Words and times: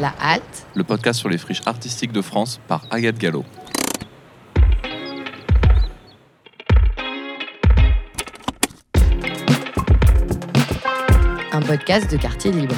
La 0.00 0.14
Halte, 0.18 0.66
le 0.74 0.82
podcast 0.82 1.20
sur 1.20 1.28
les 1.28 1.36
friches 1.36 1.60
artistiques 1.66 2.12
de 2.12 2.22
France 2.22 2.58
par 2.66 2.86
Agathe 2.90 3.18
Gallo. 3.18 3.44
un 11.52 11.60
podcast 11.62 12.10
de 12.10 12.16
quartier 12.16 12.52
libre. 12.52 12.74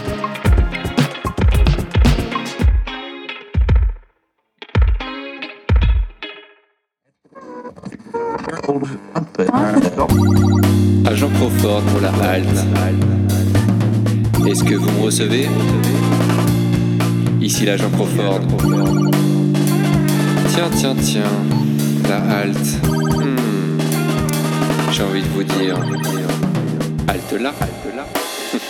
Agent 11.07 11.29
Crawford 11.29 11.83
pour 11.83 12.01
la 12.01 12.11
halte. 12.25 12.49
Est-ce 14.49 14.65
que 14.65 14.75
vous 14.75 14.91
me 14.91 15.05
recevez? 15.05 15.49
Ici 17.43 17.67
l'agent 17.67 17.91
Crawford. 17.91 18.43
Tiens, 20.51 20.71
tiens, 20.77 20.95
tiens. 20.95 21.25
La 22.09 22.19
halte. 22.39 22.87
Hmm. 22.87 23.81
J'ai 24.93 25.03
envie 25.03 25.23
de 25.23 25.27
vous 25.27 25.43
dire. 25.43 25.77
Halte 27.09 27.33
là, 27.33 27.53
halte 27.61 27.97
là. 27.97 28.07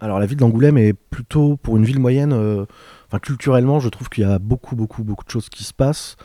Alors 0.00 0.20
la 0.20 0.26
ville 0.26 0.38
d'Angoulême 0.38 0.78
est 0.78 0.92
plutôt 0.92 1.56
pour 1.56 1.76
une 1.76 1.84
ville 1.84 1.98
moyenne, 1.98 2.32
euh, 2.32 2.64
enfin 3.08 3.18
culturellement 3.18 3.80
je 3.80 3.88
trouve 3.88 4.08
qu'il 4.08 4.22
y 4.22 4.26
a 4.26 4.38
beaucoup 4.38 4.76
beaucoup 4.76 5.02
beaucoup 5.04 5.24
de 5.24 5.30
choses 5.30 5.48
qui 5.48 5.64
se 5.64 5.74
passent. 5.74 6.16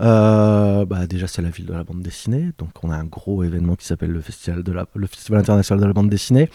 Euh, 0.00 0.84
bah, 0.84 1.06
déjà 1.06 1.28
c'est 1.28 1.42
la 1.42 1.50
ville 1.50 1.66
de 1.66 1.72
la 1.72 1.84
bande 1.84 2.02
dessinée, 2.02 2.50
donc 2.58 2.70
on 2.82 2.90
a 2.90 2.96
un 2.96 3.04
gros 3.04 3.44
événement 3.44 3.76
qui 3.76 3.86
s'appelle 3.86 4.10
le 4.10 4.20
festival, 4.20 4.60
international 5.38 5.80
de 5.82 5.86
la 5.86 5.92
bande 5.92 6.08
dessinée. 6.08 6.48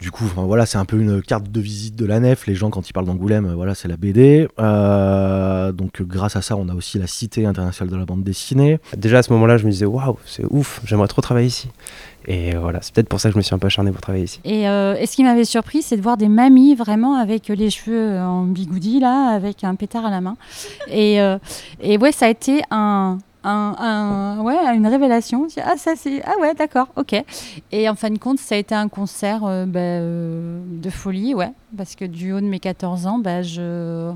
Du 0.00 0.10
coup, 0.10 0.24
enfin, 0.24 0.44
voilà, 0.44 0.64
c'est 0.64 0.78
un 0.78 0.86
peu 0.86 0.98
une 0.98 1.20
carte 1.20 1.50
de 1.50 1.60
visite 1.60 1.94
de 1.94 2.06
la 2.06 2.20
nef. 2.20 2.46
Les 2.46 2.54
gens, 2.54 2.70
quand 2.70 2.88
ils 2.88 2.92
parlent 2.92 3.06
d'Angoulême, 3.06 3.52
voilà, 3.54 3.74
c'est 3.74 3.88
la 3.88 3.98
BD. 3.98 4.48
Euh, 4.58 5.72
donc, 5.72 6.02
grâce 6.02 6.36
à 6.36 6.42
ça, 6.42 6.56
on 6.56 6.68
a 6.70 6.74
aussi 6.74 6.98
la 6.98 7.06
Cité 7.06 7.44
internationale 7.44 7.92
de 7.92 7.96
la 7.98 8.06
bande 8.06 8.24
dessinée. 8.24 8.78
Déjà 8.96 9.18
à 9.18 9.22
ce 9.22 9.32
moment-là, 9.34 9.58
je 9.58 9.66
me 9.66 9.70
disais 9.70 9.84
waouh, 9.84 10.16
c'est 10.24 10.44
ouf, 10.48 10.80
j'aimerais 10.84 11.08
trop 11.08 11.20
travailler 11.20 11.48
ici. 11.48 11.68
Et 12.26 12.54
voilà, 12.54 12.80
c'est 12.82 12.94
peut-être 12.94 13.08
pour 13.08 13.20
ça 13.20 13.28
que 13.28 13.34
je 13.34 13.38
me 13.38 13.42
suis 13.42 13.54
un 13.54 13.58
peu 13.58 13.66
acharné 13.66 13.90
pour 13.92 14.00
travailler 14.00 14.24
ici. 14.24 14.40
Et, 14.44 14.68
euh, 14.68 14.94
et 14.98 15.06
ce 15.06 15.16
qui 15.16 15.24
m'avait 15.24 15.44
surpris, 15.44 15.82
c'est 15.82 15.96
de 15.96 16.02
voir 16.02 16.16
des 16.16 16.28
mamies 16.28 16.74
vraiment 16.74 17.16
avec 17.16 17.48
les 17.48 17.70
cheveux 17.70 18.18
en 18.18 18.44
bigoudi, 18.44 19.00
là, 19.00 19.30
avec 19.34 19.64
un 19.64 19.74
pétard 19.74 20.06
à 20.06 20.10
la 20.10 20.20
main. 20.20 20.36
Et, 20.88 21.20
euh, 21.20 21.38
et 21.80 21.98
ouais, 21.98 22.12
ça 22.12 22.26
a 22.26 22.28
été 22.28 22.62
un, 22.70 23.18
un, 23.44 24.40
ouais, 24.40 24.56
une 24.74 24.86
révélation. 24.86 25.46
Ah, 25.64 25.76
ça, 25.76 25.92
c'est. 25.96 26.22
Ah, 26.24 26.34
ouais, 26.40 26.54
d'accord, 26.54 26.88
ok. 26.96 27.22
Et 27.72 27.88
en 27.88 27.94
fin 27.94 28.10
de 28.10 28.18
compte, 28.18 28.38
ça 28.38 28.54
a 28.54 28.58
été 28.58 28.74
un 28.74 28.88
concert 28.88 29.44
euh, 29.44 29.64
bah, 29.66 29.80
euh, 29.80 30.60
de 30.66 30.90
folie, 30.90 31.34
ouais. 31.34 31.52
Parce 31.76 31.94
que 31.94 32.04
du 32.04 32.32
haut 32.32 32.40
de 32.40 32.46
mes 32.46 32.60
14 32.60 33.06
ans, 33.06 33.18
bah, 33.18 33.42
je. 33.42 34.12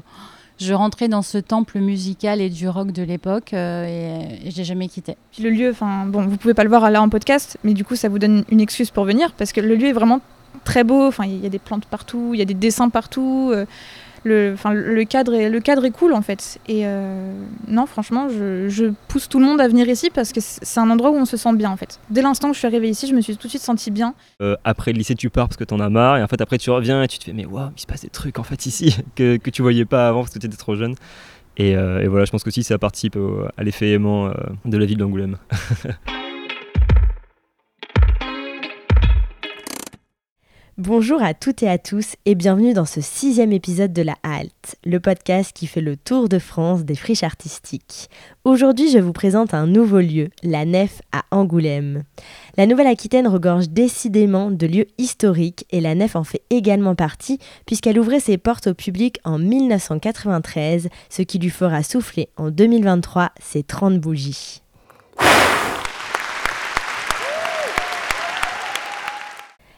Je 0.56 0.72
rentrais 0.72 1.08
dans 1.08 1.22
ce 1.22 1.36
temple 1.36 1.80
musical 1.80 2.40
et 2.40 2.48
du 2.48 2.68
rock 2.68 2.92
de 2.92 3.02
l'époque 3.02 3.52
euh, 3.54 3.88
et, 3.88 4.46
et 4.46 4.50
j'ai 4.52 4.62
jamais 4.62 4.86
quitté. 4.86 5.16
Le 5.40 5.50
lieu, 5.50 5.70
enfin 5.70 6.06
bon, 6.06 6.28
vous 6.28 6.36
pouvez 6.36 6.54
pas 6.54 6.62
le 6.62 6.68
voir 6.68 6.88
là 6.92 7.02
en 7.02 7.08
podcast, 7.08 7.58
mais 7.64 7.74
du 7.74 7.84
coup 7.84 7.96
ça 7.96 8.08
vous 8.08 8.20
donne 8.20 8.44
une 8.52 8.60
excuse 8.60 8.92
pour 8.92 9.04
venir 9.04 9.32
parce 9.32 9.52
que 9.52 9.60
le 9.60 9.74
lieu 9.74 9.88
est 9.88 9.92
vraiment 9.92 10.20
très 10.62 10.84
beau. 10.84 11.08
Enfin, 11.08 11.24
il 11.24 11.42
y 11.42 11.46
a 11.46 11.48
des 11.48 11.58
plantes 11.58 11.86
partout, 11.86 12.30
il 12.34 12.38
y 12.38 12.42
a 12.42 12.44
des 12.44 12.54
dessins 12.54 12.88
partout. 12.88 13.52
Le, 14.24 14.54
le 14.72 15.04
cadre 15.04 15.34
est, 15.34 15.50
le 15.50 15.60
cadre 15.60 15.84
est 15.84 15.90
cool 15.90 16.12
en 16.14 16.22
fait. 16.22 16.58
Et 16.66 16.86
euh, 16.86 17.32
non, 17.68 17.86
franchement, 17.86 18.28
je, 18.28 18.68
je 18.68 18.86
pousse 19.08 19.28
tout 19.28 19.38
le 19.38 19.44
monde 19.44 19.60
à 19.60 19.68
venir 19.68 19.88
ici 19.88 20.10
parce 20.12 20.32
que 20.32 20.40
c'est 20.40 20.80
un 20.80 20.90
endroit 20.90 21.10
où 21.10 21.16
on 21.16 21.24
se 21.26 21.36
sent 21.36 21.54
bien 21.54 21.70
en 21.70 21.76
fait. 21.76 22.00
Dès 22.10 22.22
l'instant 22.22 22.48
que 22.48 22.54
je 22.54 22.58
suis 22.58 22.66
arrivée 22.66 22.88
ici, 22.88 23.06
je 23.06 23.14
me 23.14 23.20
suis 23.20 23.36
tout 23.36 23.46
de 23.46 23.50
suite 23.50 23.62
sentie 23.62 23.90
bien. 23.90 24.14
Euh, 24.42 24.56
après 24.64 24.92
le 24.92 24.98
lycée, 24.98 25.14
tu 25.14 25.30
pars 25.30 25.46
parce 25.48 25.56
que 25.56 25.64
t'en 25.64 25.78
as 25.80 25.90
marre, 25.90 26.16
et 26.16 26.22
en 26.22 26.26
fait, 26.26 26.40
après, 26.40 26.58
tu 26.58 26.70
reviens 26.70 27.02
et 27.02 27.08
tu 27.08 27.18
te 27.18 27.24
fais, 27.24 27.32
mais 27.32 27.44
waouh, 27.46 27.70
il 27.76 27.80
se 27.80 27.86
passe 27.86 28.00
des 28.02 28.08
trucs 28.08 28.38
en 28.38 28.42
fait 28.44 28.66
ici 28.66 28.96
que, 29.14 29.36
que 29.36 29.50
tu 29.50 29.62
voyais 29.62 29.84
pas 29.84 30.08
avant 30.08 30.20
parce 30.22 30.32
que 30.32 30.38
tu 30.38 30.46
étais 30.46 30.56
trop 30.56 30.74
jeune. 30.74 30.94
Et, 31.56 31.76
euh, 31.76 32.02
et 32.02 32.08
voilà, 32.08 32.24
je 32.24 32.30
pense 32.32 32.42
qu'aussi 32.42 32.64
ça 32.64 32.78
participe 32.78 33.14
au- 33.16 33.44
à 33.56 33.62
l'effet 33.62 33.92
aimant 33.92 34.32
de 34.64 34.76
la 34.78 34.86
ville 34.86 34.98
d'Angoulême. 34.98 35.36
Bonjour 40.76 41.22
à 41.22 41.34
toutes 41.34 41.62
et 41.62 41.68
à 41.68 41.78
tous 41.78 42.16
et 42.26 42.34
bienvenue 42.34 42.74
dans 42.74 42.84
ce 42.84 43.00
sixième 43.00 43.52
épisode 43.52 43.92
de 43.92 44.02
La 44.02 44.16
Halte, 44.24 44.74
le 44.84 44.98
podcast 44.98 45.52
qui 45.54 45.68
fait 45.68 45.80
le 45.80 45.96
tour 45.96 46.28
de 46.28 46.40
France 46.40 46.84
des 46.84 46.96
friches 46.96 47.22
artistiques. 47.22 48.10
Aujourd'hui, 48.42 48.90
je 48.90 48.98
vous 48.98 49.12
présente 49.12 49.54
un 49.54 49.68
nouveau 49.68 50.00
lieu, 50.00 50.30
la 50.42 50.64
Nef 50.64 51.00
à 51.12 51.22
Angoulême. 51.30 52.02
La 52.56 52.66
Nouvelle-Aquitaine 52.66 53.28
regorge 53.28 53.68
décidément 53.68 54.50
de 54.50 54.66
lieux 54.66 54.86
historiques 54.98 55.64
et 55.70 55.80
la 55.80 55.94
Nef 55.94 56.16
en 56.16 56.24
fait 56.24 56.42
également 56.50 56.96
partie 56.96 57.38
puisqu'elle 57.66 58.00
ouvrait 58.00 58.18
ses 58.18 58.36
portes 58.36 58.66
au 58.66 58.74
public 58.74 59.20
en 59.22 59.38
1993, 59.38 60.88
ce 61.08 61.22
qui 61.22 61.38
lui 61.38 61.50
fera 61.50 61.84
souffler 61.84 62.30
en 62.36 62.50
2023 62.50 63.30
ses 63.40 63.62
30 63.62 64.00
bougies. 64.00 64.60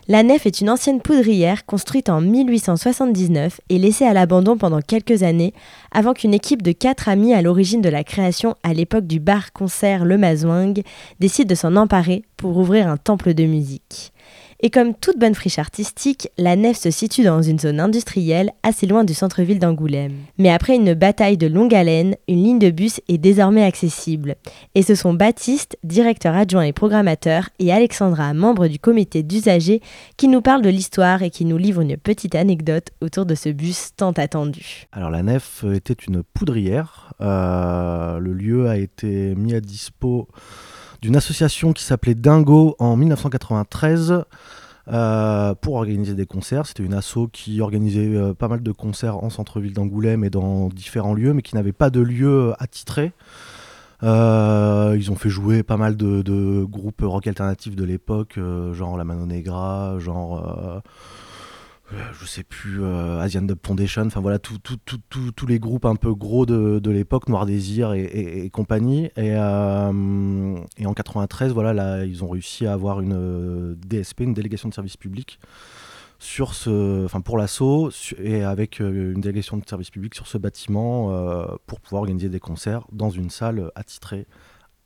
La 0.08 0.22
nef 0.22 0.46
est 0.46 0.60
une 0.60 0.70
ancienne 0.70 1.00
poudrière 1.00 1.66
construite 1.66 2.08
en 2.08 2.20
1879 2.20 3.60
et 3.70 3.78
laissée 3.78 4.04
à 4.04 4.12
l'abandon 4.12 4.56
pendant 4.56 4.80
quelques 4.80 5.24
années 5.24 5.52
avant 5.90 6.12
qu'une 6.12 6.32
équipe 6.32 6.62
de 6.62 6.70
quatre 6.70 7.08
amis 7.08 7.34
à 7.34 7.42
l'origine 7.42 7.82
de 7.82 7.88
la 7.88 8.04
création 8.04 8.54
à 8.62 8.72
l'époque 8.72 9.08
du 9.08 9.18
bar-concert 9.18 10.04
Le 10.04 10.16
Mazouing 10.16 10.74
décide 11.18 11.48
de 11.48 11.56
s'en 11.56 11.74
emparer 11.74 12.22
pour 12.36 12.56
ouvrir 12.56 12.86
un 12.86 12.98
temple 12.98 13.34
de 13.34 13.46
musique. 13.46 14.12
Et 14.60 14.70
comme 14.70 14.94
toute 14.94 15.18
bonne 15.18 15.34
friche 15.34 15.58
artistique, 15.58 16.28
la 16.38 16.56
nef 16.56 16.78
se 16.78 16.90
situe 16.90 17.22
dans 17.22 17.42
une 17.42 17.58
zone 17.58 17.78
industrielle 17.78 18.52
assez 18.62 18.86
loin 18.86 19.04
du 19.04 19.12
centre-ville 19.12 19.58
d'Angoulême. 19.58 20.14
Mais 20.38 20.50
après 20.50 20.76
une 20.76 20.94
bataille 20.94 21.36
de 21.36 21.46
longue 21.46 21.74
haleine, 21.74 22.16
une 22.26 22.42
ligne 22.42 22.58
de 22.58 22.70
bus 22.70 23.00
est 23.08 23.18
désormais 23.18 23.64
accessible. 23.64 24.36
Et 24.74 24.82
ce 24.82 24.94
sont 24.94 25.12
Baptiste, 25.12 25.76
directeur 25.84 26.34
adjoint 26.34 26.62
et 26.62 26.72
programmateur, 26.72 27.50
et 27.58 27.72
Alexandra, 27.72 28.32
membre 28.32 28.66
du 28.66 28.78
comité 28.78 29.22
d'usagers, 29.22 29.82
qui 30.16 30.28
nous 30.28 30.40
parlent 30.40 30.62
de 30.62 30.70
l'histoire 30.70 31.22
et 31.22 31.30
qui 31.30 31.44
nous 31.44 31.58
livrent 31.58 31.82
une 31.82 31.98
petite 31.98 32.34
anecdote 32.34 32.92
autour 33.02 33.26
de 33.26 33.34
ce 33.34 33.50
bus 33.50 33.90
tant 33.96 34.12
attendu. 34.12 34.86
Alors 34.92 35.10
la 35.10 35.22
nef 35.22 35.64
était 35.74 35.92
une 35.92 36.22
poudrière. 36.22 37.12
Euh, 37.20 38.18
le 38.18 38.32
lieu 38.32 38.68
a 38.68 38.78
été 38.78 39.34
mis 39.34 39.54
à 39.54 39.60
dispo 39.60 40.28
d'une 41.02 41.16
association 41.16 41.72
qui 41.72 41.82
s'appelait 41.84 42.14
Dingo 42.14 42.76
en 42.78 42.96
1993 42.96 44.24
euh, 44.88 45.54
pour 45.54 45.74
organiser 45.74 46.14
des 46.14 46.26
concerts. 46.26 46.66
C'était 46.66 46.84
une 46.84 46.94
asso 46.94 47.28
qui 47.32 47.60
organisait 47.60 48.14
euh, 48.14 48.34
pas 48.34 48.46
mal 48.46 48.62
de 48.62 48.72
concerts 48.72 49.22
en 49.22 49.30
centre-ville 49.30 49.72
d'Angoulême 49.72 50.22
et 50.22 50.30
dans 50.30 50.68
différents 50.68 51.14
lieux, 51.14 51.32
mais 51.32 51.42
qui 51.42 51.56
n'avait 51.56 51.72
pas 51.72 51.90
de 51.90 52.00
lieu 52.00 52.52
attitré. 52.58 53.12
Euh, 54.02 54.94
ils 54.96 55.10
ont 55.10 55.16
fait 55.16 55.30
jouer 55.30 55.62
pas 55.62 55.76
mal 55.76 55.96
de, 55.96 56.64
groupes 56.64 57.02
rock 57.02 57.26
alternatifs 57.26 57.74
de 57.74 57.84
l'époque, 57.84 58.38
genre 58.72 58.96
La 58.96 59.04
Mano 59.04 59.26
Negra, 59.26 59.98
genre 59.98 60.82
je 61.92 62.26
sais 62.26 62.42
plus, 62.42 62.82
euh, 62.82 63.20
Asian 63.20 63.42
Dub 63.42 63.58
Foundation, 63.64 64.02
enfin 64.06 64.20
voilà, 64.20 64.38
tous 64.38 65.46
les 65.46 65.58
groupes 65.58 65.84
un 65.84 65.96
peu 65.96 66.14
gros 66.14 66.46
de, 66.46 66.90
l'époque, 66.90 67.28
Noir 67.28 67.46
Désir 67.46 67.92
et, 67.92 68.50
compagnie. 68.52 69.06
Et, 69.16 69.34
euh, 69.34 70.56
en 70.84 70.94
93, 70.94 71.52
voilà, 71.52 71.72
là, 71.72 72.04
ils 72.04 72.24
ont 72.24 72.28
réussi 72.28 72.66
à 72.66 72.72
avoir 72.72 73.00
une 73.00 73.14
euh, 73.14 73.74
DSP, 73.86 74.20
une 74.20 74.34
délégation 74.34 74.68
de 74.68 74.74
service 74.74 74.96
public, 74.96 75.38
sur 76.18 76.54
ce, 76.54 77.04
enfin 77.04 77.20
pour 77.20 77.38
l'assaut, 77.38 77.90
et 78.18 78.42
avec 78.42 78.80
une 78.80 79.20
délégation 79.20 79.58
de 79.58 79.68
service 79.68 79.90
public 79.90 80.14
sur 80.14 80.26
ce 80.26 80.38
bâtiment 80.38 81.10
pour 81.66 81.80
pouvoir 81.80 82.02
organiser 82.02 82.30
des 82.30 82.40
concerts 82.40 82.86
dans 82.90 83.10
une 83.10 83.30
salle 83.30 83.70
attitrée 83.74 84.26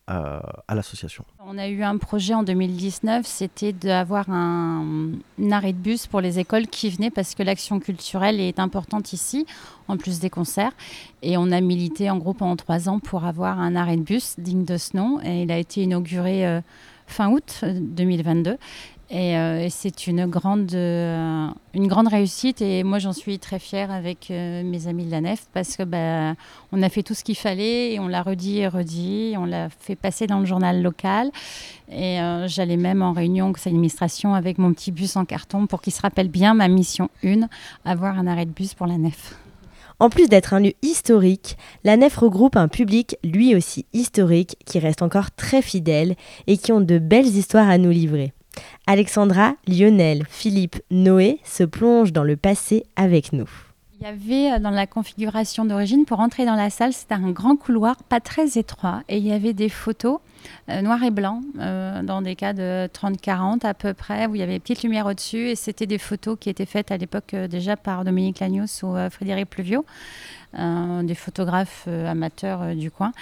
à 0.06 0.74
l'association. 0.74 1.24
On 1.38 1.56
a 1.56 1.68
eu 1.68 1.82
un 1.84 1.96
projet 1.96 2.34
en 2.34 2.42
2019, 2.42 3.24
c'était 3.26 3.72
d'avoir 3.72 4.28
un, 4.28 5.12
arrêt 5.52 5.72
de 5.72 5.78
bus 5.78 6.08
pour 6.08 6.20
les 6.20 6.40
écoles 6.40 6.66
qui 6.66 6.90
venaient 6.90 7.10
parce 7.10 7.36
que 7.36 7.42
l'action 7.44 7.78
culturelle 7.78 8.40
est 8.40 8.58
importante 8.58 9.12
ici, 9.12 9.46
en 9.86 9.96
plus 9.96 10.18
des 10.18 10.30
concerts. 10.30 10.72
Et 11.22 11.36
on 11.36 11.52
a 11.52 11.60
milité 11.60 12.10
en 12.10 12.18
gros 12.18 12.34
pendant 12.34 12.56
trois 12.56 12.88
ans 12.88 12.98
pour 12.98 13.24
avoir 13.24 13.60
un 13.60 13.76
arrêt 13.76 13.96
de 13.96 14.02
bus 14.02 14.34
digne 14.38 14.64
de 14.64 14.76
ce 14.76 14.96
nom. 14.96 15.20
Et 15.22 15.42
il 15.42 15.52
a 15.52 15.58
été 15.58 15.82
inauguré 15.82 16.46
euh, 16.46 16.60
fin 17.06 17.30
août 17.30 17.60
euh, 17.62 17.78
2022. 17.80 18.58
Et, 19.12 19.36
euh, 19.36 19.64
et 19.64 19.70
c'est 19.70 20.06
une 20.06 20.26
grande, 20.26 20.72
euh, 20.72 21.48
une 21.74 21.88
grande 21.88 22.06
réussite. 22.06 22.62
Et 22.62 22.84
moi, 22.84 23.00
j'en 23.00 23.12
suis 23.12 23.40
très 23.40 23.58
fière 23.58 23.90
avec 23.90 24.30
euh, 24.30 24.62
mes 24.62 24.86
amis 24.86 25.04
de 25.04 25.10
la 25.10 25.20
nef 25.20 25.46
parce 25.52 25.76
que 25.76 25.82
bah, 25.82 26.34
on 26.70 26.80
a 26.80 26.88
fait 26.88 27.02
tout 27.02 27.14
ce 27.14 27.24
qu'il 27.24 27.36
fallait 27.36 27.94
et 27.94 27.98
on 27.98 28.06
l'a 28.06 28.22
redit 28.22 28.58
et 28.58 28.68
redit. 28.68 29.34
On 29.36 29.46
l'a 29.46 29.68
fait 29.68 29.96
passer 29.96 30.28
dans 30.28 30.38
le 30.38 30.46
journal 30.46 30.80
local. 30.80 31.30
Et 31.92 32.18
j'allais 32.46 32.76
même 32.76 33.02
en 33.02 33.12
réunion 33.12 33.52
conseil 33.52 33.72
d'administration 33.72 34.34
avec 34.34 34.58
mon 34.58 34.72
petit 34.72 34.92
bus 34.92 35.16
en 35.16 35.24
carton 35.24 35.66
pour 35.66 35.82
qu'il 35.82 35.92
se 35.92 36.00
rappelle 36.00 36.28
bien 36.28 36.54
ma 36.54 36.68
mission 36.68 37.10
1, 37.24 37.48
avoir 37.84 38.16
un 38.16 38.28
arrêt 38.28 38.46
de 38.46 38.52
bus 38.52 38.74
pour 38.74 38.86
la 38.86 38.96
nef. 38.96 39.34
En 39.98 40.08
plus 40.08 40.28
d'être 40.28 40.54
un 40.54 40.60
lieu 40.60 40.72
historique, 40.82 41.58
la 41.82 41.96
nef 41.96 42.16
regroupe 42.16 42.56
un 42.56 42.68
public 42.68 43.16
lui 43.24 43.56
aussi 43.56 43.86
historique 43.92 44.56
qui 44.66 44.78
reste 44.78 45.02
encore 45.02 45.32
très 45.32 45.62
fidèle 45.62 46.14
et 46.46 46.58
qui 46.58 46.70
ont 46.70 46.80
de 46.80 47.00
belles 47.00 47.26
histoires 47.26 47.68
à 47.68 47.76
nous 47.76 47.90
livrer. 47.90 48.32
Alexandra, 48.86 49.54
Lionel, 49.66 50.24
Philippe, 50.28 50.76
Noé 50.90 51.38
se 51.44 51.64
plongent 51.64 52.12
dans 52.12 52.24
le 52.24 52.36
passé 52.36 52.84
avec 52.96 53.32
nous. 53.32 53.48
Il 54.00 54.06
y 54.06 54.08
avait 54.08 54.52
euh, 54.52 54.58
dans 54.58 54.70
la 54.70 54.86
configuration 54.86 55.66
d'origine, 55.66 56.06
pour 56.06 56.20
entrer 56.20 56.46
dans 56.46 56.54
la 56.54 56.70
salle, 56.70 56.94
c'était 56.94 57.14
un 57.14 57.30
grand 57.32 57.56
couloir, 57.56 57.96
pas 58.04 58.20
très 58.20 58.56
étroit, 58.58 59.02
et 59.10 59.18
il 59.18 59.26
y 59.26 59.32
avait 59.32 59.52
des 59.52 59.68
photos 59.68 60.20
euh, 60.70 60.80
noir 60.80 61.02
et 61.04 61.10
blanc, 61.10 61.42
euh, 61.58 62.02
dans 62.02 62.22
des 62.22 62.34
cas 62.34 62.54
de 62.54 62.88
30-40 62.94 63.66
à 63.66 63.74
peu 63.74 63.92
près, 63.92 64.26
où 64.26 64.34
il 64.34 64.38
y 64.38 64.42
avait 64.42 64.54
des 64.54 64.58
petites 64.58 64.82
lumières 64.82 65.04
au-dessus, 65.04 65.50
et 65.50 65.54
c'était 65.54 65.84
des 65.84 65.98
photos 65.98 66.38
qui 66.40 66.48
étaient 66.48 66.64
faites 66.64 66.90
à 66.90 66.96
l'époque 66.96 67.34
déjà 67.34 67.76
par 67.76 68.04
Dominique 68.06 68.40
Lagnos 68.40 68.82
ou 68.82 68.96
Frédéric 69.10 69.50
Pluvio, 69.50 69.84
des 70.54 71.14
photographes 71.14 71.86
amateurs 71.86 72.74
du 72.74 72.90
coin. 72.90 73.12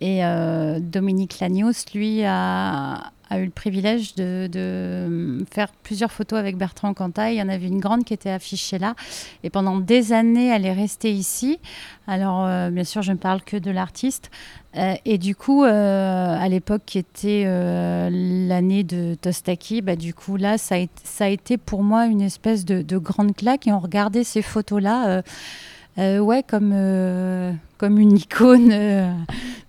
Et 0.00 0.20
Dominique 0.80 1.40
Lagnos, 1.40 1.86
lui, 1.94 2.22
a, 2.24 3.12
a 3.30 3.38
eu 3.38 3.44
le 3.44 3.50
privilège 3.50 4.14
de, 4.14 4.48
de 4.50 5.44
faire 5.50 5.68
plusieurs 5.82 6.10
photos 6.12 6.38
avec 6.38 6.56
Bertrand 6.56 6.94
Cantat. 6.94 7.32
Il 7.32 7.38
y 7.38 7.42
en 7.42 7.48
avait 7.48 7.66
une 7.66 7.80
grande 7.80 8.04
qui 8.04 8.14
était 8.14 8.30
affichée 8.30 8.78
là. 8.78 8.94
Et 9.42 9.50
pendant 9.50 9.78
des 9.78 10.12
années, 10.12 10.48
elle 10.48 10.64
est 10.64 10.72
restée 10.72 11.12
ici. 11.12 11.58
Alors, 12.06 12.46
euh, 12.46 12.70
bien 12.70 12.84
sûr, 12.84 13.02
je 13.02 13.12
ne 13.12 13.18
parle 13.18 13.42
que 13.42 13.56
de 13.56 13.70
l'artiste. 13.70 14.30
Euh, 14.76 14.94
et 15.04 15.18
du 15.18 15.34
coup, 15.34 15.64
euh, 15.64 16.36
à 16.38 16.48
l'époque 16.48 16.82
qui 16.86 16.98
était 16.98 17.44
euh, 17.46 18.08
l'année 18.12 18.84
de 18.84 19.14
Tostaki, 19.14 19.82
bah, 19.82 19.96
du 19.96 20.14
coup, 20.14 20.36
là, 20.36 20.58
ça 20.58 20.76
a, 21.20 21.28
été, 21.28 21.56
pour 21.56 21.82
moi 21.82 22.06
une 22.06 22.22
espèce 22.22 22.64
de, 22.64 22.82
de 22.82 22.98
grande 22.98 23.34
claque. 23.34 23.66
Et 23.66 23.72
on 23.72 23.80
regardait 23.80 24.24
ces 24.24 24.42
photos-là, 24.42 25.08
euh, 25.08 25.22
euh, 25.98 26.18
ouais, 26.18 26.42
comme, 26.42 26.72
euh, 26.74 27.52
comme 27.78 27.98
une 27.98 28.16
icône 28.16 28.70
euh, 28.72 29.12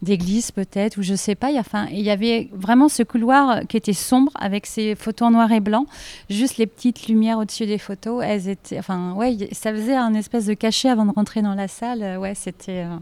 d'église 0.02 0.52
peut-être, 0.52 0.98
ou 0.98 1.04
je 1.04 1.14
sais 1.14 1.36
pas. 1.36 1.52
Il 1.52 2.02
y, 2.02 2.10
avait 2.10 2.50
vraiment 2.54 2.90
ce 2.90 3.04
couloir 3.04 3.62
qui 3.68 3.78
était 3.78 3.94
sombre 3.94 4.32
avec 4.40 4.66
ces 4.66 4.96
photos 4.96 5.28
en 5.28 5.32
noir 5.32 5.52
et 5.52 5.60
blanc, 5.60 5.86
juste 6.30 6.58
les 6.58 6.66
petites 6.68 7.08
lumières 7.08 7.38
au-dessus 7.38 7.68
des 7.68 7.78
photos. 7.78 8.24
Elles 8.26 8.50
étaient, 8.50 8.80
enfin, 8.80 9.14
ouais, 9.14 9.38
ça 9.52 9.72
faisait 9.72 9.96
un 9.96 10.14
espèce 10.16 10.48
de 10.48 10.56
cachet 10.56 10.90
avant 10.90 11.06
de 11.06 11.12
rentrer 11.12 11.42
dans 11.42 11.56
la 11.56 11.68
salle. 11.68 12.04
Euh, 12.04 12.18
Ouais, 12.18 12.34
c'était, 12.36 12.84
euh, 12.84 12.98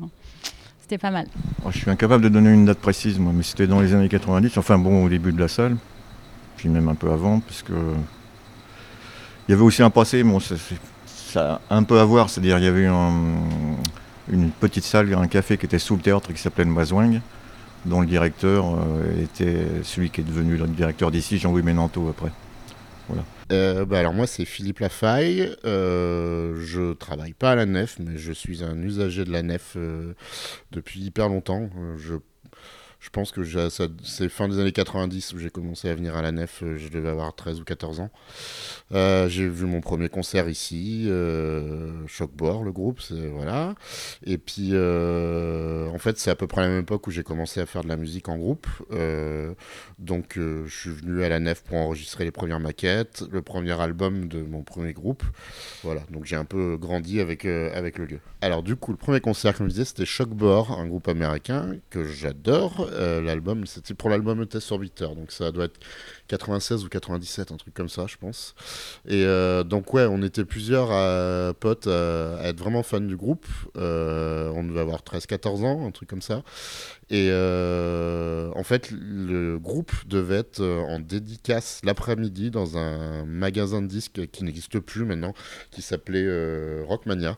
c'était 0.81 0.97
pas 0.97 1.09
mal. 1.09 1.25
Oh, 1.65 1.69
je 1.71 1.79
suis 1.79 1.89
incapable 1.89 2.23
de 2.23 2.29
donner 2.29 2.51
une 2.51 2.65
date 2.65 2.77
précise, 2.79 3.17
moi, 3.17 3.31
mais 3.33 3.43
c'était 3.43 3.65
dans 3.65 3.79
les 3.79 3.93
années 3.95 4.09
90, 4.09 4.57
enfin 4.57 4.77
bon, 4.77 5.05
au 5.05 5.09
début 5.09 5.31
de 5.31 5.39
la 5.39 5.47
salle, 5.47 5.77
puis 6.57 6.69
même 6.69 6.87
un 6.89 6.95
peu 6.95 7.09
avant, 7.11 7.39
parce 7.39 7.63
que 7.63 7.73
il 9.47 9.51
y 9.51 9.53
avait 9.53 9.63
aussi 9.63 9.81
un 9.81 9.89
passé, 9.89 10.23
bon, 10.23 10.39
ça, 11.05 11.61
un 11.69 11.83
peu 11.83 11.99
à 11.99 12.05
voir, 12.05 12.29
c'est-à-dire 12.29 12.57
il 12.57 12.65
y 12.65 12.67
avait 12.67 12.85
un- 12.85 13.11
une 14.31 14.51
petite 14.51 14.83
salle, 14.83 15.13
un 15.13 15.27
café 15.27 15.57
qui 15.57 15.65
était 15.65 15.79
sous 15.79 15.95
le 15.95 16.01
théâtre 16.01 16.33
qui 16.33 16.41
s'appelait 16.41 16.65
le 16.65 17.19
dont 17.85 18.01
le 18.01 18.07
directeur 18.07 18.75
euh, 18.75 19.23
était 19.23 19.65
celui 19.83 20.09
qui 20.09 20.21
est 20.21 20.23
devenu 20.23 20.57
le 20.57 20.67
directeur 20.67 21.11
d'ici, 21.11 21.37
Jean-Louis 21.37 21.63
Ménanto 21.63 22.09
après. 22.09 22.31
Euh, 23.51 23.85
bah 23.85 23.99
alors 23.99 24.13
moi 24.13 24.27
c'est 24.27 24.43
Philippe 24.43 24.79
Lafaille, 24.79 25.55
euh, 25.63 26.59
je 26.59 26.91
travaille 26.91 27.31
pas 27.31 27.51
à 27.51 27.55
la 27.55 27.65
nef 27.65 27.97
mais 27.97 28.17
je 28.17 28.33
suis 28.33 28.61
un 28.61 28.81
usager 28.81 29.23
de 29.23 29.31
la 29.31 29.41
nef 29.41 29.75
euh, 29.77 30.13
depuis 30.71 30.99
hyper 30.99 31.29
longtemps. 31.29 31.69
Je, 31.97 32.15
je 32.99 33.09
pense 33.09 33.31
que 33.31 33.41
c'est 34.03 34.29
fin 34.29 34.47
des 34.47 34.59
années 34.59 34.71
90 34.71 35.33
où 35.33 35.39
j'ai 35.39 35.49
commencé 35.49 35.89
à 35.89 35.95
venir 35.95 36.15
à 36.15 36.21
la 36.21 36.31
nef, 36.31 36.63
euh, 36.63 36.77
je 36.77 36.89
devais 36.89 37.09
avoir 37.09 37.33
13 37.35 37.61
ou 37.61 37.63
14 37.63 37.99
ans. 37.99 38.09
Euh, 38.91 39.29
j'ai 39.29 39.47
vu 39.47 39.65
mon 39.65 39.81
premier 39.81 40.09
concert 40.09 40.49
ici, 40.49 41.05
euh, 41.07 42.07
Shockboard 42.07 42.65
le 42.65 42.71
groupe, 42.71 43.01
voilà. 43.33 43.75
Et 44.25 44.37
puis 44.37 44.69
euh, 44.73 45.89
en 45.89 45.99
fait 45.99 46.17
c'est 46.17 46.31
à 46.31 46.35
peu 46.35 46.47
près 46.47 46.61
à 46.61 46.65
la 46.65 46.69
même 46.71 46.81
époque 46.81 47.05
où 47.07 47.11
j'ai 47.11 47.23
commencé 47.23 47.59
à 47.59 47.65
faire 47.65 47.83
de 47.83 47.89
la 47.89 47.97
musique 47.97 48.29
en 48.29 48.37
groupe. 48.37 48.67
Donc 49.99 50.33
je 50.35 50.67
suis 50.69 50.89
venu 50.89 51.23
à 51.23 51.29
la 51.29 51.39
nef 51.39 51.63
pour 51.63 51.77
enregistrer 51.77 52.23
les 52.23 52.31
premières 52.31 52.59
maquettes, 52.59 53.23
le 53.31 53.41
premier 53.41 53.79
album 53.79 54.27
de 54.27 54.41
mon 54.41 54.63
premier 54.63 54.93
groupe. 54.93 55.23
Voilà, 55.83 56.01
donc 56.11 56.25
j'ai 56.25 56.35
un 56.35 56.45
peu 56.45 56.77
grandi 56.77 57.19
avec, 57.19 57.45
avec 57.45 57.97
le 57.97 58.05
lieu. 58.05 58.19
Alors 58.41 58.63
du 58.63 58.75
coup, 58.75 58.91
le 58.91 58.97
premier 58.97 59.19
concert, 59.19 59.55
comme 59.55 59.67
je 59.67 59.73
disais, 59.73 59.85
c'était 59.85 60.05
Shockboard, 60.05 60.71
un 60.71 60.87
groupe 60.87 61.07
américain 61.07 61.75
que 61.89 62.03
j'adore. 62.05 62.86
Euh, 62.91 63.21
l'album, 63.21 63.65
c'était 63.65 63.93
pour 63.93 64.09
l'album 64.09 64.45
Test 64.45 64.71
Orbiter, 64.71 65.07
donc 65.15 65.31
ça 65.31 65.51
doit 65.51 65.65
être 65.65 65.79
96 66.27 66.83
ou 66.83 66.89
97, 66.89 67.51
un 67.51 67.57
truc 67.57 67.73
comme 67.73 67.89
ça, 67.89 68.05
je 68.07 68.17
pense. 68.17 68.55
Et 69.07 69.25
euh, 69.25 69.63
donc 69.63 69.93
ouais, 69.93 70.05
on 70.09 70.21
était 70.21 70.45
plusieurs 70.45 70.89
euh, 70.91 71.53
potes 71.53 71.87
euh, 71.87 72.41
à 72.41 72.49
être 72.49 72.59
vraiment 72.59 72.83
fans 72.83 72.99
du 72.99 73.15
groupe. 73.15 73.45
On 73.75 74.63
devait 74.63 74.79
avoir 74.79 75.01
13-14 75.01 75.65
ans, 75.65 75.87
un 75.87 75.91
truc 75.91 76.09
comme 76.09 76.21
ça. 76.21 76.43
Et 77.09 77.29
en 77.31 78.63
fait, 78.63 78.91
le 78.91 79.57
groupe 79.57 79.91
devait 80.07 80.37
être 80.37 80.61
en 80.61 80.99
dédicace 80.99 81.81
l'après-midi 81.83 82.51
dans 82.51 82.77
un 82.77 83.25
magasin 83.25 83.81
de 83.81 83.87
disques 83.87 84.27
qui 84.31 84.43
n'existe 84.43 84.79
plus 84.79 85.05
maintenant, 85.05 85.33
qui 85.71 85.81
s'appelait 85.81 86.25
euh, 86.25 86.83
Rockmania, 86.85 87.37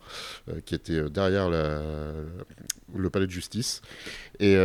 qui 0.65 0.75
était 0.75 1.09
derrière 1.09 1.49
le 1.49 3.09
palais 3.09 3.27
de 3.27 3.31
justice. 3.31 3.81
Et 4.39 4.55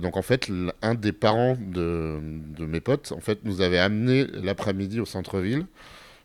donc 0.00 0.16
en 0.16 0.22
fait, 0.22 0.50
un 0.82 0.94
des 0.94 1.12
parents 1.12 1.56
de, 1.56 2.20
de 2.56 2.66
mes 2.66 2.80
potes, 2.80 3.12
en 3.12 3.20
fait, 3.20 3.40
nous 3.44 3.60
avait 3.64 3.78
amené 3.78 4.26
l'après-midi 4.42 5.00
au 5.00 5.06
centre-ville. 5.06 5.66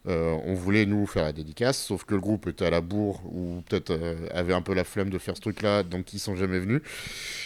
Euh, 0.07 0.37
on 0.45 0.53
voulait 0.53 0.85
nous 0.85 1.05
faire 1.05 1.23
la 1.23 1.33
dédicace, 1.33 1.77
sauf 1.77 2.05
que 2.05 2.15
le 2.15 2.21
groupe 2.21 2.47
était 2.47 2.65
à 2.65 2.69
la 2.69 2.79
bourre 2.79 3.21
ou 3.25 3.61
peut-être 3.67 3.91
euh, 3.91 4.15
avait 4.33 4.53
un 4.53 4.61
peu 4.61 4.73
la 4.73 4.85
flemme 4.85 5.09
de 5.09 5.17
faire 5.17 5.35
ce 5.35 5.41
truc-là, 5.41 5.83
donc 5.83 6.13
ils 6.13 6.19
sont 6.19 6.37
jamais 6.37 6.59
venus. 6.59 6.81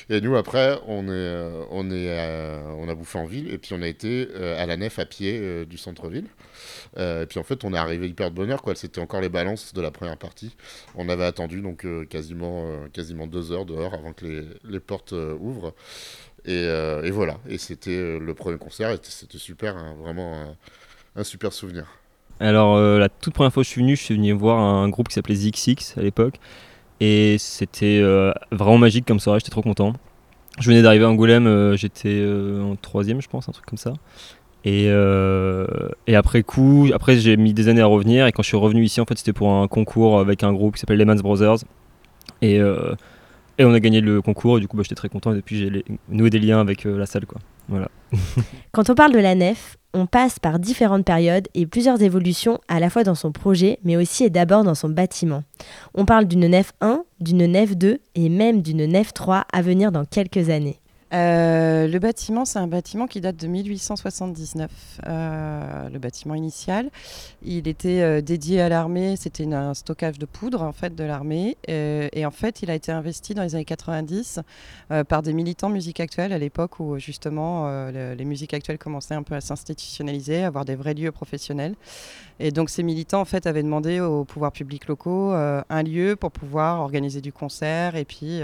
Et 0.09 0.21
nous 0.21 0.35
après, 0.35 0.77
on 0.87 1.05
est, 1.05 1.09
euh, 1.09 1.63
on 1.71 1.89
est, 1.89 2.75
on 2.77 2.87
a 2.87 2.95
bouffé 2.95 3.17
en 3.17 3.25
ville 3.25 3.51
et 3.51 3.57
puis 3.57 3.73
on 3.73 3.81
a 3.81 3.87
été 3.87 4.27
à 4.35 4.65
la 4.65 4.77
nef 4.77 4.99
à 4.99 5.05
pied 5.05 5.65
du 5.65 5.77
centre-ville. 5.77 6.27
Et 6.97 7.25
puis 7.27 7.39
en 7.39 7.43
fait, 7.43 7.63
on 7.63 7.73
est 7.73 7.77
arrivé 7.77 8.07
hyper 8.07 8.29
de 8.29 8.35
bonne 8.35 8.51
heure, 8.51 8.61
quoi. 8.61 8.75
C'était 8.75 9.01
encore 9.01 9.21
les 9.21 9.29
balances 9.29 9.73
de 9.73 9.81
la 9.81 9.91
première 9.91 10.17
partie. 10.17 10.55
On 10.95 11.09
avait 11.09 11.25
attendu 11.25 11.61
donc 11.61 11.85
quasiment, 12.09 12.87
quasiment 12.93 13.27
deux 13.27 13.51
heures 13.51 13.65
dehors 13.65 13.93
avant 13.93 14.13
que 14.13 14.25
les, 14.25 14.43
les 14.69 14.79
portes 14.79 15.13
ouvrent. 15.39 15.73
Et, 16.45 16.65
euh, 16.67 17.03
et 17.03 17.11
voilà. 17.11 17.37
Et 17.47 17.57
c'était 17.57 17.97
euh, 17.97 18.19
le 18.19 18.33
premier 18.33 18.57
concert. 18.57 18.95
C'était 19.03 19.37
super, 19.37 19.77
hein, 19.77 19.95
vraiment 20.01 20.55
un, 21.15 21.23
super 21.23 21.53
souvenir. 21.53 21.85
Alors, 22.39 22.75
euh, 22.75 22.99
la 22.99 23.09
toute 23.09 23.33
première 23.33 23.53
fois 23.53 23.63
que 23.63 23.67
je 23.67 23.71
suis 23.71 23.81
venu, 23.81 23.95
je 23.95 24.01
suis 24.01 24.15
venu 24.15 24.33
voir 24.33 24.59
un 24.59 24.89
groupe 24.89 25.07
qui 25.07 25.13
s'appelait 25.13 25.35
ZX 25.35 25.97
à 25.97 26.01
l'époque. 26.01 26.35
Et 26.99 27.37
c'était 27.37 28.01
vraiment 28.51 28.77
magique 28.77 29.05
comme 29.05 29.19
soirée, 29.19 29.39
j'étais 29.39 29.51
trop 29.51 29.61
content. 29.61 29.93
Je 30.59 30.69
venais 30.69 30.81
d'arriver 30.81 31.03
à 31.03 31.09
Angoulême, 31.09 31.75
j'étais 31.75 32.25
en 32.61 32.75
troisième, 32.77 33.21
je 33.21 33.27
pense, 33.27 33.49
un 33.49 33.51
truc 33.51 33.65
comme 33.65 33.77
ça. 33.77 33.93
Et, 34.63 34.89
après 36.15 36.43
coup, 36.43 36.87
après 36.93 37.17
j'ai 37.17 37.35
mis 37.35 37.53
des 37.53 37.67
années 37.67 37.81
à 37.81 37.87
revenir. 37.87 38.25
Et 38.27 38.31
quand 38.31 38.41
je 38.41 38.47
suis 38.47 38.57
revenu 38.57 38.85
ici, 38.85 39.01
en 39.01 39.05
fait, 39.05 39.17
c'était 39.17 39.33
pour 39.33 39.51
un 39.51 39.67
concours 39.67 40.19
avec 40.19 40.43
un 40.43 40.53
groupe 40.53 40.75
qui 40.75 40.79
s'appelle 40.79 40.97
Lehman 40.97 41.19
Brothers. 41.19 41.57
Et, 42.41 42.61
et 43.57 43.65
on 43.65 43.73
a 43.73 43.79
gagné 43.79 44.01
le 44.01 44.21
concours. 44.21 44.57
Et 44.57 44.61
du 44.61 44.67
coup, 44.67 44.77
bah, 44.77 44.83
j'étais 44.83 44.95
très 44.95 45.09
content. 45.09 45.31
Et 45.31 45.35
depuis, 45.35 45.57
j'ai 45.57 45.85
noué 46.09 46.29
des 46.29 46.39
liens 46.39 46.59
avec 46.59 46.85
euh, 46.85 46.97
la 46.97 47.05
salle, 47.05 47.25
quoi. 47.25 47.39
Voilà. 47.67 47.89
Quand 48.71 48.89
on 48.89 48.95
parle 48.95 49.13
de 49.13 49.19
la 49.19 49.35
nef, 49.35 49.77
on 49.93 50.05
passe 50.05 50.39
par 50.39 50.59
différentes 50.59 51.05
périodes 51.05 51.47
et 51.53 51.65
plusieurs 51.65 52.01
évolutions 52.01 52.59
à 52.67 52.79
la 52.79 52.89
fois 52.89 53.03
dans 53.03 53.15
son 53.15 53.31
projet, 53.31 53.79
mais 53.83 53.95
aussi 53.95 54.23
et 54.23 54.29
d'abord 54.29 54.63
dans 54.63 54.75
son 54.75 54.89
bâtiment. 54.89 55.43
On 55.93 56.05
parle 56.05 56.25
d'une 56.25 56.47
nef 56.47 56.73
1, 56.81 57.03
d'une 57.19 57.45
nef 57.45 57.77
2 57.77 57.99
et 58.15 58.29
même 58.29 58.61
d'une 58.61 58.85
nef 58.85 59.13
3 59.13 59.45
à 59.53 59.61
venir 59.61 59.91
dans 59.91 60.03
quelques 60.03 60.49
années. 60.49 60.79
Euh, 61.13 61.87
le 61.87 61.99
bâtiment, 61.99 62.43
c'est 62.43 62.57
un 62.57 62.65
bâtiment 62.65 63.05
qui 63.05 63.21
date 63.21 63.35
de 63.35 63.45
1879. 63.45 64.71
Euh, 65.05 65.89
le 65.89 65.99
bâtiment 65.99 66.33
initial, 66.33 66.89
il 67.43 67.67
était 67.67 68.01
euh, 68.01 68.21
dédié 68.21 68.61
à 68.61 68.69
l'armée. 68.69 69.15
C'était 69.15 69.51
un 69.53 69.75
stockage 69.75 70.17
de 70.17 70.25
poudre 70.25 70.63
en 70.63 70.71
fait 70.71 70.95
de 70.95 71.03
l'armée. 71.03 71.55
Et 71.67 72.25
en 72.25 72.31
fait, 72.31 72.63
il 72.63 72.71
a 72.71 72.75
été 72.75 72.91
investi 72.91 73.35
dans 73.35 73.43
les 73.43 73.53
années 73.53 73.65
90 73.65 74.39
euh, 74.91 75.03
par 75.03 75.21
des 75.21 75.33
militants 75.33 75.69
musique 75.69 75.99
actuelle 75.99 76.33
à 76.33 76.39
l'époque 76.39 76.79
où 76.79 76.97
justement 76.97 77.67
le- 77.91 78.15
les 78.15 78.25
musiques 78.25 78.53
actuelles 78.53 78.79
commençaient 78.79 79.13
un 79.13 79.23
peu 79.23 79.35
à 79.35 79.41
s'institutionnaliser, 79.41 80.43
à 80.43 80.47
avoir 80.47 80.65
des 80.65 80.75
vrais 80.75 80.93
lieux 80.95 81.11
professionnels. 81.11 81.75
Et 82.39 82.49
donc 82.51 82.69
ces 82.71 82.81
militants 82.81 83.21
en 83.21 83.25
fait 83.25 83.45
avaient 83.45 83.61
demandé 83.63 83.99
aux 83.99 84.25
pouvoirs 84.25 84.51
publics 84.51 84.87
locaux 84.87 85.31
un 85.33 85.83
lieu 85.83 86.15
pour 86.15 86.31
pouvoir 86.31 86.81
organiser 86.81 87.21
du 87.21 87.31
concert 87.31 87.95
et 87.95 88.05
puis 88.05 88.41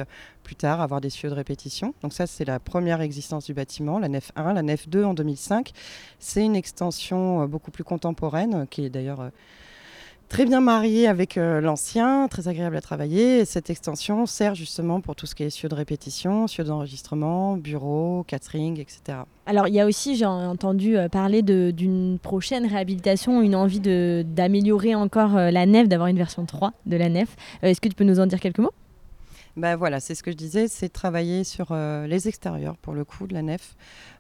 plus 0.50 0.56
tard 0.56 0.82
avoir 0.82 1.00
des 1.00 1.12
cieux 1.12 1.30
de 1.30 1.36
répétition. 1.36 1.94
Donc 2.02 2.12
ça, 2.12 2.26
c'est 2.26 2.44
la 2.44 2.60
première 2.60 3.02
existence 3.02 3.46
du 3.46 3.54
bâtiment, 3.54 4.00
la 4.00 4.10
nef 4.10 4.32
1. 4.36 4.54
La 4.54 4.64
nef 4.64 4.90
2 4.90 5.04
en 5.04 5.14
2005, 5.14 5.74
c'est 6.18 6.44
une 6.44 6.56
extension 6.56 7.44
euh, 7.44 7.46
beaucoup 7.46 7.70
plus 7.70 7.84
contemporaine, 7.84 8.56
euh, 8.56 8.66
qui 8.68 8.84
est 8.84 8.90
d'ailleurs 8.90 9.22
euh, 9.22 9.30
très 10.28 10.46
bien 10.46 10.60
mariée 10.60 11.08
avec 11.08 11.36
l'ancien, 11.36 12.28
très 12.30 12.48
agréable 12.48 12.76
à 12.78 12.82
travailler. 12.82 13.42
Et 13.42 13.46
cette 13.46 13.70
extension 13.70 14.26
sert 14.26 14.56
justement 14.56 15.02
pour 15.02 15.16
tout 15.16 15.28
ce 15.28 15.36
qui 15.36 15.44
est 15.44 15.52
cieux 15.52 15.70
de 15.70 15.76
répétition, 15.76 16.48
cieux 16.48 16.64
d'enregistrement, 16.64 17.56
bureaux, 17.56 18.24
catering, 18.28 18.80
etc. 18.80 19.20
Alors 19.46 19.68
il 19.68 19.76
y 19.76 19.80
a 19.80 19.86
aussi, 19.86 20.16
j'ai 20.16 20.26
entendu 20.26 20.98
parler 21.12 21.44
d'une 21.44 22.18
prochaine 22.20 22.66
réhabilitation, 22.66 23.42
une 23.42 23.56
envie 23.56 23.80
d'améliorer 23.80 24.96
encore 24.96 25.34
la 25.34 25.66
nef, 25.68 25.88
d'avoir 25.88 26.10
une 26.10 26.18
version 26.18 26.46
3 26.46 26.74
de 26.86 26.98
la 26.98 27.10
nef. 27.10 27.36
Est-ce 27.62 27.82
que 27.82 27.90
tu 27.90 27.96
peux 27.96 28.04
nous 28.04 28.20
en 28.20 28.28
dire 28.28 28.40
quelques 28.40 28.60
mots? 28.60 28.74
Bah 29.60 29.76
voilà, 29.76 30.00
c'est 30.00 30.16
ce 30.16 30.24
que 30.24 30.32
je 30.32 30.38
disais, 30.38 30.68
c'est 30.68 30.88
travailler 30.90 31.44
sur 31.44 31.68
euh, 31.72 32.08
les 32.08 32.28
extérieurs 32.30 32.78
pour 32.78 32.94
le 32.94 33.04
coup 33.04 33.28
de 33.28 33.34
la 33.34 33.42
nef. 33.42 33.76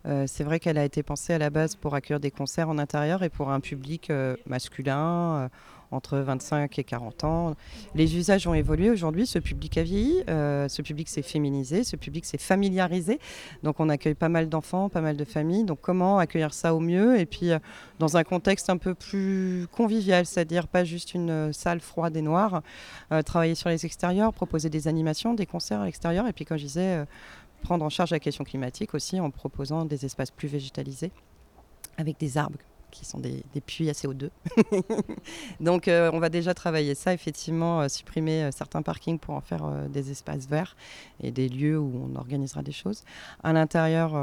Euh, 0.05 0.25
c'est 0.27 0.43
vrai 0.43 0.59
qu'elle 0.59 0.77
a 0.77 0.83
été 0.83 1.01
pensée 1.01 1.33
à 1.33 1.37
la 1.37 1.49
base 1.49 1.75
pour 1.75 1.95
accueillir 1.95 2.19
des 2.19 2.29
concerts 2.29 2.67
en 2.67 2.77
intérieur 2.77 3.23
et 3.23 3.29
pour 3.29 3.49
un 3.49 3.61
public 3.61 4.09
euh, 4.09 4.35
masculin 4.45 5.49
entre 5.91 6.17
25 6.17 6.77
et 6.77 6.83
40 6.83 7.23
ans. 7.23 7.55
Les 7.95 8.15
usages 8.15 8.45
ont 8.47 8.53
évolué 8.53 8.89
aujourd'hui, 8.89 9.25
ce 9.25 9.39
public 9.39 9.77
a 9.77 9.83
vieilli, 9.83 10.23
ce 10.27 10.81
public 10.81 11.09
s'est 11.09 11.21
féminisé, 11.21 11.83
ce 11.83 11.95
public 11.95 12.25
s'est 12.25 12.37
familiarisé. 12.37 13.19
Donc 13.63 13.79
on 13.79 13.89
accueille 13.89 14.13
pas 14.13 14.29
mal 14.29 14.49
d'enfants, 14.49 14.89
pas 14.89 15.01
mal 15.01 15.17
de 15.17 15.25
familles. 15.25 15.63
Donc 15.63 15.79
comment 15.81 16.19
accueillir 16.19 16.53
ça 16.53 16.75
au 16.75 16.79
mieux? 16.79 17.19
Et 17.19 17.25
puis 17.25 17.49
dans 17.97 18.17
un 18.17 18.23
contexte 18.23 18.69
un 18.69 18.77
peu 18.77 18.93
plus 18.93 19.67
convivial, 19.71 20.25
c'est-à-dire 20.25 20.67
pas 20.67 20.83
juste 20.83 21.13
une 21.13 21.51
salle 21.53 21.79
froide 21.79 22.15
et 22.15 22.21
noire, 22.21 22.61
travailler 23.25 23.55
sur 23.55 23.69
les 23.69 23.85
extérieurs, 23.85 24.33
proposer 24.33 24.69
des 24.69 24.87
animations, 24.87 25.33
des 25.33 25.45
concerts 25.45 25.81
à 25.81 25.85
l'extérieur 25.85 26.27
et 26.27 26.33
puis 26.33 26.45
comme 26.45 26.57
je 26.57 26.65
disais, 26.65 27.05
prendre 27.63 27.83
en 27.83 27.89
charge 27.89 28.11
la 28.11 28.19
question 28.19 28.43
climatique 28.43 28.93
aussi 28.93 29.19
en 29.19 29.31
proposant 29.31 29.85
des 29.85 30.05
espaces 30.05 30.31
plus 30.31 30.47
végétalisés 30.47 31.11
avec 31.97 32.17
des 32.19 32.37
arbres 32.37 32.59
qui 32.91 33.05
sont 33.05 33.19
des, 33.19 33.43
puits 33.65 33.89
à 33.89 33.93
CO2. 33.93 34.29
Donc 35.59 35.87
euh, 35.87 36.09
on 36.13 36.19
va 36.19 36.29
déjà 36.29 36.53
travailler 36.53 36.95
ça, 36.95 37.13
effectivement, 37.13 37.81
euh, 37.81 37.87
supprimer 37.87 38.43
euh, 38.43 38.51
certains 38.51 38.81
parkings 38.81 39.19
pour 39.19 39.35
en 39.35 39.41
faire 39.41 39.69
des 39.89 40.11
espaces 40.11 40.47
verts 40.47 40.75
et 41.21 41.31
des 41.31 41.49
lieux 41.49 41.77
où 41.77 42.09
on 42.11 42.15
organisera 42.15 42.61
des 42.61 42.71
choses. 42.71 43.03
À 43.43 43.53
l'intérieur, 43.53 44.15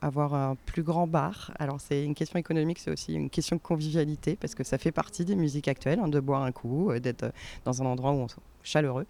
avoir 0.00 0.34
un 0.34 0.56
plus 0.66 0.82
grand 0.82 1.06
bar. 1.06 1.52
Alors 1.58 1.80
c'est 1.80 2.04
une 2.04 2.14
question 2.14 2.38
économique, 2.38 2.78
c'est 2.78 2.90
aussi 2.90 3.14
une 3.14 3.30
question 3.30 3.56
de 3.56 3.60
convivialité 3.60 4.36
parce 4.36 4.54
que 4.54 4.64
ça 4.64 4.78
fait 4.78 4.92
partie 4.92 5.24
des 5.24 5.36
musiques 5.36 5.68
actuelles, 5.68 6.00
hein, 6.00 6.08
de 6.08 6.20
boire 6.20 6.42
un 6.42 6.52
coup, 6.52 6.92
d'être 6.98 7.32
dans 7.64 7.82
un 7.82 7.86
endroit 7.86 8.12
où 8.12 8.20
on, 8.20 8.26
chaleureux. 8.62 9.06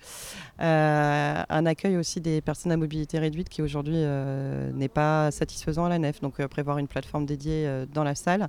Euh, 0.61 1.43
un 1.49 1.67
accueil 1.67 1.97
aussi 1.97 2.21
des 2.21 2.41
personnes 2.41 2.73
à 2.73 2.77
mobilité 2.77 3.19
réduite 3.19 3.49
qui 3.49 3.63
aujourd'hui 3.63 3.97
euh, 3.97 4.71
n'est 4.73 4.89
pas 4.89 5.31
satisfaisant 5.31 5.85
à 5.85 5.89
la 5.89 5.99
nef, 5.99 6.21
donc 6.21 6.41
euh, 6.41 6.49
prévoir 6.49 6.79
une 6.79 6.89
plateforme 6.89 7.27
dédiée 7.27 7.69
dans 7.93 8.05
la 8.05 8.15
salle. 8.15 8.49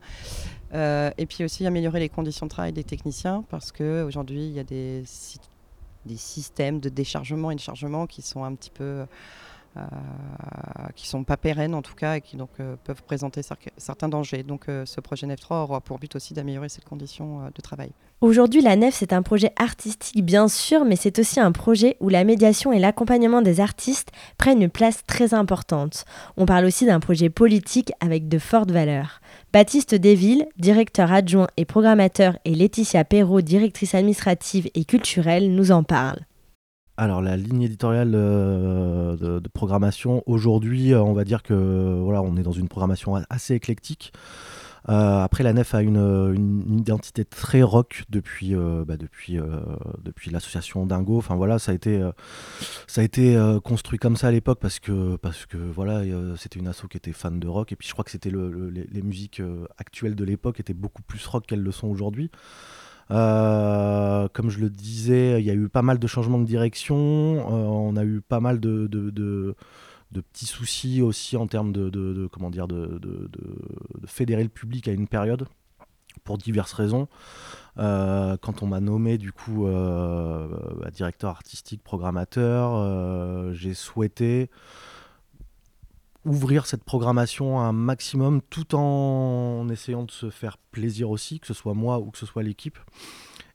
et 0.73 1.25
puis 1.27 1.43
aussi 1.43 1.65
améliorer 1.65 1.99
les 1.99 2.09
conditions 2.09 2.45
de 2.45 2.51
travail 2.51 2.73
des 2.73 2.83
techniciens 2.83 3.43
parce 3.49 3.71
qu'aujourd'hui 3.71 4.47
il 4.47 4.53
y 4.53 4.59
a 4.59 4.63
des, 4.63 5.03
des 6.05 6.17
systèmes 6.17 6.79
de 6.79 6.89
déchargement 6.89 7.51
et 7.51 7.55
de 7.55 7.59
chargement 7.59 8.07
qui 8.07 8.21
sont 8.21 8.43
un 8.43 8.53
petit 8.55 8.71
peu 8.71 9.05
euh, 9.79 10.87
qui 10.95 11.07
sont 11.07 11.23
pas 11.23 11.37
pérennes 11.37 11.73
en 11.73 11.81
tout 11.81 11.95
cas 11.95 12.15
et 12.15 12.21
qui 12.21 12.35
donc 12.35 12.49
euh, 12.59 12.75
peuvent 12.83 13.03
présenter 13.03 13.41
certains 13.77 14.09
dangers. 14.09 14.43
Donc 14.43 14.67
euh, 14.67 14.85
ce 14.85 14.99
projet 14.99 15.27
NEF 15.27 15.39
3 15.39 15.63
aura 15.63 15.81
pour 15.81 15.99
but 15.99 16.15
aussi 16.15 16.33
d'améliorer 16.33 16.69
cette 16.69 16.85
condition 16.85 17.49
de 17.53 17.61
travail. 17.61 17.91
Aujourd'hui, 18.21 18.61
la 18.61 18.75
Nef, 18.75 18.95
c'est 18.95 19.13
un 19.13 19.21
projet 19.21 19.53
artistique 19.55 20.25
bien 20.25 20.47
sûr, 20.47 20.83
mais 20.83 20.95
c'est 20.95 21.19
aussi 21.19 21.39
un 21.39 21.51
projet 21.51 21.95
où 21.99 22.09
la 22.09 22.23
médiation 22.23 22.73
et 22.73 22.79
l'accompagnement 22.79 23.41
des 23.41 23.61
artistes 23.61 24.11
prennent 24.37 24.61
une 24.61 24.69
place 24.69 25.03
très 25.05 25.33
importante. 25.33 26.05
On 26.35 26.45
parle 26.45 26.65
aussi 26.65 26.85
d'un 26.85 26.99
projet 26.99 27.29
politique 27.29 27.93
avec 28.01 28.27
de 28.27 28.39
fortes 28.39 28.71
valeurs. 28.71 29.21
Baptiste 29.53 29.95
Desvilles, 29.95 30.47
directeur 30.57 31.13
adjoint 31.13 31.47
et 31.55 31.65
programmateur, 31.65 32.37
et 32.45 32.55
Laetitia 32.55 33.05
Perrault, 33.05 33.41
directrice 33.41 33.95
administrative 33.95 34.69
et 34.75 34.83
culturelle, 34.83 35.55
nous 35.55 35.71
en 35.71 35.83
parlent. 35.83 36.25
Alors 36.99 37.21
la 37.21 37.37
ligne 37.37 37.61
éditoriale 37.61 38.11
euh, 38.13 39.39
de, 39.39 39.47
programmation, 39.47 40.21
aujourd'hui, 40.25 40.93
euh, 40.93 41.01
on 41.01 41.13
va 41.13 41.23
dire 41.23 41.43
que 41.43 41.53
voilà, 41.53 42.21
on 42.21 42.35
est 42.35 42.43
dans 42.43 42.51
une 42.51 42.67
programmation 42.67 43.15
assez 43.29 43.53
éclectique. 43.53 44.11
Euh, 44.89 45.23
après, 45.23 45.45
la 45.45 45.53
Nef 45.53 45.73
a 45.73 45.81
une, 45.81 46.77
identité 46.77 47.23
très 47.23 47.61
rock 47.61 48.03
depuis, 48.09 48.53
bah, 48.53 48.97
depuis, 48.97 49.37
depuis 50.03 50.29
l'association 50.29 50.85
Dingo. 50.85 51.17
Enfin 51.17 51.35
voilà, 51.35 51.57
ça 51.57 51.71
a 51.71 51.75
été, 51.75 52.05
ça 52.85 52.99
a 52.99 53.03
été 53.05 53.37
construit 53.63 53.97
comme 53.97 54.17
ça 54.17 54.27
à 54.27 54.31
l'époque 54.31 54.59
parce 54.59 54.79
que, 54.79 55.15
parce 55.15 55.45
que 55.45 55.57
voilà, 55.57 56.01
c'était 56.35 56.59
une 56.59 56.67
asso 56.67 56.83
qui 56.89 56.97
était 56.97 57.13
fan 57.13 57.39
de 57.39 57.47
rock. 57.47 57.71
Et 57.71 57.77
puis 57.77 57.87
je 57.87 57.93
crois 57.93 58.03
que 58.03 58.11
c'était 58.11 58.31
les, 58.31 58.87
les, 58.91 59.01
musiques 59.01 59.41
actuelles 59.77 60.15
de 60.15 60.25
l'époque 60.25 60.59
étaient 60.59 60.73
beaucoup 60.73 61.01
plus 61.03 61.25
rock 61.27 61.45
qu'elles 61.47 61.63
le 61.63 61.71
sont 61.71 61.87
aujourd'hui. 61.87 62.29
Euh, 63.11 64.27
comme 64.33 64.49
je 64.49 64.59
le 64.59 64.69
disais, 64.69 65.41
il 65.41 65.45
y 65.45 65.49
a 65.49 65.53
eu 65.53 65.67
pas 65.69 65.81
mal 65.81 65.99
de 65.99 66.07
changements 66.07 66.39
de 66.39 66.45
direction. 66.45 66.95
Euh, 66.95 67.41
on 67.49 67.95
a 67.95 68.03
eu 68.03 68.21
pas 68.21 68.39
mal 68.39 68.59
de, 68.59 69.55
petits 70.13 70.45
soucis 70.45 71.01
aussi 71.01 71.37
en 71.37 71.47
termes 71.47 71.71
de, 71.71 72.27
comment 72.31 72.49
de, 72.49 72.99
fédérer 74.05 74.43
le 74.43 74.49
public 74.49 74.87
à 74.87 74.91
une 74.91 75.07
période 75.07 75.47
pour 76.23 76.37
diverses 76.37 76.73
raisons. 76.73 77.07
Euh, 77.77 78.35
quand 78.41 78.61
on 78.61 78.67
m'a 78.67 78.81
nommé 78.81 79.17
du 79.17 79.31
coup 79.31 79.65
bah, 79.65 80.91
directeur 80.91 81.31
artistique, 81.31 81.83
programmateur, 81.83 83.53
j'ai 83.53 83.73
souhaité 83.73 84.49
ouvrir 86.25 86.65
cette 86.65 86.83
programmation 86.83 87.59
à 87.59 87.63
un 87.63 87.71
maximum 87.71 88.41
tout 88.49 88.75
en 88.75 89.67
essayant 89.69 90.03
de 90.03 90.11
se 90.11 90.29
faire 90.29 90.57
plaisir 90.71 91.09
aussi, 91.09 91.39
que 91.39 91.47
ce 91.47 91.53
soit 91.53 91.73
moi 91.73 91.99
ou 91.99 92.11
que 92.11 92.17
ce 92.17 92.25
soit 92.25 92.43
l'équipe. 92.43 92.77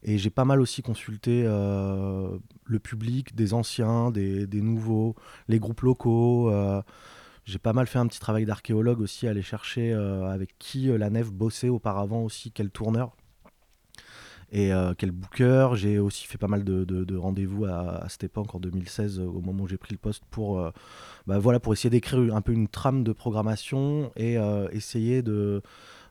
Et 0.03 0.19
j'ai 0.19 0.31
pas 0.31 0.45
mal 0.45 0.61
aussi 0.61 0.83
consulté 0.83 1.45
euh, 1.47 2.39
le 2.65 2.79
public, 2.79 3.35
des 3.35 3.55
anciens, 3.55 4.11
des, 4.11 4.47
nouveaux, 4.53 5.15
les 5.49 5.59
groupes 5.59 5.81
locaux. 5.81 6.51
Euh, 6.51 6.83
j'ai 7.47 7.59
pas 7.59 7.73
mal 7.73 7.87
fait 7.87 7.99
un 7.99 8.07
petit 8.07 8.21
travail 8.21 8.45
d'archéologue 8.45 9.01
aussi, 9.01 9.27
aller 9.27 9.43
chercher 9.43 9.93
euh, 9.93 10.27
avec 10.27 10.59
qui 10.59 10.87
la 10.87 11.09
nef 11.11 11.31
bossait 11.33 11.71
auparavant 11.71 12.23
aussi, 12.23 12.53
quel 12.53 12.71
tourneur 12.71 13.17
et 14.55 14.71
quel 14.97 15.11
booker. 15.11 15.71
J'ai 15.75 15.99
aussi 15.99 16.27
fait 16.27 16.39
pas 16.39 16.47
mal 16.47 16.65
de, 16.65 17.17
rendez-vous 17.17 17.65
à, 17.65 18.07
cette 18.09 18.25
époque, 18.25 18.55
en 18.55 18.61
2016, 18.61 19.19
au 19.21 19.41
moment 19.41 19.65
où 19.65 19.69
j'ai 19.69 19.77
pris 19.77 19.93
le 19.93 19.99
poste, 19.99 20.23
pour, 20.31 20.63
bah, 21.27 21.39
voilà, 21.39 21.61
pour 21.61 21.73
essayer 21.73 21.91
d'écrire 21.91 22.35
un 22.35 22.41
peu 22.41 22.53
une 22.53 22.69
trame 22.69 23.03
de 23.03 23.13
programmation 23.13 24.13
et 24.17 24.37
essayer 24.71 25.23
de, 25.23 25.61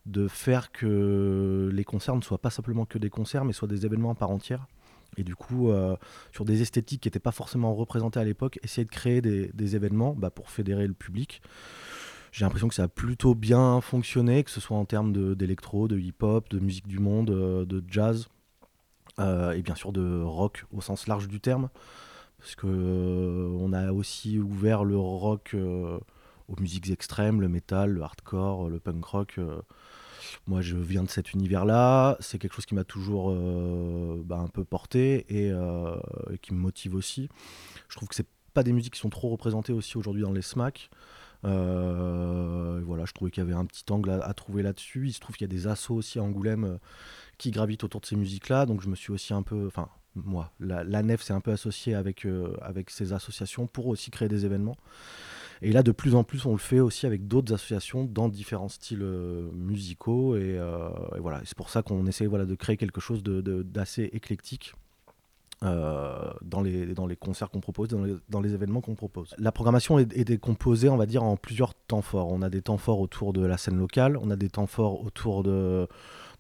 de 0.05 0.27
faire 0.27 0.71
que 0.71 1.69
les 1.71 1.83
concerts 1.85 2.15
ne 2.15 2.21
soient 2.21 2.38
pas 2.38 2.50
simplement 2.50 2.85
que 2.85 2.97
des 2.97 3.09
concerts, 3.09 3.45
mais 3.45 3.53
soient 3.53 3.67
des 3.67 3.85
événements 3.85 4.12
à 4.12 4.15
part 4.15 4.31
entière. 4.31 4.67
Et 5.17 5.23
du 5.23 5.35
coup, 5.35 5.71
sur 6.31 6.45
des 6.45 6.62
esthétiques 6.62 7.01
qui 7.01 7.07
n'étaient 7.07 7.19
pas 7.19 7.31
forcément 7.31 7.73
représentées 7.73 8.19
à 8.19 8.23
l'époque, 8.23 8.59
essayer 8.63 8.85
de 8.85 8.91
créer 8.91 9.21
des, 9.21 9.75
événements 9.75 10.13
bah, 10.13 10.29
pour 10.29 10.50
fédérer 10.50 10.88
le 10.88 10.93
public. 10.93 11.41
J'ai 12.31 12.45
l'impression 12.45 12.67
que 12.67 12.73
ça 12.73 12.83
a 12.83 12.88
plutôt 12.88 13.35
bien 13.35 13.79
fonctionné, 13.79 14.43
que 14.43 14.50
ce 14.50 14.59
soit 14.59 14.75
en 14.75 14.85
termes 14.85 15.35
d'électro, 15.35 15.88
de, 15.88 16.00
hip-hop, 16.00 16.50
de 16.50 16.59
musique 16.59 16.88
du 16.88 17.00
monde, 17.00 17.27
de 17.27 17.83
jazz. 17.88 18.27
Euh, 19.20 19.51
et 19.51 19.62
bien 19.62 19.75
sûr 19.75 19.91
de 19.91 20.22
rock 20.24 20.65
au 20.72 20.82
sens 20.82 21.08
large 21.08 21.27
du 21.27 21.39
terme, 21.39 21.70
parce 22.39 22.55
que 22.55 22.67
euh, 22.67 23.48
on 23.60 23.72
a 23.72 23.91
aussi 23.91 24.39
ouvert 24.39 24.84
le 24.84 24.98
rock 24.98 25.51
euh, 25.53 26.00
aux 26.48 26.60
musiques 26.60 26.89
extrêmes, 26.89 27.39
le 27.39 27.48
metal, 27.48 27.91
le 27.91 28.01
hardcore, 28.01 28.70
le 28.70 28.79
punk 28.79 29.05
rock. 29.05 29.39
moi, 30.48 30.62
je 30.62 30.77
viens 30.77 31.03
de 31.03 31.10
cet 31.10 31.34
univers-là. 31.34 32.17
C'est 32.20 32.39
quelque 32.39 32.53
chose 32.53 32.65
qui 32.65 32.75
m'a 32.75 32.84
toujours 32.84 33.34
bah, 34.25 34.39
un 34.39 34.48
peu 34.48 34.65
porté 34.65 35.25
et, 35.29 35.53
qui 36.41 36.53
me 36.53 36.60
motive 36.60 36.96
aussi. 36.96 37.29
Je 37.88 37.96
trouve 37.96 38.10
que 38.10 38.15
c'est 38.15 38.27
pas 38.53 38.63
des 38.63 38.74
musiques 38.74 38.96
qui 38.96 39.00
sont 39.00 39.10
trop 39.10 39.29
représentées 39.29 39.74
aussi 39.74 39.98
aujourd'hui 39.98 40.24
dans 40.24 40.34
les 40.34 40.41
SMAC. 40.41 40.89
voilà, 41.43 43.05
je 43.05 43.13
trouvais 43.13 43.32
qu'il 43.32 43.41
y 43.41 43.46
avait 43.46 43.58
un 43.58 43.65
petit 43.65 43.86
angle 43.89 44.10
à, 44.10 44.22
à 44.25 44.34
trouver 44.34 44.63
là-dessus. 44.63 45.08
Il 45.08 45.13
se 45.13 45.22
trouve 45.22 45.38
qu'il 45.38 45.46
y 45.46 45.51
a 45.51 45.55
des 45.55 45.67
assauts 45.67 45.96
aussi 45.96 46.20
à 46.20 46.24
Angoulême 46.24 46.77
qui 47.38 47.52
gravitent 47.52 47.84
autour 47.84 48.02
de 48.02 48.06
ces 48.06 48.16
musiques-là. 48.16 48.66
Donc 48.66 48.82
je 48.82 48.90
me 48.90 48.96
suis 48.96 49.12
aussi 49.12 49.34
un 49.34 49.44
peu, 49.44 49.68
enfin 49.68 49.90
moi, 50.16 50.52
la, 50.60 51.04
nef 51.04 51.22
s'est 51.22 51.34
un 51.34 51.40
peu 51.40 51.52
associée 51.52 51.96
avec, 51.96 52.25
euh, 52.25 52.56
avec 52.62 52.90
ces 52.90 53.13
associations 53.13 53.68
pour 53.68 53.88
aussi 53.88 54.12
créer 54.12 54.28
des 54.28 54.46
événements. 54.46 54.78
Et 55.62 55.72
là, 55.72 55.82
de 55.82 55.92
plus 55.92 56.13
en 56.13 56.24
plus, 56.24 56.46
on 56.46 56.52
le 56.52 56.58
fait 56.58 56.80
aussi 56.80 57.06
avec 57.06 57.28
d'autres 57.28 57.54
associations 57.54 58.04
dans 58.04 58.28
différents 58.28 58.70
styles 58.70 59.02
euh, 59.02 59.50
musicaux. 59.54 60.36
Euh, 60.36 60.90
et, 61.16 61.20
voilà, 61.20 61.42
c'est 61.46 61.58
pour 61.58 61.70
ça 61.70 61.82
qu'on 61.82 62.06
essaie 62.06 62.25
voilà, 62.25 62.46
de 62.46 62.56
créer 62.56 62.78
quelque 62.78 63.02
chose 63.02 63.24
d'assez 63.24 64.04
de, 64.04 64.16
éclectique. 64.16 64.75
dans, 65.62 66.62
les, 66.62 66.94
dans 66.94 67.08
les 67.08 67.16
concerts 67.16 67.50
qu'on 67.50 67.62
propose, 67.62 67.88
dans 67.88 68.04
les, 68.04 68.16
dans 68.30 68.42
les 68.42 68.54
événements 68.54 68.82
qu'on 68.82 68.96
propose. 68.96 69.34
La 69.38 69.54
programmation 69.54 69.98
est, 69.98 70.16
est, 70.18 70.25
décomposée, 70.25 70.90
on 70.90 70.98
va 70.98 71.06
dire, 71.06 71.24
en 71.24 71.38
plusieurs 71.38 71.74
temps 71.74 72.02
forts. 72.02 72.28
On 72.28 72.42
a 72.42 72.50
des 72.50 72.62
temps 72.62 72.78
forts 72.78 73.00
autour 73.00 73.32
de 73.32 73.46
la 73.46 73.58
scène 73.58 73.78
locale, 73.78 74.18
on 74.18 74.30
a 74.30 74.36
des 74.36 74.50
temps 74.50 74.68
forts 74.68 75.02
autour 75.04 75.44
de, 75.44 75.88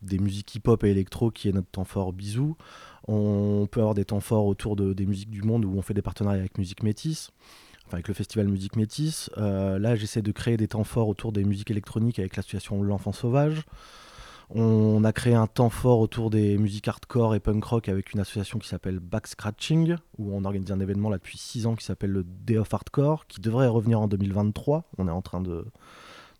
des 0.03 0.19
musiques 0.19 0.55
hip-hop 0.55 0.83
et 0.83 0.89
électro 0.89 1.31
qui 1.31 1.49
est 1.49 1.51
notre 1.51 1.69
temps 1.69 1.83
fort 1.83 2.13
bisou. 2.13 2.55
On 3.07 3.67
peut 3.69 3.81
avoir 3.81 3.95
des 3.95 4.05
temps 4.05 4.19
forts 4.19 4.45
autour 4.45 4.75
de, 4.75 4.93
des 4.93 5.05
musiques 5.05 5.29
du 5.29 5.41
monde 5.41 5.65
où 5.65 5.73
on 5.77 5.81
fait 5.81 5.93
des 5.93 6.01
partenariats 6.01 6.39
avec 6.39 6.57
Musique 6.57 6.83
Métis, 6.83 7.31
enfin 7.85 7.95
avec 7.95 8.07
le 8.07 8.13
festival 8.13 8.47
Musique 8.47 8.75
Métis. 8.75 9.29
Euh, 9.37 9.77
là, 9.79 9.95
j'essaie 9.95 10.21
de 10.21 10.31
créer 10.31 10.57
des 10.57 10.69
temps 10.69 10.83
forts 10.83 11.09
autour 11.09 11.31
des 11.31 11.43
musiques 11.43 11.71
électroniques 11.71 12.19
avec 12.19 12.35
l'association 12.35 12.81
L'Enfant 12.81 13.11
Sauvage. 13.11 13.65
On 14.49 15.03
a 15.03 15.11
créé 15.13 15.33
un 15.33 15.47
temps 15.47 15.69
fort 15.69 15.99
autour 15.99 16.29
des 16.29 16.57
musiques 16.57 16.87
hardcore 16.87 17.33
et 17.33 17.39
punk 17.39 17.63
rock 17.63 17.89
avec 17.89 18.13
une 18.13 18.19
association 18.19 18.59
qui 18.59 18.67
s'appelle 18.67 18.99
Back 18.99 19.27
Scratching, 19.27 19.95
où 20.17 20.31
on 20.35 20.45
organise 20.45 20.71
un 20.71 20.79
événement 20.79 21.09
là 21.09 21.17
depuis 21.17 21.37
6 21.37 21.65
ans 21.65 21.75
qui 21.75 21.83
s'appelle 21.83 22.11
le 22.11 22.23
Day 22.23 22.57
of 22.57 22.71
Hardcore, 22.71 23.25
qui 23.27 23.41
devrait 23.41 23.67
revenir 23.67 23.99
en 23.99 24.07
2023. 24.07 24.83
On 24.97 25.07
est 25.07 25.11
en 25.11 25.21
train 25.23 25.41
de, 25.41 25.65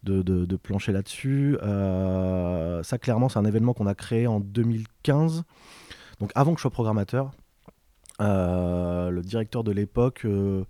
de, 0.04 0.56
plancher 0.56 0.92
là-dessus. 0.92 1.58
Euh, 1.64 2.84
ça, 2.84 2.98
clairement, 2.98 3.30
c'est 3.30 3.40
un 3.40 3.46
événement 3.46 3.74
qu'on 3.74 3.88
a 3.88 3.96
créé 3.96 4.28
en 4.28 4.40
2015, 4.40 5.44
donc 6.20 6.32
avant 6.36 6.54
que 6.54 6.60
je 6.60 6.64
sois 6.64 6.72
programmateur. 6.72 7.32
Euh, 8.22 9.10
le 9.10 9.22
directeur 9.22 9.64
de 9.64 9.72
l'époque 9.72 10.22
euh, 10.26 10.64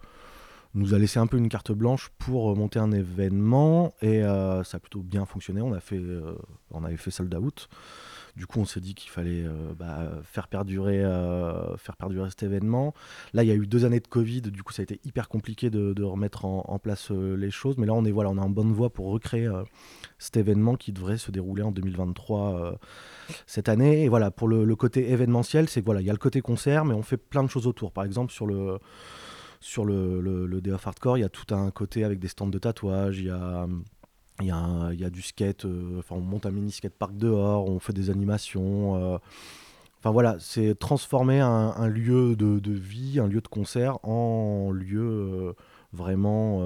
nous 0.76 0.94
a 0.94 0.98
laissé 0.98 1.20
un 1.20 1.28
peu 1.28 1.38
une 1.38 1.50
carte 1.50 1.72
blanche 1.72 2.10
pour 2.18 2.56
monter 2.56 2.80
un 2.80 2.92
événement 2.92 3.94
et 4.02 4.22
ça 4.22 4.78
a 4.78 4.80
plutôt 4.80 5.02
bien 5.02 5.26
fonctionné. 5.26 5.62
On, 5.62 5.74
a 5.74 5.80
fait, 5.80 6.02
on 6.72 6.84
avait 6.84 6.98
fait 6.98 7.12
sold 7.12 7.34
out. 7.36 7.70
Du 8.36 8.48
coup, 8.48 8.60
on 8.60 8.66
s'est 8.66 8.80
dit 8.80 8.96
qu'il 8.96 9.12
fallait 9.12 9.44
euh, 9.46 9.74
bah, 9.78 10.10
faire, 10.24 10.48
perdurer, 10.48 11.04
euh, 11.04 11.78
faire 11.78 11.96
perdurer 11.96 12.30
cet 12.32 12.42
événement. 12.42 12.96
Là, 13.34 13.44
il 13.44 13.48
y 13.48 13.52
a 13.52 13.56
eu 13.56 13.68
deux 13.68 13.86
années 13.86 14.00
de 14.00 14.08
Covid, 14.08 14.42
du 14.42 14.64
coup, 14.64 14.74
ça 14.74 14.82
a 14.82 14.84
été 14.84 15.00
hyper 15.06 15.30
compliqué 15.30 15.70
de, 15.70 16.04
remettre 16.04 16.46
en, 16.46 16.80
place 16.80 17.12
euh, 17.12 17.36
les 17.36 17.52
choses. 17.52 17.78
Mais 17.78 17.86
là, 17.86 17.94
on 17.94 18.04
est, 18.06 18.12
voilà, 18.12 18.32
on 18.32 18.38
est 18.38 18.42
en 18.42 18.50
bonne 18.50 18.74
voie 18.74 18.90
pour 18.90 19.12
recréer 19.12 19.48
cet 20.18 20.38
événement 20.38 20.76
qui 20.76 20.92
devrait 20.94 21.18
se 21.18 21.30
dérouler 21.30 21.62
en 21.62 21.72
2023 21.72 22.80
cette 23.46 23.70
année. 23.70 24.04
Et 24.04 24.10
voilà, 24.10 24.32
pour 24.32 24.48
le, 24.48 24.76
côté 24.76 25.12
événementiel, 25.12 25.70
c'est 25.70 25.82
voilà, 25.86 26.02
il 26.02 26.08
y 26.08 26.10
a 26.10 26.14
le 26.14 26.18
côté 26.18 26.42
concert, 26.42 26.86
mais 26.86 26.96
on 26.96 27.04
fait 27.04 27.18
plein 27.18 27.44
de 27.44 27.50
choses 27.50 27.68
autour. 27.68 27.92
Par 27.92 28.04
exemple, 28.04 28.34
sur 28.34 28.48
le 28.48 28.80
sur 29.60 29.86
le, 29.86 30.62
Hardcore, 30.74 31.18
il 31.18 31.22
y 31.22 31.24
a 31.24 31.30
tout 31.30 31.54
un 31.56 31.72
côté 31.72 32.04
avec 32.04 32.20
des 32.20 32.28
stands 32.28 32.48
de 32.48 32.60
tatouage, 32.60 33.20
il 33.20 33.28
y 33.28 33.30
a 33.30 33.68
il 34.42 34.48
y, 34.48 34.52
a, 34.52 35.10
du 35.10 35.22
skate, 35.22 35.66
euh, 35.66 36.02
on 36.10 36.20
monte 36.20 36.46
un 36.46 36.52
mini 36.52 36.72
skate 36.72 36.94
park 36.94 37.16
dehors, 37.16 37.70
on 37.70 37.80
fait 37.80 37.94
des 37.94 38.10
animations. 38.10 38.96
Euh. 38.96 39.18
Enfin 40.00 40.12
voilà, 40.12 40.36
c'est 40.40 40.78
transformer 40.78 41.40
un, 41.40 41.88
lieu 41.88 42.36
de, 42.36 42.72
vie, 42.72 43.20
un 43.20 43.28
lieu 43.28 43.42
de 43.42 43.48
concert 43.48 44.04
en 44.04 44.72
lieu 44.72 45.02
euh, 45.02 45.54
vraiment 45.94 46.60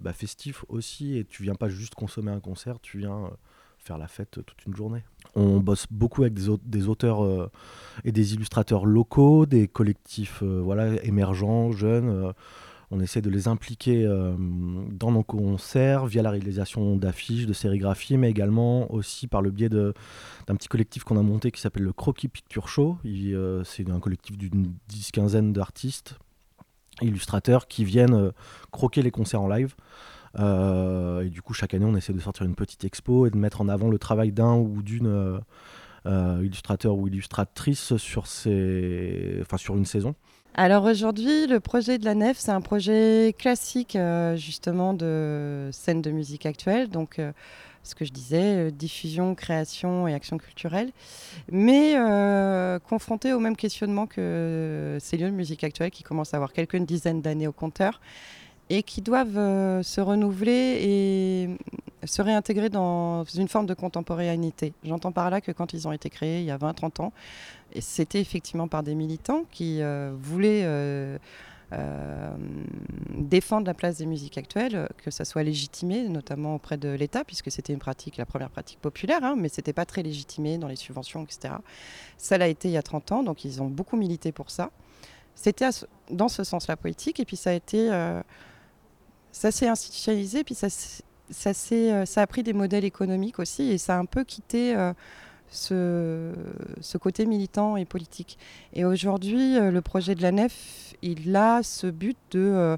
bah, 0.00 0.12
festif 0.12 0.64
aussi. 0.68 1.16
Et 1.16 1.24
tu 1.24 1.44
viens 1.44 1.54
pas 1.54 1.68
juste 1.68 1.94
consommer 1.94 2.32
un 2.32 2.40
concert, 2.40 2.80
tu 2.80 2.98
viens 2.98 3.30
faire 3.78 3.98
la 3.98 4.08
fête 4.08 4.40
toute 4.44 4.66
une 4.66 4.74
journée. 4.74 5.04
On 5.36 5.60
bosse 5.60 5.86
beaucoup 5.92 6.22
avec 6.22 6.34
des, 6.34 6.48
des 6.64 6.88
auteurs 6.88 7.50
et 8.04 8.10
des 8.10 8.34
illustrateurs 8.34 8.84
locaux, 8.84 9.46
des 9.46 9.68
collectifs 9.68 10.42
voilà, 10.42 11.00
émergents, 11.04 11.70
jeunes. 11.70 12.32
On 12.92 13.00
essaie 13.00 13.20
de 13.20 13.30
les 13.30 13.48
impliquer 13.48 14.04
euh, 14.04 14.36
dans 14.38 15.10
nos 15.10 15.24
concerts 15.24 16.06
via 16.06 16.22
la 16.22 16.30
réalisation 16.30 16.96
d'affiches, 16.96 17.46
de 17.46 17.52
sérigraphies, 17.52 18.16
mais 18.16 18.30
également 18.30 18.92
aussi 18.92 19.26
par 19.26 19.42
le 19.42 19.50
biais 19.50 19.68
d'un 19.68 19.92
petit 20.46 20.68
collectif 20.68 21.02
qu'on 21.02 21.18
a 21.18 21.22
monté 21.22 21.50
qui 21.50 21.60
s'appelle 21.60 21.82
le 21.82 21.92
Croquis 21.92 22.28
Picture 22.28 22.68
Show. 22.68 22.98
Euh, 23.04 23.64
c'est 23.64 23.90
un 23.90 23.98
collectif 23.98 24.38
d'une 24.38 24.72
dix-quinzaine 24.86 25.52
d'artistes, 25.52 26.16
illustrateurs 27.02 27.66
qui 27.66 27.84
viennent 27.84 28.14
euh, 28.14 28.30
croquer 28.70 29.02
les 29.02 29.10
concerts 29.10 29.42
en 29.42 29.48
live. 29.48 29.74
et 30.38 31.30
du 31.30 31.42
coup, 31.42 31.54
chaque 31.54 31.74
année, 31.74 31.86
on 31.86 31.96
essaie 31.96 32.12
de 32.12 32.20
sortir 32.20 32.46
une 32.46 32.54
petite 32.54 32.84
expo 32.84 33.26
et 33.26 33.30
de 33.30 33.36
mettre 33.36 33.62
en 33.62 33.68
avant 33.68 33.88
le 33.88 33.98
travail 33.98 34.30
d'un 34.30 34.54
ou 34.54 34.82
d'une 34.82 35.40
illustrateur 36.04 36.96
ou 36.96 37.08
illustratrice 37.08 37.96
sur, 37.96 38.26
une 39.74 39.84
saison. 39.86 40.14
Alors 40.58 40.84
aujourd'hui, 40.84 41.46
le 41.46 41.60
projet 41.60 41.98
de 41.98 42.06
la 42.06 42.14
nef, 42.14 42.38
c'est 42.38 42.50
un 42.50 42.62
projet 42.62 43.34
classique 43.38 43.94
euh, 43.94 44.36
justement 44.36 44.94
de 44.94 45.68
scène 45.70 46.00
de 46.00 46.10
musique 46.10 46.46
actuelle. 46.46 46.88
Donc, 46.88 47.18
euh, 47.18 47.32
ce 47.82 47.94
que 47.94 48.06
je 48.06 48.10
disais, 48.10 48.68
euh, 48.68 48.70
diffusion, 48.70 49.34
création 49.34 50.08
et 50.08 50.14
action 50.14 50.38
culturelle, 50.38 50.92
mais 51.52 51.94
confronté 52.88 53.34
au 53.34 53.38
même 53.38 53.54
questionnement 53.54 54.06
que 54.06 54.96
ces 54.98 55.18
lieux 55.18 55.30
de 55.30 55.36
musique 55.36 55.62
actuelle 55.62 55.90
qui 55.90 56.02
commencent 56.02 56.32
à 56.32 56.38
avoir 56.38 56.54
quelques 56.54 56.78
dizaines 56.78 57.20
d'années 57.20 57.46
au 57.46 57.52
compteur 57.52 58.00
et 58.70 58.82
qui 58.82 59.00
doivent 59.00 59.82
se 59.82 60.00
renouveler 60.00 60.78
et 60.80 61.48
se 62.06 62.22
réintégrer 62.22 62.68
dans 62.68 63.24
une 63.24 63.48
forme 63.48 63.66
de 63.66 63.74
contemporanéité. 63.74 64.72
J'entends 64.84 65.12
par 65.12 65.30
là 65.30 65.40
que 65.40 65.52
quand 65.52 65.72
ils 65.72 65.86
ont 65.88 65.92
été 65.92 66.10
créés 66.10 66.40
il 66.40 66.46
y 66.46 66.50
a 66.50 66.58
20-30 66.58 67.02
ans, 67.02 67.12
c'était 67.80 68.20
effectivement 68.20 68.68
par 68.68 68.82
des 68.82 68.94
militants 68.94 69.44
qui 69.50 69.82
euh, 69.82 70.12
voulaient 70.18 70.62
euh, 70.64 71.18
euh, 71.72 72.36
défendre 73.10 73.66
la 73.66 73.74
place 73.74 73.98
des 73.98 74.06
musiques 74.06 74.38
actuelles, 74.38 74.88
que 75.02 75.10
ça 75.10 75.24
soit 75.24 75.42
légitimé, 75.42 76.08
notamment 76.08 76.54
auprès 76.54 76.76
de 76.76 76.88
l'État, 76.88 77.24
puisque 77.24 77.50
c'était 77.50 77.72
une 77.72 77.78
pratique, 77.80 78.16
la 78.16 78.26
première 78.26 78.50
pratique 78.50 78.80
populaire, 78.80 79.24
hein, 79.24 79.34
mais 79.36 79.48
c'était 79.48 79.72
pas 79.72 79.84
très 79.84 80.02
légitimé 80.02 80.58
dans 80.58 80.68
les 80.68 80.76
subventions, 80.76 81.24
etc. 81.24 81.54
Ça 82.18 82.38
l'a 82.38 82.48
été 82.48 82.68
il 82.68 82.72
y 82.72 82.76
a 82.76 82.82
30 82.82 83.12
ans, 83.12 83.22
donc 83.22 83.44
ils 83.44 83.62
ont 83.62 83.68
beaucoup 83.68 83.96
milité 83.96 84.32
pour 84.32 84.50
ça. 84.50 84.70
C'était 85.34 85.68
dans 86.10 86.28
ce 86.28 86.44
sens-là 86.44 86.76
politique, 86.76 87.20
et 87.20 87.24
puis 87.24 87.36
ça 87.36 87.50
a 87.50 87.52
été, 87.52 87.90
ça 89.36 89.50
s'est 89.50 89.68
institutionnalisé, 89.68 90.44
puis 90.44 90.54
ça, 90.54 90.68
ça, 90.70 92.22
a 92.22 92.26
pris 92.26 92.42
des 92.42 92.54
modèles 92.54 92.86
économiques 92.86 93.38
aussi, 93.38 93.64
et 93.64 93.76
ça 93.76 93.96
a 93.96 93.98
un 93.98 94.06
peu 94.06 94.24
quitté 94.24 94.74
ce, 95.50 96.32
ce, 96.80 96.96
côté 96.96 97.26
militant 97.26 97.76
et 97.76 97.84
politique. 97.84 98.38
Et 98.72 98.86
aujourd'hui, 98.86 99.58
euh, 99.58 99.70
le 99.70 99.82
projet 99.82 100.14
de 100.14 100.22
la 100.22 100.32
nef, 100.32 100.94
il 101.02 101.36
a 101.36 101.62
ce 101.62 101.86
but 101.86 102.16
de 102.30 102.40
euh, 102.40 102.76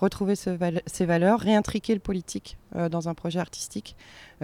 retrouver 0.00 0.34
ces 0.34 1.06
valeurs, 1.06 1.38
réintriquer 1.38 1.94
le 1.94 2.00
politique 2.00 2.56
euh, 2.74 2.88
dans 2.88 3.08
un 3.08 3.14
projet 3.14 3.38
artistique. 3.38 3.94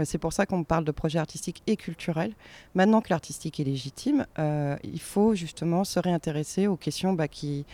c'est 0.05 0.18
pour 0.18 0.33
ça 0.33 0.46
qu'on 0.46 0.62
parle 0.62 0.85
de 0.85 0.92
projet 0.92 1.18
artistique 1.18 1.62
et 1.66 1.76
culturel. 1.76 2.33
Maintenant 2.76 3.00
que 3.00 3.09
l'artistique 3.11 3.59
est 3.59 3.64
légitime, 3.64 4.26
il 4.85 5.00
faut 5.00 5.35
justement 5.35 5.83
se 5.83 5.98
réintéresser 5.98 6.68
aux 6.68 6.76
questions 6.76 7.14
bah, 7.14 7.26
qui 7.26 7.64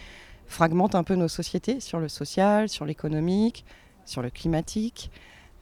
fragmentent 0.46 0.94
un 0.94 1.02
peu 1.02 1.16
nos 1.16 1.28
sociétés 1.28 1.80
sur 1.80 1.98
le 1.98 2.08
social, 2.08 2.68
sur 2.68 2.84
l'économique, 2.84 3.64
sur 4.04 4.22
le 4.22 4.30
climatique. 4.30 5.10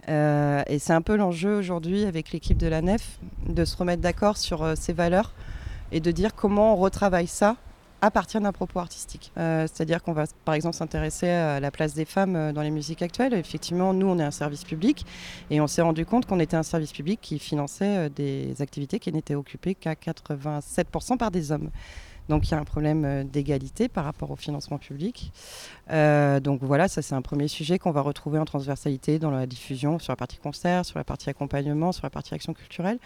Euh, 0.08 0.62
et 0.66 0.78
c'est 0.78 0.92
un 0.92 1.02
peu 1.02 1.16
l'enjeu 1.16 1.56
aujourd'hui 1.56 2.04
avec 2.04 2.32
l'équipe 2.32 2.58
de 2.58 2.66
la 2.66 2.82
Nef, 2.82 3.18
de 3.46 3.64
se 3.64 3.76
remettre 3.76 4.02
d'accord 4.02 4.36
sur 4.36 4.62
euh, 4.62 4.74
ces 4.76 4.92
valeurs 4.92 5.32
et 5.92 6.00
de 6.00 6.10
dire 6.10 6.34
comment 6.34 6.74
on 6.74 6.76
retravaille 6.76 7.26
ça 7.26 7.56
à 8.02 8.10
partir 8.10 8.40
d'un 8.40 8.52
propos 8.52 8.78
artistique. 8.78 9.30
Euh, 9.36 9.66
c'est-à-dire 9.66 10.02
qu'on 10.02 10.14
va 10.14 10.24
par 10.46 10.54
exemple 10.54 10.74
s'intéresser 10.74 11.28
à 11.28 11.60
la 11.60 11.70
place 11.70 11.92
des 11.92 12.06
femmes 12.06 12.52
dans 12.52 12.62
les 12.62 12.70
musiques 12.70 13.02
actuelles. 13.02 13.34
Effectivement, 13.34 13.92
nous, 13.92 14.06
on 14.06 14.18
est 14.18 14.24
un 14.24 14.30
service 14.30 14.64
public 14.64 15.04
et 15.50 15.60
on 15.60 15.66
s'est 15.66 15.82
rendu 15.82 16.06
compte 16.06 16.24
qu'on 16.24 16.40
était 16.40 16.56
un 16.56 16.62
service 16.62 16.92
public 16.92 17.20
qui 17.20 17.38
finançait 17.38 18.08
des 18.08 18.54
activités 18.60 19.00
qui 19.00 19.12
n'étaient 19.12 19.34
occupées 19.34 19.74
qu'à 19.74 19.92
87% 19.92 21.18
par 21.18 21.30
des 21.30 21.52
hommes. 21.52 21.68
Donc 22.30 22.46
il 22.46 22.52
y 22.52 22.54
a 22.54 22.58
un 22.58 22.64
problème 22.64 23.04
euh, 23.04 23.24
d'égalité 23.24 23.88
par 23.88 24.04
rapport 24.04 24.30
au 24.30 24.36
financement 24.36 24.78
public. 24.78 25.32
Euh, 25.90 26.38
donc 26.38 26.60
voilà, 26.62 26.86
ça 26.86 27.02
c'est 27.02 27.16
un 27.16 27.22
premier 27.22 27.48
sujet 27.48 27.80
qu'on 27.80 27.90
va 27.90 28.02
retrouver 28.02 28.38
en 28.38 28.44
transversalité 28.44 29.18
dans 29.18 29.32
la 29.32 29.46
diffusion 29.46 29.98
sur 29.98 30.12
la 30.12 30.16
partie 30.16 30.38
concert, 30.38 30.84
sur 30.86 30.96
la 30.96 31.04
partie 31.04 31.28
accompagnement, 31.28 31.90
sur 31.90 32.04
la 32.06 32.10
partie 32.10 32.32
action 32.32 32.54
culturelle. 32.54 32.98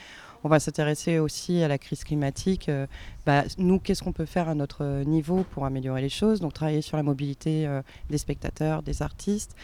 On 0.44 0.48
va 0.48 0.60
s'intéresser 0.60 1.18
aussi 1.18 1.62
à 1.62 1.68
la 1.68 1.78
crise 1.78 2.04
climatique. 2.04 2.68
Euh, 2.68 2.86
bah, 3.26 3.44
nous, 3.58 3.80
qu'est-ce 3.80 4.02
qu'on 4.02 4.12
peut 4.12 4.26
faire 4.26 4.48
à 4.48 4.54
notre 4.54 5.02
niveau 5.04 5.44
pour 5.50 5.64
améliorer 5.64 6.02
les 6.02 6.08
choses? 6.08 6.40
Donc 6.40 6.52
travailler 6.52 6.82
sur 6.82 6.96
la 6.96 7.02
mobilité 7.02 7.66
des 8.10 8.18
spectateurs, 8.18 8.82
des 8.82 9.00
artistes, 9.00 9.56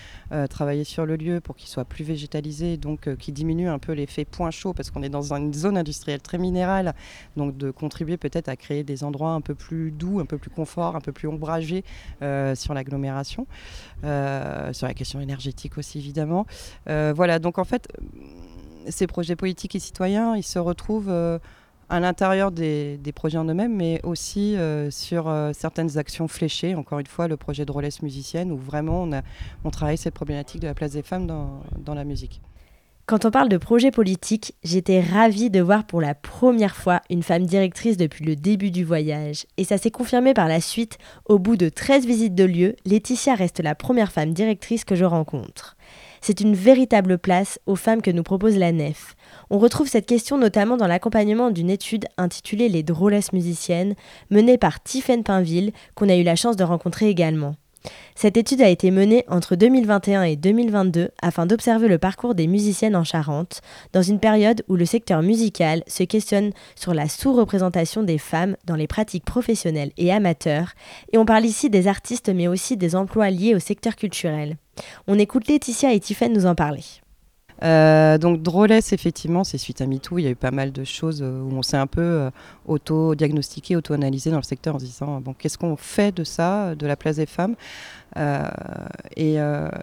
travailler 0.49 0.85
sur 0.85 1.05
le 1.05 1.17
lieu 1.17 1.41
pour 1.41 1.57
qu'il 1.57 1.69
soit 1.69 1.85
plus 1.85 2.03
végétalisé, 2.03 2.79
donc 2.79 3.15
qui 3.17 3.33
diminue 3.33 3.69
un 3.69 3.79
peu 3.79 3.93
l'effet 3.93 4.25
point 4.25 4.51
chaud 4.51 4.73
parce 4.73 4.91
qu'on 4.91 5.03
est 5.03 5.11
dans 5.11 5.35
une 5.35 5.53
zone 5.53 5.77
industrielle 5.77 6.23
très 6.23 6.39
minérale, 6.39 6.95
donc 7.37 7.59
de 7.59 7.71
contribuer 7.71 8.17
peut-être 8.17 8.49
à 8.49 8.57
créer 8.57 8.83
des 8.83 9.05
endroits 9.05 9.33
un 9.33 9.43
peu 9.43 9.55
plus 9.55 9.91
doux, 9.91 10.21
un 10.21 10.27
peu 10.27 10.39
plus 10.39 10.51
confort, 10.51 10.97
un 10.97 11.01
peu 11.01 11.13
plus 11.13 11.29
ombragé 11.29 11.85
euh, 12.23 12.55
sur 12.55 12.75
l'agglomération, 12.75 13.47
euh, 14.05 14.73
sur 14.73 14.87
la 14.87 14.95
question 14.95 15.21
énergétique 15.21 15.79
aussi 15.79 15.99
évidemment. 15.99 16.47
Euh, 16.89 17.13
voilà, 17.15 17.39
donc 17.39 17.59
en 17.59 17.65
fait, 17.65 17.89
ces 18.89 19.07
projets 19.07 19.37
politiques 19.37 19.75
et 19.75 19.79
citoyens, 19.79 20.37
ils 20.37 20.43
se 20.43 20.59
retrouvent 20.59 21.11
à 21.11 22.01
l'intérieur 22.01 22.53
des, 22.53 22.99
projets 23.15 23.39
en 23.39 23.45
eux-mêmes, 23.45 23.75
mais 23.75 24.01
aussi 24.05 24.57
sur 24.91 25.33
certaines 25.53 25.99
actions 25.99 26.29
fléchées. 26.29 26.75
Encore 26.75 26.99
une 26.99 27.07
fois, 27.07 27.29
le 27.29 27.37
projet 27.37 27.65
de 27.65 27.73
Relais 27.73 27.91
musicienne, 28.03 28.53
où 28.53 28.57
vraiment 28.57 29.03
on, 29.03 29.13
a, 29.13 29.23
on 29.65 29.71
travaille 29.71 29.99
cette 29.99 30.15
problématique 30.15 30.61
de 30.61 30.69
la 30.69 30.75
place 30.75 30.93
des 30.93 31.03
femmes 31.03 31.27
dans, 31.27 31.63
dans 31.79 31.95
la 31.95 32.05
musique. 32.05 32.41
Quand 33.11 33.25
on 33.25 33.33
parle 33.33 33.49
de 33.49 33.57
projet 33.57 33.91
politique, 33.91 34.55
j'étais 34.63 35.01
ravie 35.01 35.51
de 35.51 35.61
voir 35.61 35.85
pour 35.85 36.01
la 36.01 36.15
première 36.15 36.77
fois 36.77 37.01
une 37.11 37.25
femme 37.25 37.45
directrice 37.45 37.97
depuis 37.97 38.25
le 38.25 38.37
début 38.37 38.71
du 38.71 38.85
voyage. 38.85 39.47
Et 39.57 39.65
ça 39.65 39.79
s'est 39.79 39.91
confirmé 39.91 40.33
par 40.33 40.47
la 40.47 40.61
suite. 40.61 40.97
Au 41.25 41.41
bout 41.41 41.57
de 41.57 41.69
13 41.69 42.07
visites 42.07 42.37
de 42.37 42.45
lieu, 42.45 42.77
Laetitia 42.87 43.35
reste 43.35 43.59
la 43.59 43.75
première 43.75 44.13
femme 44.13 44.33
directrice 44.33 44.85
que 44.85 44.95
je 44.95 45.05
rencontre. 45.05 45.77
C'est 46.21 46.41
une 46.41 46.55
véritable 46.55 47.19
place 47.19 47.59
aux 47.67 47.77
femmes 47.77 48.03
que 48.03 48.11
nous 48.11 48.23
propose 48.23 48.57
la 48.57 48.73
nef. 48.73 49.15
On 49.49 49.59
retrouve 49.59 49.89
cette 49.89 50.07
question 50.07 50.39
notamment 50.39 50.77
dans 50.77 50.87
l'accompagnement 50.87 51.51
d'une 51.51 51.71
étude 51.71 52.07
intitulée 52.19 52.69
Les 52.69 52.83
drôlesses 52.83 53.33
musiciennes, 53.33 53.95
menée 54.31 54.59
par 54.59 54.83
Tiffaine 54.83 55.25
Pinville, 55.25 55.73
qu'on 55.95 56.09
a 56.09 56.17
eu 56.17 56.23
la 56.23 56.37
chance 56.37 56.57
de 56.57 56.65
rencontrer 56.65 57.09
également. 57.09 57.55
Cette 58.15 58.37
étude 58.37 58.61
a 58.61 58.69
été 58.69 58.91
menée 58.91 59.25
entre 59.29 59.57
2021 59.57 60.25
et 60.25 60.37
2022 60.37 61.11
afin 61.23 61.47
d'observer 61.47 61.89
le 61.89 61.99
parcours 61.99 62.35
des 62.35 62.47
musiciennes 62.47 62.97
en 62.97 63.05
Charente, 63.05 63.63
dans 63.93 64.03
une 64.03 64.21
période 64.21 64.63
où 64.69 64.77
le 64.77 64.85
secteur 64.85 65.23
musical 65.23 65.83
se 65.87 66.03
questionne 66.03 66.53
sur 66.77 66.93
la 66.93 67.09
sous-représentation 67.09 68.03
des 68.03 68.19
femmes 68.19 68.57
dans 68.67 68.77
les 68.77 68.87
pratiques 68.87 69.25
professionnelles 69.25 69.93
et 69.97 70.13
amateurs, 70.13 70.73
et 71.13 71.19
on 71.19 71.25
parle 71.25 71.47
ici 71.47 71.71
des 71.71 71.89
artistes 71.89 72.29
mais 72.29 72.49
aussi 72.49 72.77
des 72.77 72.95
emplois 72.97 73.31
liés 73.31 73.55
au 73.55 73.59
secteur 73.59 73.97
culturel. 73.97 74.57
On 75.07 75.19
écoute 75.19 75.49
Laetitia 75.49 75.93
et 75.93 76.01
Tiffaine 76.01 76.33
nous 76.33 76.47
en 76.47 76.55
parler. 76.55 76.85
Euh, 77.63 78.19
donc 78.19 78.43
Drôlesse, 78.43 78.93
effectivement, 78.93 79.45
c'est 79.45 79.59
suite 79.59 79.81
à 79.81 79.87
MeToo. 79.87 80.19
Il 80.19 80.23
y 80.23 80.27
a 80.27 80.31
eu 80.31 80.37
pas 80.37 80.51
mal 80.51 80.73
de 80.73 80.85
choses 80.85 81.21
euh, 81.23 81.43
où 81.43 81.53
on 81.55 81.63
s'est 81.63 81.77
un 81.77 81.87
peu 81.87 82.01
euh, 82.01 82.31
auto-diagnostiqué, 82.67 83.77
auto-analysé 83.77 84.31
dans 84.31 84.39
le 84.39 84.43
secteur 84.43 84.77
en 84.77 84.79
se 84.79 84.85
disant 84.85 85.21
bon, 85.21 85.35
qu'est-ce 85.35 85.59
qu'on 85.59 85.77
fait 85.77 86.15
de 86.15 86.25
ça, 86.25 86.75
de 86.75 86.87
la 86.87 86.97
place 86.97 87.17
des 87.17 87.27
femmes? 87.27 87.57
Et, 89.17 89.37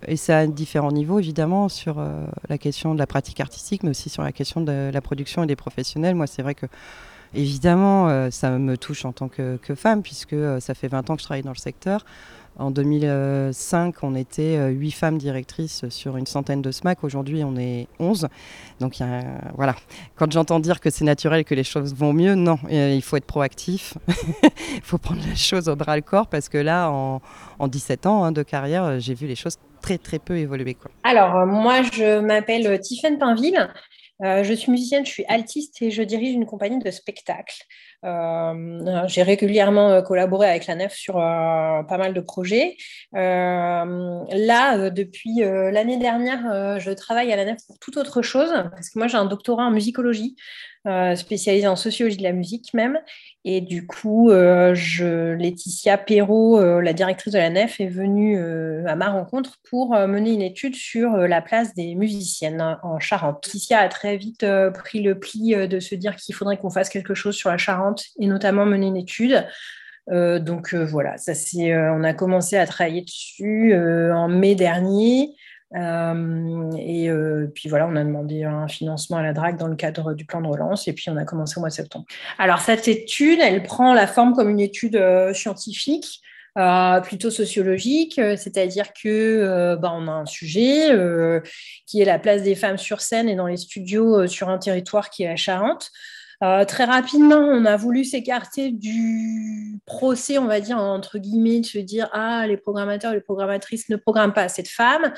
et, 0.08 0.18
ça 0.18 0.40
à 0.40 0.48
différents 0.48 0.92
niveaux, 0.92 1.18
évidemment, 1.18 1.70
sur 1.70 2.06
la 2.50 2.58
question 2.58 2.94
de 2.94 3.00
la 3.00 3.08
pratique 3.08 3.40
artistique, 3.40 3.84
mais 3.84 3.92
aussi 3.92 4.10
sur 4.10 4.22
la 4.22 4.34
question 4.34 4.60
de 4.60 4.92
la 4.94 5.02
production 5.02 5.44
et 5.44 5.48
des 5.48 5.56
professionnels. 5.56 6.14
Moi, 6.16 6.28
c'est 6.28 6.42
vrai 6.42 6.56
que 6.56 6.66
Évidemment, 7.34 8.32
ça 8.32 8.52
me 8.52 8.78
touche 8.78 9.04
en 9.04 9.12
tant 9.12 9.28
que 9.28 9.76
femme, 9.76 10.02
puisque 10.02 10.36
ça 10.60 10.74
fait 10.74 10.88
20 10.88 11.10
ans 11.10 11.16
que 11.16 11.22
je 11.22 11.26
travaille 11.26 11.44
dans 11.44 11.52
le 11.52 11.58
secteur. 11.58 12.06
En 12.60 12.72
2005, 12.72 13.96
on 14.02 14.16
était 14.16 14.58
8 14.70 14.88
euh, 14.88 14.92
femmes 14.92 15.18
directrices 15.18 15.88
sur 15.90 16.18
une 16.18 16.26
centaine 16.26 16.62
de 16.62 16.72
SMAC. 16.72 17.04
Aujourd'hui, 17.04 17.44
on 17.44 17.56
est 17.56 17.88
11. 18.00 18.28
Donc, 18.80 18.96
voilà. 19.56 19.76
Quand 20.16 20.32
j'entends 20.32 20.60
dire 20.60 20.80
que 20.80 20.90
c'est 20.90 21.06
naturel, 21.06 21.46
que 21.46 21.54
les 21.54 21.64
choses 21.64 21.94
vont 21.94 22.14
mieux, 22.14 22.34
non. 22.34 22.58
Euh, 22.72 22.94
il 22.96 23.02
faut 23.04 23.16
être 23.18 23.26
proactif. 23.26 23.94
il 24.08 24.82
faut 24.82 24.98
prendre 24.98 25.22
les 25.28 25.36
choses 25.36 25.70
au 25.70 25.76
bras 25.76 25.96
le 25.96 26.02
corps 26.02 26.28
parce 26.28 26.50
que 26.50 26.58
là, 26.58 26.90
en, 26.90 27.22
17 27.68 28.06
ans 28.08 28.24
hein, 28.24 28.32
de 28.32 28.42
carrière, 28.44 29.00
j'ai 29.00 29.14
vu 29.14 29.28
les 29.28 29.36
choses 29.36 29.58
très, 29.82 30.00
très 30.00 30.20
peu 30.20 30.38
évoluer. 30.38 30.76
Alors, 31.04 31.36
euh, 31.36 31.46
moi, 31.46 31.84
je 31.84 32.20
m'appelle 32.20 32.80
Tiffaine 32.80 33.20
Pinville. 33.20 33.70
Je 34.22 34.54
suis 34.54 34.72
musicienne, 34.72 35.06
je 35.06 35.12
suis 35.12 35.26
altiste 35.26 35.82
et 35.82 35.92
je 35.92 36.02
dirige 36.02 36.34
une 36.34 36.46
compagnie 36.46 36.80
de 36.80 36.92
spectacle. 36.92 37.64
Euh, 38.06 39.08
j'ai 39.08 39.24
régulièrement 39.24 39.90
euh, 39.90 40.02
collaboré 40.02 40.48
avec 40.48 40.68
la 40.68 40.76
NEF 40.76 40.94
sur 40.94 41.18
euh, 41.18 41.82
pas 41.84 41.98
mal 41.98 42.14
de 42.14 42.22
projets. 42.22 42.78
là, 43.14 44.90
depuis 44.90 45.40
l'année 45.40 45.98
dernière, 45.98 46.80
je 46.80 46.92
travaille 46.92 47.32
à 47.34 47.36
la 47.36 47.46
NEF 47.46 47.58
pour 47.68 47.80
toute 47.80 47.98
autre 47.98 48.22
chose, 48.22 48.52
parce 48.72 48.90
que 48.90 49.00
moi 49.00 49.08
j'ai 49.08 49.18
un 49.18 49.26
doctorat 49.26 49.66
en 49.66 49.72
musicologie. 49.72 50.36
Euh, 50.88 51.16
spécialisée 51.16 51.68
en 51.68 51.76
sociologie 51.76 52.16
de 52.16 52.24
la 52.24 52.32
musique 52.32 52.74
même. 52.74 52.98
Et 53.44 53.60
du 53.60 53.86
coup, 53.86 54.30
euh, 54.30 54.74
Laetitia 55.36 55.98
Perrault, 55.98 56.62
euh, 56.62 56.82
la 56.82 56.94
directrice 56.94 57.34
de 57.34 57.40
la 57.40 57.50
NEF, 57.50 57.82
est 57.82 57.90
venue 57.90 58.40
à 58.88 58.96
ma 58.96 59.10
rencontre 59.10 59.58
pour 59.70 59.98
mener 59.98 60.32
une 60.32 60.42
étude 60.42 60.76
sur 60.76 61.18
la 61.18 61.42
place 61.42 61.74
des 61.74 61.96
musiciennes 61.96 62.78
en 62.84 63.00
Charente. 63.00 63.46
Laetitia 63.48 63.80
a 63.80 63.90
très 63.90 64.16
vite 64.16 64.46
pris 64.74 65.02
le 65.02 65.20
pli 65.20 65.56
de 65.56 65.80
se 65.82 65.96
dire 65.96 66.16
qu'il 66.16 66.34
faudrait 66.34 66.58
qu'on 66.58 66.70
fasse 66.70 66.90
quelque 66.90 67.14
chose 67.14 67.36
sur 67.36 67.50
la 67.50 67.58
Charente 67.58 68.06
et 68.20 68.28
notamment 68.28 68.66
mener 68.66 68.88
une 68.88 68.98
étude. 68.98 69.46
donc 70.10 70.74
voilà, 70.74 71.18
ça 71.18 71.34
on 71.54 72.04
a 72.04 72.14
commencé 72.14 72.56
à 72.56 72.66
travailler 72.66 73.02
dessus 73.02 73.74
en 73.76 74.30
mai 74.30 74.56
dernier. 74.56 75.36
Euh, 75.76 76.72
et 76.78 77.10
euh, 77.10 77.52
puis 77.54 77.68
voilà, 77.68 77.88
on 77.88 77.96
a 77.96 78.04
demandé 78.04 78.44
un 78.44 78.68
financement 78.68 79.18
à 79.18 79.22
la 79.22 79.34
DRAC 79.34 79.58
dans 79.58 79.68
le 79.68 79.76
cadre 79.76 80.14
du 80.14 80.26
plan 80.26 80.42
de 80.42 80.48
relance 80.48 80.88
et 80.88 80.94
puis 80.94 81.10
on 81.10 81.18
a 81.18 81.26
commencé 81.26 81.58
au 81.58 81.60
mois 81.60 81.70
de 81.70 81.74
septembre. 81.74 82.06
Alors 82.38 82.60
cette 82.60 82.88
étude, 82.88 83.40
elle 83.42 83.64
prend 83.64 83.94
la 83.94 84.08
forme 84.08 84.34
comme 84.34 84.50
une 84.50 84.62
étude 84.62 84.96
euh, 84.96 85.34
scientifique. 85.34 86.22
plutôt 87.04 87.30
sociologique, 87.30 88.16
c'est-à-dire 88.16 88.92
que 88.92 89.76
bah, 89.76 89.94
on 89.94 90.08
a 90.08 90.12
un 90.12 90.26
sujet 90.26 90.90
qui 91.86 92.02
est 92.02 92.06
la 92.06 92.18
place 92.18 92.42
des 92.42 92.56
femmes 92.56 92.80
sur 92.80 93.02
scène 93.02 93.30
et 93.30 93.36
dans 93.36 93.46
les 93.46 93.58
studios 93.58 94.26
sur 94.26 94.50
un 94.50 94.58
territoire 94.58 95.12
qui 95.12 95.22
est 95.22 95.28
la 95.28 95.36
Charente. 95.36 95.92
Euh, 96.44 96.66
très 96.66 96.84
rapidement, 96.84 97.40
on 97.40 97.66
a 97.66 97.78
voulu 97.78 98.04
s'écarter 98.04 98.72
du 98.72 99.80
procès, 99.88 100.38
on 100.38 100.46
va 100.46 100.60
dire, 100.60 100.78
entre 100.78 101.18
guillemets, 101.18 101.62
de 101.62 101.66
se 101.66 101.80
dire 101.80 102.10
Ah, 102.14 102.46
les 102.48 102.58
programmateurs 102.58 103.12
et 103.12 103.16
les 103.16 103.22
programmatrices 103.22 103.90
ne 103.90 103.96
programment 103.96 104.34
pas 104.34 104.44
assez 104.44 104.62
de 104.62 104.68
femmes. 104.68 105.14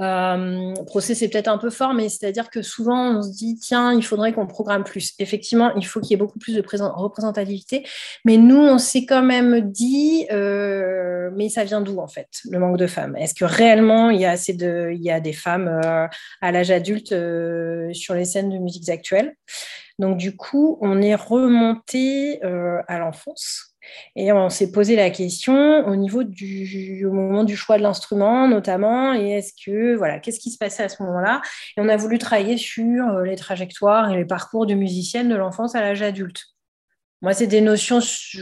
Euh, 0.00 0.72
procès, 0.86 1.14
c'est 1.14 1.28
peut-être 1.28 1.48
un 1.48 1.58
peu 1.58 1.68
fort, 1.68 1.92
mais 1.92 2.08
c'est-à-dire 2.08 2.48
que 2.48 2.62
souvent, 2.62 3.18
on 3.18 3.22
se 3.22 3.32
dit 3.32 3.58
Tiens, 3.60 3.92
il 3.92 4.02
faudrait 4.02 4.32
qu'on 4.32 4.46
programme 4.46 4.82
plus. 4.82 5.12
Effectivement, 5.18 5.74
il 5.74 5.86
faut 5.86 6.00
qu'il 6.00 6.12
y 6.12 6.14
ait 6.14 6.16
beaucoup 6.16 6.38
plus 6.38 6.54
de 6.54 6.62
représentativité. 6.62 7.86
Mais 8.24 8.38
nous, 8.38 8.56
on 8.56 8.78
s'est 8.78 9.04
quand 9.04 9.22
même 9.22 9.70
dit 9.70 10.26
euh, 10.32 11.30
Mais 11.34 11.50
ça 11.50 11.64
vient 11.64 11.82
d'où, 11.82 11.98
en 11.98 12.08
fait, 12.08 12.28
le 12.50 12.58
manque 12.58 12.78
de 12.78 12.86
femmes? 12.86 13.14
Est-ce 13.16 13.34
que 13.34 13.44
réellement, 13.44 14.08
il 14.08 14.22
y 14.22 14.24
a, 14.24 14.30
assez 14.30 14.54
de, 14.54 14.90
il 14.94 15.02
y 15.02 15.10
a 15.10 15.20
des 15.20 15.34
femmes 15.34 15.68
à 16.40 16.52
l'âge 16.52 16.70
adulte 16.70 17.14
sur 17.92 18.14
les 18.14 18.24
scènes 18.24 18.48
de 18.48 18.58
musique 18.58 18.88
actuelles? 18.88 19.34
Donc 19.98 20.16
du 20.16 20.36
coup, 20.36 20.78
on 20.80 21.00
est 21.02 21.14
remonté 21.14 22.44
euh, 22.44 22.80
à 22.88 22.98
l'enfance. 22.98 23.72
Et 24.14 24.32
on 24.32 24.48
s'est 24.48 24.70
posé 24.70 24.94
la 24.94 25.10
question 25.10 25.86
au 25.86 25.96
niveau 25.96 26.22
du 26.22 27.04
moment 27.10 27.42
du 27.42 27.56
choix 27.56 27.78
de 27.78 27.82
l'instrument 27.82 28.46
notamment 28.46 29.12
et 29.12 29.30
est-ce 29.30 29.52
que 29.64 29.96
voilà 29.96 30.20
qu'est-ce 30.20 30.38
qui 30.38 30.50
se 30.52 30.58
passait 30.58 30.84
à 30.84 30.88
ce 30.88 31.02
moment-là? 31.02 31.42
Et 31.76 31.80
on 31.80 31.88
a 31.88 31.96
voulu 31.96 32.18
travailler 32.18 32.56
sur 32.56 33.08
euh, 33.08 33.24
les 33.24 33.36
trajectoires 33.36 34.12
et 34.12 34.16
les 34.16 34.24
parcours 34.24 34.66
de 34.66 34.74
musicienne 34.74 35.28
de 35.28 35.34
l'enfance 35.34 35.74
à 35.74 35.80
l'âge 35.80 36.02
adulte. 36.02 36.51
Moi, 37.22 37.34
c'est 37.34 37.46
des 37.46 37.60
notions 37.60 38.00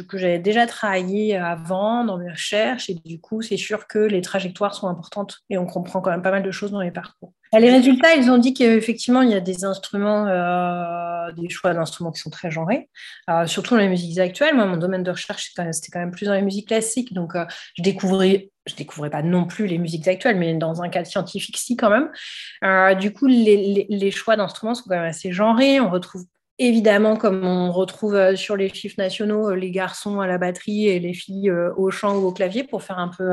que 0.08 0.16
j'avais 0.16 0.38
déjà 0.38 0.66
travaillées 0.66 1.36
avant 1.36 2.02
dans 2.04 2.16
mes 2.16 2.30
recherches 2.30 2.88
et 2.88 2.94
du 2.94 3.20
coup, 3.20 3.42
c'est 3.42 3.58
sûr 3.58 3.86
que 3.86 3.98
les 3.98 4.22
trajectoires 4.22 4.74
sont 4.74 4.88
importantes 4.88 5.40
et 5.50 5.58
on 5.58 5.66
comprend 5.66 6.00
quand 6.00 6.10
même 6.10 6.22
pas 6.22 6.30
mal 6.30 6.42
de 6.42 6.50
choses 6.50 6.70
dans 6.70 6.80
les 6.80 6.90
parcours. 6.90 7.34
Les 7.52 7.70
résultats, 7.70 8.14
ils 8.14 8.30
ont 8.30 8.38
dit 8.38 8.54
qu'effectivement, 8.54 9.20
il 9.20 9.30
y 9.30 9.34
a 9.34 9.40
des 9.40 9.64
instruments, 9.66 10.26
euh, 10.28 11.30
des 11.32 11.50
choix 11.50 11.74
d'instruments 11.74 12.10
qui 12.10 12.20
sont 12.20 12.30
très 12.30 12.50
genrés, 12.50 12.88
euh, 13.28 13.46
surtout 13.46 13.74
dans 13.74 13.80
les 13.80 13.88
musiques 13.88 14.18
actuelles. 14.18 14.54
Moi, 14.54 14.64
mon 14.64 14.78
domaine 14.78 15.02
de 15.02 15.10
recherche, 15.10 15.52
c'était 15.54 15.90
quand 15.92 16.00
même 16.00 16.12
plus 16.12 16.24
dans 16.26 16.34
les 16.34 16.42
musiques 16.42 16.68
classiques, 16.68 17.12
donc 17.12 17.34
euh, 17.34 17.44
je 17.76 17.82
découvrais 17.82 18.50
je 18.66 18.76
découvrais 18.76 19.10
pas 19.10 19.22
non 19.22 19.46
plus 19.46 19.66
les 19.66 19.78
musiques 19.78 20.06
actuelles, 20.06 20.36
mais 20.38 20.54
dans 20.54 20.80
un 20.80 20.88
cadre 20.90 21.06
scientifique, 21.06 21.56
si 21.56 21.76
quand 21.76 21.90
même. 21.90 22.96
du 22.98 23.12
coup, 23.12 23.26
les, 23.26 23.86
les 23.88 24.10
choix 24.10 24.36
d'instruments 24.36 24.74
sont 24.74 24.84
quand 24.86 24.94
même 24.94 25.04
assez 25.04 25.32
genrés. 25.32 25.80
On 25.80 25.90
retrouve 25.90 26.24
Évidemment, 26.62 27.16
comme 27.16 27.46
on 27.46 27.72
retrouve 27.72 28.14
euh, 28.14 28.36
sur 28.36 28.54
les 28.54 28.68
chiffres 28.68 28.96
nationaux, 28.98 29.48
euh, 29.48 29.56
les 29.56 29.70
garçons 29.70 30.20
à 30.20 30.26
la 30.26 30.36
batterie 30.36 30.88
et 30.88 31.00
les 31.00 31.14
filles 31.14 31.48
euh, 31.48 31.72
au 31.78 31.90
chant 31.90 32.18
ou 32.18 32.26
au 32.26 32.32
clavier 32.32 32.64
pour 32.64 32.82
faire 32.82 32.98
un 32.98 33.08
peu. 33.08 33.30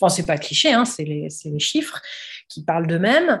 Enfin, 0.00 0.08
c'est 0.08 0.26
pas 0.26 0.36
cliché, 0.36 0.72
hein, 0.72 0.84
c'est 0.84 1.04
les, 1.04 1.30
chiffres 1.60 2.02
qui 2.48 2.64
parlent 2.64 2.86
d'eux-mêmes. 2.86 3.40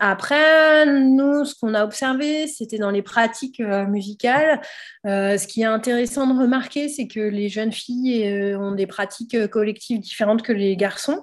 après, 0.00 0.86
nous, 0.86 1.44
ce 1.44 1.54
qu'on 1.54 1.74
a 1.74 1.84
observé, 1.84 2.46
c'était 2.46 2.78
dans 2.78 2.90
les 2.90 3.02
pratiques 3.02 3.60
musicales. 3.60 4.60
ce 5.04 5.46
qui 5.46 5.62
est 5.62 5.66
intéressant 5.66 6.26
de 6.26 6.38
remarquer, 6.38 6.88
c'est 6.88 7.06
que 7.06 7.20
les 7.20 7.48
jeunes 7.48 7.72
filles 7.72 8.54
ont 8.56 8.72
des 8.72 8.86
pratiques 8.86 9.46
collectives 9.48 10.00
différentes 10.00 10.42
que 10.42 10.52
les 10.52 10.76
garçons. 10.76 11.22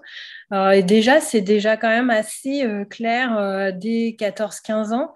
Euh, 0.53 0.71
et 0.71 0.83
déjà, 0.83 1.19
c'est 1.19 1.41
déjà 1.41 1.75
quand 1.77 1.89
même 1.89 2.09
assez 2.09 2.63
euh, 2.63 2.85
clair 2.85 3.37
euh, 3.37 3.71
dès 3.73 4.15
14-15 4.17 4.93
ans. 4.93 5.13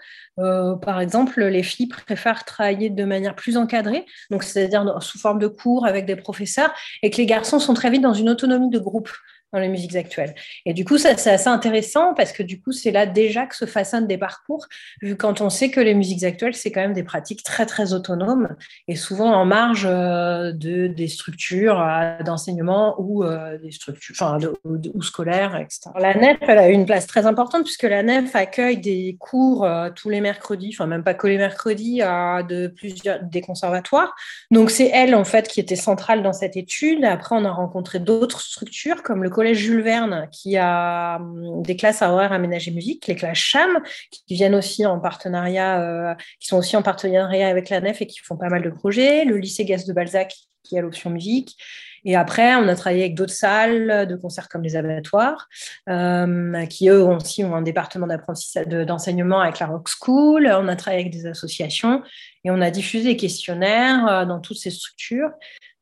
par 0.82 1.00
exemple, 1.00 1.44
les 1.44 1.64
filles 1.64 1.88
préfèrent 1.88 2.44
travailler 2.46 2.90
de 2.90 3.04
manière 3.04 3.36
plus 3.36 3.58
encadrée, 3.58 4.06
donc 4.32 4.44
c'est-à-dire 4.44 5.02
sous 5.02 5.20
forme 5.20 5.40
de 5.40 5.48
cours 5.48 5.86
avec 5.86 6.06
des 6.06 6.16
professeurs, 6.16 6.74
et 7.04 7.10
que 7.10 7.18
les 7.18 7.26
garçons 7.26 7.60
sont 7.60 7.74
très 7.74 7.90
vite 7.90 8.02
dans 8.02 8.14
une 8.14 8.30
autonomie 8.30 8.70
de 8.70 8.80
groupe 8.80 9.12
dans 9.54 9.60
les 9.60 9.68
musiques 9.68 9.96
actuelles. 9.96 10.34
Et 10.66 10.74
du 10.74 10.86
coup, 10.86 10.98
ça, 10.98 11.16
c'est 11.18 11.32
assez 11.32 11.48
intéressant 11.48 12.14
parce 12.14 12.32
que 12.32 12.44
du 12.44 12.62
coup, 12.62 12.72
c'est 12.72 12.92
là 12.92 13.06
déjà 13.06 13.46
que 13.46 13.56
se 13.56 13.66
façonnent 13.66 14.08
des 14.08 14.18
parcours, 14.18 14.68
vu 15.02 15.16
quand 15.16 15.42
on 15.42 15.50
sait 15.50 15.70
que 15.70 15.80
les 15.80 15.94
musiques 15.94 16.24
actuelles, 16.24 16.56
c'est 16.56 16.72
quand 16.72 16.82
même 16.82 16.94
des 16.94 17.04
pratiques 17.04 17.44
très, 17.44 17.66
très 17.66 17.94
autonomes 17.94 18.56
et 18.88 18.96
souvent 18.96 19.34
en 19.34 19.46
marge 19.46 19.86
euh, 19.86 20.52
de, 20.52 20.88
des 20.88 21.08
structures 21.08 21.82
euh, 21.82 22.22
d'enseignement 22.24 22.96
ou 23.00 23.24
euh, 23.24 23.58
des 23.58 23.72
structures, 23.72 24.16
enfin, 24.20 24.38
ou, 24.64 25.02
scolaires, 25.02 25.56
etc. 25.56 25.92
La 26.00 26.14
NEF, 26.16 26.38
elle 26.42 26.58
a 26.58 26.70
une 26.70 26.86
place 26.86 27.08
très 27.08 27.26
importante 27.26 27.64
puisque 27.64 27.84
la 27.84 28.04
NEF 28.04 28.36
accueille 28.36 28.78
des 28.78 29.18
cours 29.20 29.68
tous 29.96 30.10
les 30.10 30.22
mercredis, 30.22 30.72
enfin, 30.74 30.88
même 30.88 31.04
pas 31.04 31.14
que 31.14 31.28
les 31.28 31.38
mercredis, 31.38 32.00
de 32.00 32.68
plusieurs, 32.68 33.22
des 33.24 33.42
conservatoires. 33.42 34.14
Donc, 34.52 34.72
c'est 34.72 34.90
elle, 34.94 35.16
en 35.16 35.24
fait, 35.24 35.48
qui 35.48 35.60
était 35.60 35.76
centrale 35.76 36.24
dans 36.24 36.34
cette 36.34 36.58
étude. 36.58 37.04
Après, 37.04 37.36
on 37.36 37.46
a 37.46 37.52
rencontré 37.52 38.00
d'autres 38.00 38.42
structures 38.42 39.04
comme 39.04 39.24
le 39.24 39.30
collège 39.42 39.58
Jules 39.58 39.82
Verne 39.82 40.28
qui 40.32 40.56
a 40.56 41.18
hum, 41.20 41.64
des 41.64 41.76
classes 41.76 42.04
à 42.04 42.14
horaire 42.14 42.32
aménagé 42.32 42.70
musique, 42.70 43.08
les 43.08 43.16
classes 43.16 43.40
CHAM, 43.40 43.80
qui 44.12 44.36
viennent 44.36 44.54
aussi 44.54 44.86
en 44.86 45.00
partenariat, 45.00 45.82
euh, 45.82 46.14
qui 46.40 46.48
sont 46.48 46.58
aussi 46.58 46.78
en 46.78 46.84
partenariat 46.84 47.48
avec 47.48 47.70
la 47.70 47.82
NEF 47.82 48.04
et 48.04 48.06
qui 48.06 48.20
font 48.20 48.38
pas 48.38 48.50
mal 48.50 48.62
de 48.62 48.70
projets, 48.70 49.26
le 49.26 49.38
lycée 49.38 49.66
Gas 49.66 49.86
de 49.88 49.94
Balzac 49.94 50.36
qui 50.64 50.78
a 50.78 50.82
l'option 50.82 51.10
musique. 51.10 51.58
Et 52.06 52.16
après, 52.16 52.56
on 52.56 52.68
a 52.68 52.76
travaillé 52.76 53.04
avec 53.04 53.16
d'autres 53.16 53.34
salles 53.34 54.08
de 54.08 54.16
concerts 54.16 54.48
comme 54.48 54.62
les 54.62 54.76
abattoirs, 54.76 55.48
euh, 55.90 56.66
qui 56.68 56.90
eux 56.90 57.04
aussi 57.04 57.44
ont 57.44 57.56
un 57.56 57.64
département 57.64 58.08
d'enseignement 58.08 59.40
avec 59.40 59.58
la 59.58 59.68
Rock 59.68 59.88
School. 59.88 60.48
On 60.52 60.68
a 60.68 60.76
travaillé 60.76 61.02
avec 61.02 61.14
des 61.14 61.26
associations 61.26 62.04
et 62.44 62.52
on 62.52 62.62
a 62.62 62.70
diffusé 62.70 63.06
des 63.06 63.18
questionnaires 63.18 64.08
euh, 64.08 64.26
dans 64.26 64.40
toutes 64.40 64.58
ces 64.58 64.72
structures. 64.72 65.32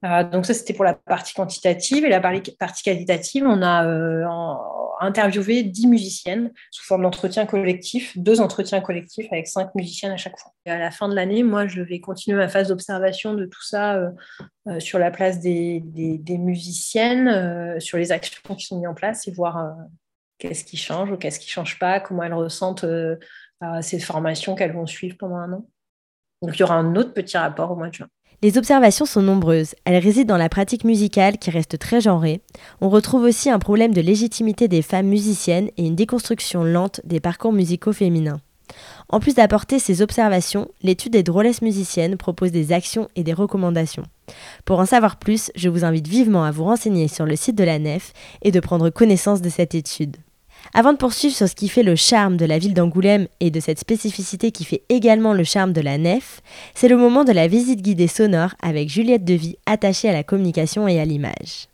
Euh, 0.06 0.24
donc 0.24 0.46
ça, 0.46 0.54
c'était 0.54 0.74
pour 0.74 0.86
la 0.86 0.94
partie 0.94 1.34
quantitative. 1.34 2.06
Et 2.06 2.10
la 2.10 2.22
partie 2.22 2.84
qualitative, 2.84 3.46
on 3.46 3.62
a 3.62 3.86
euh, 3.86 4.26
interviewé 5.00 5.64
10 5.64 5.88
musiciennes 5.88 6.52
sous 6.72 6.86
forme 6.86 7.04
d'entretien 7.04 7.46
collectif, 7.46 8.18
deux 8.18 8.42
entretiens 8.42 8.82
collectifs 8.82 9.28
avec 9.32 9.48
cinq 9.48 9.74
musiciennes 9.76 10.12
à 10.12 10.18
chaque 10.18 10.38
fois. 10.38 10.54
Et 10.66 10.72
à 10.72 10.78
la 10.78 10.92
fin 10.92 11.10
de 11.10 11.16
l'année, 11.16 11.44
moi, 11.44 11.68
je 11.68 11.82
vais 11.82 12.00
continuer 12.00 12.38
ma 12.38 12.48
phase 12.48 12.70
d'observation 12.70 13.34
de 13.34 13.46
tout 13.46 13.64
ça 13.64 13.96
euh, 13.96 14.80
sur 14.80 15.00
la 15.00 15.12
place 15.12 15.40
des, 15.40 15.82
des 15.84 16.38
musiciennes, 16.38 17.80
sur 17.80 17.98
les 17.98 18.12
actions 18.12 18.56
qui 18.56 18.66
sont 18.66 18.78
mises 18.78 18.88
en 18.88 18.94
place 18.94 19.28
et 19.28 19.32
voir 19.32 19.76
qu'est-ce 20.38 20.64
qui 20.64 20.78
change 20.78 21.12
ou 21.12 21.18
qu'est-ce 21.18 21.40
qui 21.40 21.48
ne 21.48 21.52
change 21.52 21.80
pas, 21.80 22.00
comment 22.00 22.24
elles 22.24 22.34
ressentent 22.34 22.86
ces 23.82 24.00
formations 24.00 24.56
qu'elles 24.56 24.74
vont 24.74 24.86
suivre 24.86 25.18
pendant 25.18 25.38
un 25.38 25.54
an. 25.54 25.66
Donc 26.42 26.56
il 26.56 26.60
y 26.60 26.64
aura 26.64 26.76
un 26.76 26.96
autre 26.96 27.14
petit 27.14 27.38
rapport 27.38 27.72
au 27.72 27.76
mois 27.76 27.90
de 27.90 27.96
juin. 27.96 28.10
Les 28.42 28.58
observations 28.58 29.06
sont 29.06 29.22
nombreuses. 29.22 29.76
Elles 29.84 30.02
résident 30.02 30.36
dans 30.36 30.38
la 30.38 30.48
pratique 30.48 30.86
musicale 30.86 31.38
qui 31.38 31.50
reste 31.50 31.78
très 31.78 32.00
genrée. 32.00 32.40
On 32.80 32.90
retrouve 32.90 33.24
aussi 33.24 33.50
un 33.50 33.60
problème 33.60 33.94
de 33.94 34.00
légitimité 34.00 34.70
des 34.70 34.82
femmes 34.82 35.08
musiciennes 35.08 35.70
et 35.76 35.86
une 35.86 35.96
déconstruction 35.96 36.64
lente 36.64 37.02
des 37.04 37.20
parcours 37.20 37.52
musicaux 37.52 37.92
féminins. 37.92 38.40
En 39.10 39.20
plus 39.20 39.36
d'apporter 39.36 39.78
ces 39.78 40.02
observations, 40.02 40.70
l'étude 40.84 41.12
des 41.14 41.24
drôlesses 41.24 41.62
musiciennes 41.62 42.16
propose 42.16 42.52
des 42.52 42.72
actions 42.72 43.10
et 43.18 43.24
des 43.24 43.34
recommandations. 43.34 44.04
Pour 44.64 44.80
en 44.80 44.86
savoir 44.86 45.18
plus, 45.18 45.52
je 45.56 45.68
vous 45.68 45.84
invite 45.84 46.08
vivement 46.08 46.46
à 46.46 46.52
vous 46.52 46.64
renseigner 46.64 47.10
sur 47.10 47.26
le 47.26 47.36
site 47.36 47.58
de 47.58 47.64
la 47.66 47.78
NEF 47.78 48.14
et 48.42 48.52
de 48.52 48.60
prendre 48.62 48.90
connaissance 48.90 49.42
de 49.42 49.50
cette 49.50 49.76
étude. 49.76 50.16
Avant 50.74 50.94
de 50.94 50.98
poursuivre 50.98 51.36
sur 51.36 51.48
ce 51.48 51.56
qui 51.56 51.70
fait 51.70 51.84
le 51.84 51.96
charme 51.96 52.38
de 52.38 52.46
la 52.46 52.60
ville 52.60 52.74
d'Angoulême 52.74 53.28
et 53.40 53.52
de 53.52 53.60
cette 53.60 53.80
spécificité 53.80 54.52
qui 54.52 54.66
fait 54.66 54.84
également 54.90 55.34
le 55.34 55.44
charme 55.44 55.74
de 55.74 55.82
la 55.82 55.98
nef, 55.98 56.42
c'est 56.76 56.88
le 56.88 56.98
moment 56.98 57.24
de 57.24 57.32
la 57.32 57.48
visite 57.48 57.82
guidée 57.82 58.08
sonore 58.08 58.54
avec 58.62 58.90
Juliette 58.90 59.26
Devy 59.26 59.58
attachée 59.66 60.10
à 60.10 60.14
la 60.14 60.24
communication 60.24 60.88
et 60.88 61.00
à 61.00 61.06
l'image. 61.06 61.69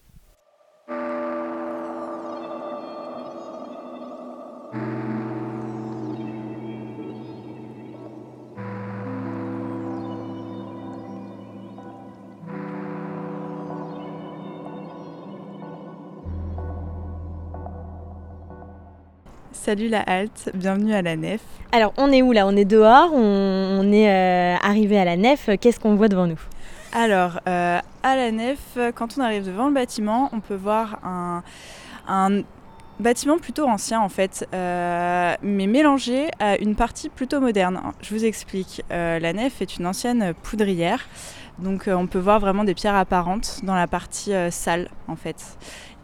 Salut 19.66 19.88
la 19.88 20.02
halte, 20.02 20.52
bienvenue 20.54 20.94
à 20.94 21.02
la 21.02 21.16
nef. 21.16 21.42
Alors 21.72 21.92
on 21.98 22.12
est 22.12 22.22
où 22.22 22.32
là? 22.34 22.46
On 22.46 22.56
est 22.56 22.66
dehors, 22.66 23.12
on, 23.12 23.92
est 23.92 24.12
euh, 24.12 24.56
arrivé 24.62 25.00
à 25.00 25.06
la 25.06 25.18
nef, 25.18 25.50
qu'est-ce 25.60 25.80
qu'on 25.80 25.96
voit 25.96 26.08
devant 26.08 26.28
nous? 26.28 26.40
Alors 26.94 27.40
euh, 27.48 27.80
à 28.04 28.16
la 28.16 28.32
nef, 28.32 28.78
quand 28.94 29.18
on 29.18 29.22
arrive 29.22 29.44
devant 29.44 29.66
le 29.66 29.74
bâtiment, 29.74 30.30
on 30.34 30.40
peut 30.40 30.54
voir 30.54 31.00
un, 31.04 32.44
bâtiment 33.00 33.40
plutôt 33.40 33.68
ancien 33.68 34.00
en 34.02 34.08
fait, 34.08 34.48
euh, 34.54 35.34
mais 35.42 35.66
mélangé 35.66 36.28
à 36.40 36.60
une 36.60 36.76
partie 36.76 37.10
plutôt 37.10 37.40
moderne. 37.40 37.82
Je 38.04 38.14
vous 38.14 38.24
explique, 38.24 38.84
la 38.92 39.34
nef 39.34 39.64
est 39.64 39.78
une 39.78 39.88
ancienne 39.88 40.36
poudrière. 40.44 41.08
Donc 41.58 41.86
on 41.88 42.06
peut 42.06 42.20
voir 42.20 42.40
vraiment 42.40 42.66
des 42.66 42.76
pierres 42.76 42.94
apparentes 42.94 43.62
dans 43.64 43.74
la 43.74 43.88
partie 43.88 44.32
salle 44.52 44.90
en 45.08 45.16
fait 45.16 45.58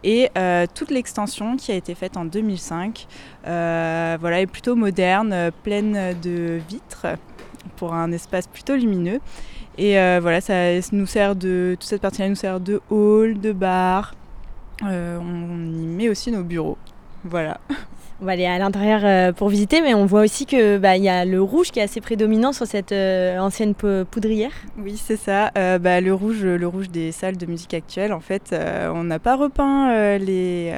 et 0.04 0.30
euh, 0.36 0.66
toute 0.72 0.90
l'extension 0.90 1.56
qui 1.56 1.72
a 1.72 1.74
été 1.74 1.94
faite 1.94 2.16
en 2.16 2.24
2005 2.24 3.06
euh, 3.46 4.16
voilà, 4.20 4.40
est 4.40 4.46
plutôt 4.46 4.74
moderne, 4.74 5.32
euh, 5.32 5.50
pleine 5.62 6.14
de 6.20 6.60
vitres 6.68 7.06
pour 7.76 7.94
un 7.94 8.10
espace 8.12 8.46
plutôt 8.46 8.76
lumineux. 8.76 9.20
Et 9.78 9.94
voilà, 10.20 10.42
ça 10.42 10.54
nous 10.92 11.06
sert 11.06 11.34
de, 11.34 11.76
toute 11.80 11.88
cette 11.88 12.02
partie-là 12.02 12.28
nous 12.28 12.34
sert 12.34 12.60
de 12.60 12.82
hall, 12.90 13.40
de 13.40 13.52
bar. 13.52 14.14
on 14.82 15.66
y 15.72 15.86
met 15.86 16.10
aussi 16.10 16.30
nos 16.30 16.42
bureaux. 16.42 16.76
Voilà. 17.24 17.58
On 18.22 18.24
va 18.24 18.32
aller 18.32 18.46
à 18.46 18.56
l'intérieur 18.56 19.00
euh, 19.02 19.32
pour 19.32 19.48
visiter, 19.48 19.80
mais 19.80 19.94
on 19.94 20.06
voit 20.06 20.20
aussi 20.20 20.46
qu'il 20.46 20.78
bah, 20.78 20.96
y 20.96 21.08
a 21.08 21.24
le 21.24 21.42
rouge 21.42 21.72
qui 21.72 21.80
est 21.80 21.82
assez 21.82 22.00
prédominant 22.00 22.52
sur 22.52 22.68
cette 22.68 22.92
euh, 22.92 23.36
ancienne 23.40 23.74
poudrière. 23.74 24.52
Oui, 24.78 24.96
c'est 24.96 25.16
ça. 25.16 25.50
Euh, 25.58 25.80
bah, 25.80 26.00
le, 26.00 26.14
rouge, 26.14 26.44
le 26.44 26.68
rouge 26.68 26.88
des 26.88 27.10
salles 27.10 27.36
de 27.36 27.46
musique 27.46 27.74
actuelles, 27.74 28.12
en 28.12 28.20
fait, 28.20 28.54
on 28.94 29.02
n'a 29.02 29.18
pas 29.18 29.34
repeint 29.34 30.18
les, 30.18 30.72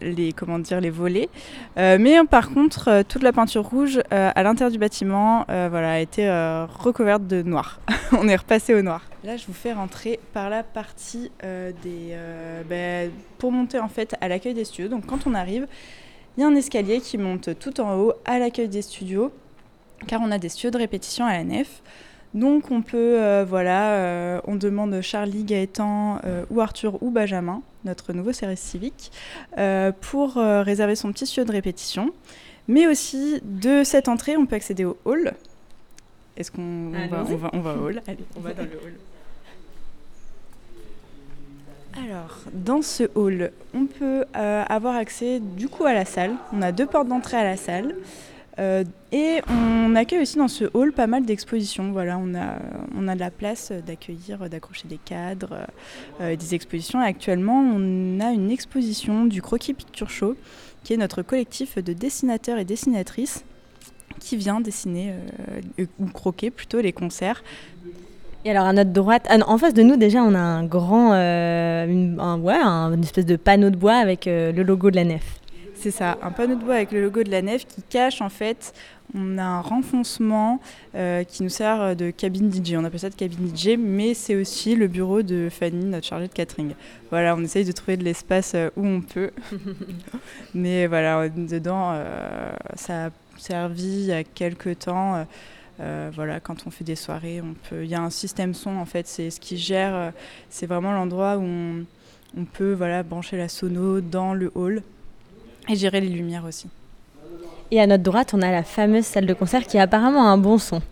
les, 0.00 0.32
comment 0.32 0.58
dire, 0.58 0.80
les 0.80 0.88
volets. 0.88 1.28
mais 1.76 2.16
par 2.24 2.48
contre, 2.48 3.02
toute 3.06 3.22
la 3.22 3.32
peinture 3.32 3.68
rouge 3.68 4.00
à 4.10 4.42
l'intérieur 4.42 4.72
du 4.72 4.78
bâtiment 4.78 5.44
voilà, 5.46 5.92
a 5.92 5.98
été 5.98 6.26
recouverte 6.80 7.26
de 7.26 7.42
noir. 7.42 7.80
on 8.12 8.26
est 8.28 8.36
repassé 8.36 8.72
au 8.72 8.80
noir. 8.80 9.02
Là, 9.24 9.36
je 9.36 9.46
vous 9.46 9.52
fais 9.52 9.74
rentrer 9.74 10.20
par 10.32 10.48
la 10.48 10.62
partie 10.62 11.30
des, 11.42 12.16
bah, 12.66 13.12
pour 13.36 13.52
monter 13.52 13.78
en 13.78 13.88
fait 13.88 14.16
à 14.22 14.28
l'accueil 14.28 14.54
des 14.54 14.64
studios. 14.64 14.88
Donc 14.88 15.04
quand 15.04 15.26
on 15.26 15.34
arrive, 15.34 15.66
il 16.38 16.42
y 16.42 16.44
a 16.44 16.46
un 16.46 16.54
escalier 16.54 17.00
qui 17.00 17.18
monte 17.18 17.58
tout 17.58 17.80
en 17.80 17.98
haut 17.98 18.12
à 18.24 18.38
l'accueil 18.38 18.68
des 18.68 18.82
studios, 18.82 19.32
car 20.06 20.20
on 20.22 20.30
a 20.30 20.38
des 20.38 20.48
studios 20.48 20.70
de 20.70 20.78
répétition 20.78 21.26
à 21.26 21.32
la 21.32 21.42
nef. 21.42 21.82
Donc 22.32 22.70
on 22.70 22.80
peut, 22.80 22.96
euh, 22.96 23.44
voilà, 23.44 23.94
euh, 23.94 24.40
on 24.46 24.54
demande 24.54 25.00
Charlie, 25.00 25.42
Gaëtan 25.42 26.20
euh, 26.24 26.44
ou 26.50 26.60
Arthur 26.60 27.02
ou 27.02 27.10
Benjamin, 27.10 27.60
notre 27.84 28.12
nouveau 28.12 28.32
service 28.32 28.60
civique, 28.60 29.10
pour 30.00 30.34
réserver 30.34 30.94
son 30.94 31.10
petit 31.10 31.26
studio 31.26 31.44
de 31.44 31.50
répétition. 31.50 32.12
Mais 32.68 32.86
aussi, 32.86 33.40
de 33.42 33.82
cette 33.82 34.06
entrée, 34.06 34.36
on 34.36 34.46
peut 34.46 34.54
accéder 34.54 34.84
au 34.84 34.96
hall. 35.04 35.34
Est-ce 36.36 36.52
qu'on 36.52 36.90
va, 37.10 37.24
on 37.28 37.34
va, 37.34 37.50
on 37.52 37.60
va 37.60 37.74
au 37.74 37.86
hall? 37.86 38.00
Allez, 38.06 38.18
on 38.36 38.40
va 38.40 38.54
dans 38.54 38.62
le 38.62 38.78
hall. 38.84 38.94
Alors, 41.96 42.38
dans 42.52 42.82
ce 42.82 43.04
hall, 43.14 43.50
on 43.74 43.86
peut 43.86 44.24
euh, 44.36 44.64
avoir 44.68 44.94
accès 44.94 45.40
du 45.40 45.68
coup 45.68 45.84
à 45.84 45.94
la 45.94 46.04
salle. 46.04 46.32
On 46.52 46.62
a 46.62 46.70
deux 46.70 46.86
portes 46.86 47.08
d'entrée 47.08 47.36
à 47.36 47.44
la 47.44 47.56
salle. 47.56 47.94
Euh, 48.58 48.84
et 49.12 49.40
on 49.48 49.94
accueille 49.94 50.20
aussi 50.20 50.36
dans 50.36 50.48
ce 50.48 50.64
hall 50.74 50.92
pas 50.92 51.06
mal 51.06 51.24
d'expositions. 51.24 51.92
Voilà, 51.92 52.18
on 52.18 52.34
a, 52.34 52.58
on 52.96 53.08
a 53.08 53.14
de 53.14 53.20
la 53.20 53.30
place 53.30 53.72
d'accueillir, 53.72 54.50
d'accrocher 54.50 54.88
des 54.88 54.98
cadres, 54.98 55.66
euh, 56.20 56.36
des 56.36 56.54
expositions. 56.54 57.00
actuellement, 57.00 57.60
on 57.60 58.20
a 58.20 58.32
une 58.32 58.50
exposition 58.50 59.24
du 59.24 59.40
Croquis 59.40 59.74
Picture 59.74 60.10
Show, 60.10 60.36
qui 60.84 60.92
est 60.92 60.98
notre 60.98 61.22
collectif 61.22 61.78
de 61.78 61.92
dessinateurs 61.92 62.58
et 62.58 62.64
dessinatrices 62.64 63.44
qui 64.20 64.36
vient 64.36 64.60
dessiner 64.60 65.14
ou 66.00 66.06
croquer 66.06 66.50
plutôt 66.50 66.80
les 66.80 66.92
concerts 66.92 67.44
et 68.44 68.50
alors 68.50 68.66
à 68.66 68.72
notre 68.72 68.92
droite, 68.92 69.26
ah 69.28 69.36
en 69.46 69.58
face 69.58 69.74
de 69.74 69.82
nous 69.82 69.96
déjà, 69.96 70.22
on 70.22 70.34
a 70.34 70.38
un 70.38 70.64
grand, 70.64 71.12
euh, 71.12 71.86
une, 71.86 72.18
un, 72.20 72.38
ouais, 72.38 72.54
une 72.54 73.02
espèce 73.02 73.26
de 73.26 73.36
panneau 73.36 73.70
de 73.70 73.76
bois 73.76 73.96
avec 73.96 74.26
euh, 74.26 74.52
le 74.52 74.62
logo 74.62 74.90
de 74.90 74.96
la 74.96 75.04
nef. 75.04 75.40
C'est 75.74 75.90
ça, 75.90 76.18
un 76.22 76.30
panneau 76.30 76.56
de 76.56 76.64
bois 76.64 76.74
avec 76.74 76.92
le 76.92 77.02
logo 77.02 77.22
de 77.22 77.30
la 77.30 77.42
nef 77.42 77.66
qui 77.66 77.82
cache 77.82 78.20
en 78.20 78.28
fait, 78.28 78.72
on 79.14 79.38
a 79.38 79.42
un 79.42 79.60
renfoncement 79.60 80.60
euh, 80.94 81.24
qui 81.24 81.42
nous 81.42 81.48
sert 81.48 81.96
de 81.96 82.10
cabine 82.10 82.52
DJ. 82.52 82.74
On 82.74 82.84
appelle 82.84 83.00
ça 83.00 83.10
de 83.10 83.14
cabine 83.14 83.54
DJ, 83.54 83.76
mais 83.78 84.14
c'est 84.14 84.36
aussi 84.36 84.76
le 84.76 84.86
bureau 84.86 85.22
de 85.22 85.48
Fanny, 85.50 85.86
notre 85.86 86.06
chargée 86.06 86.28
de 86.28 86.32
catering. 86.32 86.74
Voilà, 87.10 87.34
on 87.34 87.42
essaye 87.42 87.64
de 87.64 87.72
trouver 87.72 87.96
de 87.96 88.04
l'espace 88.04 88.54
où 88.76 88.86
on 88.86 89.00
peut. 89.00 89.30
mais 90.54 90.86
voilà, 90.86 91.28
dedans, 91.28 91.94
ça 92.74 93.06
a 93.06 93.10
servi 93.38 93.82
il 93.82 94.04
y 94.06 94.12
a 94.12 94.24
quelques 94.24 94.80
temps 94.80 95.24
euh, 95.80 96.10
voilà, 96.12 96.40
quand 96.40 96.66
on 96.66 96.70
fait 96.70 96.84
des 96.84 96.96
soirées, 96.96 97.40
on 97.40 97.54
peut. 97.68 97.84
Il 97.84 97.90
y 97.90 97.94
a 97.94 98.00
un 98.00 98.10
système 98.10 98.54
son 98.54 98.76
en 98.76 98.84
fait, 98.84 99.06
c'est 99.06 99.30
ce 99.30 99.38
qui 99.38 99.56
gère. 99.56 99.94
Euh, 99.94 100.10
c'est 100.50 100.66
vraiment 100.66 100.92
l'endroit 100.92 101.36
où 101.36 101.42
on, 101.42 102.44
peut 102.52 102.72
voilà 102.72 103.02
brancher 103.02 103.36
la 103.36 103.48
sono 103.48 104.00
dans 104.00 104.34
le 104.34 104.50
hall 104.54 104.82
et 105.68 105.76
gérer 105.76 106.00
les 106.00 106.08
lumières 106.08 106.44
aussi. 106.44 106.68
Et 107.70 107.80
à 107.80 107.86
notre 107.86 108.02
droite, 108.02 108.34
on 108.34 108.42
a 108.42 108.50
la 108.50 108.62
fameuse 108.62 109.04
salle 109.04 109.26
de 109.26 109.34
concert 109.34 109.66
qui 109.66 109.78
a 109.78 109.82
apparemment 109.82 110.28
un 110.28 110.38
bon 110.38 110.58
son. 110.58 110.82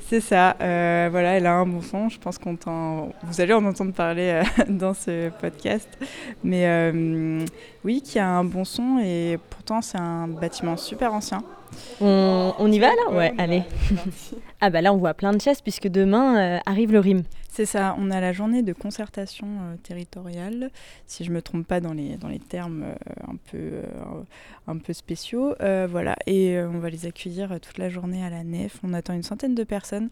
C'est 0.00 0.20
ça, 0.20 0.56
euh, 0.60 1.08
voilà, 1.10 1.30
elle 1.38 1.46
a 1.46 1.54
un 1.54 1.64
bon 1.64 1.80
son. 1.80 2.10
Je 2.10 2.18
pense 2.18 2.36
qu'on 2.36 2.58
vous 3.22 3.40
allez 3.40 3.54
en 3.54 3.64
entendre 3.64 3.92
parler 3.92 4.42
dans 4.68 4.92
ce 4.92 5.30
podcast. 5.30 5.88
Mais 6.42 6.92
oui, 7.82 8.02
qui 8.02 8.18
a 8.18 8.28
un 8.28 8.44
bon 8.44 8.64
son 8.64 8.98
et 9.02 9.38
pourtant 9.50 9.80
c'est 9.80 9.98
un 9.98 10.28
bâtiment 10.28 10.76
super 10.76 11.14
ancien. 11.14 11.42
On, 12.00 12.70
y 12.70 12.78
va 12.78 12.88
là? 12.88 13.10
Ouais, 13.10 13.32
allez. 13.38 13.62
ah 14.60 14.70
bah 14.70 14.80
là 14.80 14.92
on 14.92 14.96
voit 14.96 15.14
plein 15.14 15.32
de 15.32 15.40
chaises 15.40 15.60
puisque 15.60 15.88
demain 15.88 16.38
euh, 16.38 16.58
arrive 16.66 16.92
le 16.92 17.00
RIM. 17.00 17.22
C'est 17.48 17.66
ça, 17.66 17.94
on 17.98 18.10
a 18.10 18.20
la 18.20 18.32
journée 18.32 18.62
de 18.62 18.72
concertation 18.72 19.46
euh, 19.46 19.76
territoriale, 19.76 20.70
si 21.06 21.22
je 21.22 21.30
ne 21.30 21.36
me 21.36 21.42
trompe 21.42 21.66
pas 21.66 21.80
dans 21.80 21.92
les, 21.92 22.16
dans 22.16 22.26
les 22.26 22.40
termes 22.40 22.82
euh, 22.82 22.94
un, 23.28 23.36
peu, 23.36 23.70
un 24.66 24.78
peu 24.78 24.92
spéciaux. 24.92 25.54
voilà, 25.60 26.16
et 26.26 26.58
on 26.60 26.78
va 26.78 26.90
les 26.90 27.06
accueillir 27.06 27.60
toute 27.60 27.78
la 27.78 27.88
journée 27.88 28.24
à 28.24 28.30
la 28.30 28.42
nef. 28.42 28.78
On 28.82 28.92
attend 28.92 29.14
une 29.14 29.22
centaine 29.22 29.54
de 29.54 29.64
personnes 29.64 30.10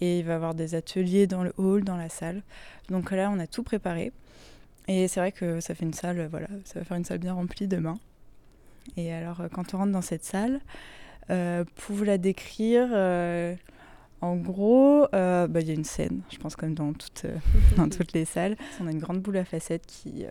et 0.00 0.18
il 0.18 0.24
va 0.24 0.32
y 0.32 0.36
avoir 0.36 0.54
des 0.54 0.74
ateliers 0.74 1.28
dans 1.28 1.44
le 1.44 1.52
hall, 1.56 1.84
dans 1.84 1.96
la 1.96 2.08
salle. 2.08 2.42
Donc 2.90 3.12
là, 3.12 3.30
on 3.32 3.38
a 3.38 3.46
tout 3.46 3.62
préparé. 3.62 4.12
Et 4.88 5.06
c'est 5.06 5.20
vrai 5.20 5.30
que 5.30 5.60
ça 5.60 5.76
fait 5.76 5.84
une 5.84 5.94
salle, 5.94 6.26
voilà, 6.28 6.48
ça 6.64 6.80
va 6.80 6.84
faire 6.84 6.96
une 6.96 7.04
salle 7.04 7.18
bien 7.18 7.34
remplie 7.34 7.68
demain. 7.68 7.98
Et 8.96 9.12
alors, 9.12 9.40
euh, 9.40 9.48
quand 9.48 9.74
on 9.74 9.78
rentre 9.78 9.92
dans 9.92 10.02
cette 10.02 10.24
salle, 10.24 10.60
euh, 11.30 11.64
pour 11.76 11.96
vous 11.96 12.04
la 12.04 12.18
décrire, 12.18 12.88
euh, 12.92 13.54
en 14.20 14.36
gros, 14.36 15.06
bah, 15.12 15.48
il 15.60 15.66
y 15.66 15.70
a 15.70 15.74
une 15.74 15.84
scène, 15.84 16.22
je 16.30 16.38
pense 16.38 16.56
comme 16.56 16.74
dans, 16.74 16.92
toutes, 16.92 17.26
dans 17.76 17.88
toutes 17.88 18.12
les 18.12 18.24
salles. 18.24 18.56
On 18.80 18.86
a 18.86 18.90
une 18.90 19.00
grande 19.00 19.20
boule 19.20 19.36
à 19.36 19.44
facettes 19.44 19.86
qui 19.86 20.24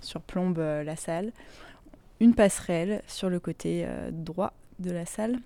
surplombe 0.00 0.58
la 0.58 0.96
salle, 0.96 1.32
une 2.20 2.34
passerelle 2.34 3.02
sur 3.08 3.28
le 3.28 3.40
côté 3.40 3.86
droit 4.12 4.52
de 4.78 4.92
la 4.92 5.04
salle. 5.04 5.40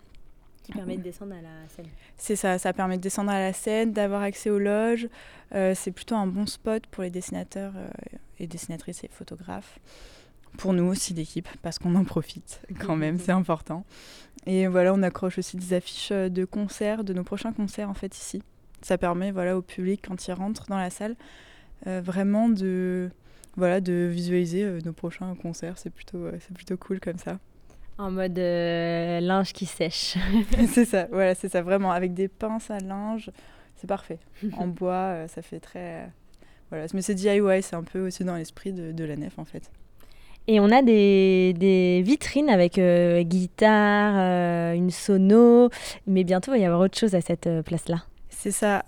Qui 0.64 0.72
permet 0.72 0.96
de 0.96 1.02
descendre 1.02 1.32
à 1.32 1.40
la 1.40 1.68
scène. 1.74 1.86
C'est 2.18 2.36
ça, 2.36 2.58
ça 2.58 2.72
permet 2.72 2.96
de 2.96 3.02
descendre 3.02 3.30
à 3.30 3.38
la 3.38 3.52
scène, 3.52 3.92
d'avoir 3.92 4.20
accès 4.20 4.50
aux 4.50 4.58
loges. 4.58 5.08
c'est 5.52 5.92
plutôt 5.92 6.16
un 6.16 6.26
bon 6.26 6.44
spot 6.44 6.86
pour 6.88 7.04
les 7.04 7.10
dessinateurs 7.10 7.72
et 8.38 8.46
dessinatrices 8.46 9.02
et 9.02 9.08
photographes 9.08 9.78
pour 10.56 10.72
nous 10.72 10.84
aussi 10.84 11.14
d'équipe, 11.14 11.48
parce 11.62 11.78
qu'on 11.78 11.94
en 11.94 12.04
profite 12.04 12.62
quand 12.80 12.96
même, 12.96 13.18
c'est 13.18 13.32
important. 13.32 13.84
Et 14.46 14.66
voilà, 14.66 14.94
on 14.94 15.02
accroche 15.02 15.38
aussi 15.38 15.56
des 15.56 15.74
affiches 15.74 16.12
de 16.12 16.44
concerts, 16.44 17.04
de 17.04 17.12
nos 17.12 17.24
prochains 17.24 17.52
concerts 17.52 17.90
en 17.90 17.94
fait 17.94 18.16
ici. 18.16 18.42
Ça 18.82 18.96
permet 18.98 19.32
voilà, 19.32 19.56
au 19.56 19.62
public, 19.62 20.04
quand 20.06 20.26
il 20.28 20.32
rentre 20.32 20.66
dans 20.68 20.78
la 20.78 20.90
salle, 20.90 21.16
vraiment 21.84 22.48
de, 22.48 23.10
voilà, 23.56 23.80
de 23.80 24.08
visualiser 24.10 24.78
nos 24.84 24.92
prochains 24.92 25.34
concerts. 25.34 25.78
C'est 25.78 25.90
plutôt, 25.90 26.28
c'est 26.38 26.54
plutôt 26.54 26.76
cool 26.76 27.00
comme 27.00 27.18
ça. 27.18 27.38
En 27.98 28.10
mode 28.10 28.38
linge 28.38 29.52
qui 29.52 29.66
sèche. 29.66 30.16
c'est 30.68 30.84
ça, 30.84 31.08
voilà, 31.10 31.34
c'est 31.34 31.48
ça, 31.48 31.62
vraiment. 31.62 31.90
Avec 31.90 32.14
des 32.14 32.28
pinces 32.28 32.70
à 32.70 32.78
linge, 32.78 33.30
c'est 33.76 33.86
parfait. 33.86 34.18
en 34.52 34.68
bois, 34.68 35.26
ça 35.28 35.42
fait 35.42 35.60
très. 35.60 36.10
Voilà, 36.70 36.86
mais 36.92 37.02
c'est 37.02 37.14
DIY, 37.14 37.62
c'est 37.62 37.76
un 37.76 37.84
peu 37.84 38.06
aussi 38.06 38.24
dans 38.24 38.34
l'esprit 38.34 38.72
de, 38.72 38.92
de, 38.92 39.04
la 39.04 39.16
nef 39.16 39.38
en 39.38 39.44
fait. 39.44 39.70
Et 40.48 40.60
on 40.60 40.70
a 40.70 40.82
des, 40.82 42.02
vitrines 42.04 42.50
avec 42.50 42.78
euh, 42.78 43.22
guitare, 43.22 44.14
euh, 44.16 44.74
une 44.74 44.90
sono, 44.90 45.70
mais 46.06 46.22
bientôt 46.22 46.52
il 46.52 46.58
va 46.58 46.58
y 46.58 46.64
avoir 46.64 46.80
autre 46.80 46.96
chose 46.96 47.14
à 47.14 47.20
cette 47.20 47.48
euh, 47.48 47.62
place-là. 47.62 48.04
C'est 48.28 48.50
ça, 48.52 48.84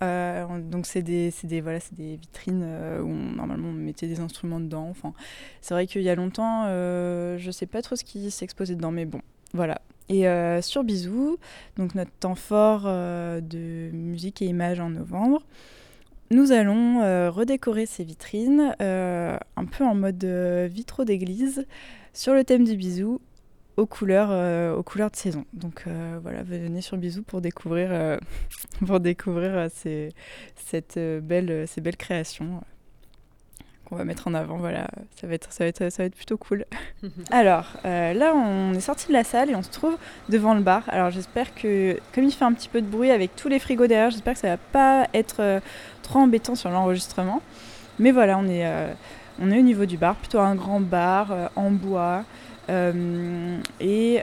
donc 0.71 0.87
c'est 0.87 1.03
des, 1.03 1.33
des, 1.43 1.61
voilà, 1.61 1.81
des 1.93 2.15
vitrines 2.15 2.65
où 3.03 3.09
normalement 3.09 3.71
on 3.71 3.73
mettait 3.73 4.07
des 4.07 4.21
instruments 4.21 4.61
dedans. 4.61 4.87
Enfin, 4.89 5.15
c'est 5.63 5.75
vrai 5.75 5.89
qu'il 5.89 6.03
y 6.03 6.11
a 6.11 6.15
longtemps, 6.15 6.67
je 6.67 7.45
ne 7.45 7.51
sais 7.51 7.67
pas 7.67 7.83
trop 7.83 7.97
ce 7.97 8.05
qui 8.05 8.31
s'exposait 8.31 8.77
dedans, 8.77 8.93
mais 8.93 9.05
bon, 9.05 9.21
voilà. 9.55 9.81
Et 10.11 10.27
sur 10.61 10.85
Bisou, 10.85 11.39
donc 11.77 11.97
notre 11.97 12.13
temps 12.13 12.37
fort 12.37 12.83
de 12.85 13.91
musique 13.91 14.43
et 14.43 14.45
images 14.45 14.79
en 14.79 14.91
novembre, 14.91 15.43
nous 16.31 16.53
allons 16.53 17.01
euh, 17.01 17.31
redécorer 17.31 17.87
ces 17.87 18.05
vitrines 18.05 18.75
euh, 18.83 19.39
un 19.57 19.65
peu 19.65 19.85
en 19.85 19.95
mode 19.95 20.23
euh, 20.25 20.69
vitraux 20.71 21.05
d'église 21.05 21.67
sur 22.13 22.35
le 22.35 22.45
thème 22.45 22.65
du 22.65 22.77
bisou 22.77 23.21
aux 23.77 23.87
couleurs, 23.87 24.31
de 24.31 25.17
saison. 25.17 25.45
Donc 25.53 25.85
voilà, 26.21 26.43
venez 26.43 26.81
sur 26.81 26.97
Bisou 26.97 27.23
pour 27.23 27.41
découvrir, 27.41 28.11
ces 31.71 31.81
belles 31.81 31.97
créations 31.97 32.61
qu'on 33.89 33.97
va 33.97 34.05
mettre 34.05 34.29
en 34.29 34.35
avant. 34.35 34.57
Voilà, 34.57 34.87
ça 35.21 35.27
va 35.27 35.35
être, 35.35 35.53
ça 35.53 35.65
va 35.65 35.69
être, 35.69 35.91
ça 35.91 36.03
va 36.03 36.07
être 36.07 36.15
plutôt 36.15 36.37
cool. 36.37 36.65
Alors 37.31 37.77
là, 37.85 38.35
on 38.35 38.75
est 38.75 38.81
sorti 38.81 39.09
de 39.09 39.13
la 39.13 39.25
salle 39.25 39.51
et 39.51 39.55
on 39.55 39.63
se 39.63 39.71
trouve 39.71 39.97
devant 40.29 40.55
le 40.55 40.61
bar. 40.61 40.83
Alors 40.89 41.11
j'espère 41.11 41.55
que, 41.55 41.99
comme 42.15 42.25
il 42.25 42.33
fait 42.33 42.45
un 42.45 42.53
petit 42.53 42.69
peu 42.69 42.83
de 42.83 42.87
bruit 42.87 43.11
avec 43.11 43.35
tous 43.37 43.49
les 43.49 43.59
frigos 43.59 43.87
derrière, 43.87 44.11
j'espère 44.11 44.35
que 44.35 44.41
ça 44.41 44.49
va 44.49 44.57
pas 44.57 45.09
être 45.15 45.61
trop 46.03 46.21
embêtant 46.21 46.55
sur 46.55 46.71
l'enregistrement. 46.71 47.43
Mais 47.99 48.13
voilà, 48.13 48.39
on 48.39 48.47
est, 48.47 48.67
euh, 48.67 48.93
on 49.41 49.51
est 49.51 49.59
au 49.59 49.63
niveau 49.63 49.85
du 49.85 49.97
bar, 49.97 50.15
plutôt 50.17 50.39
un 50.39 50.55
grand 50.55 50.81
bar 50.81 51.33
euh, 51.33 51.49
en 51.57 51.71
bois. 51.71 52.25
Euh, 52.71 53.57
et 53.81 54.21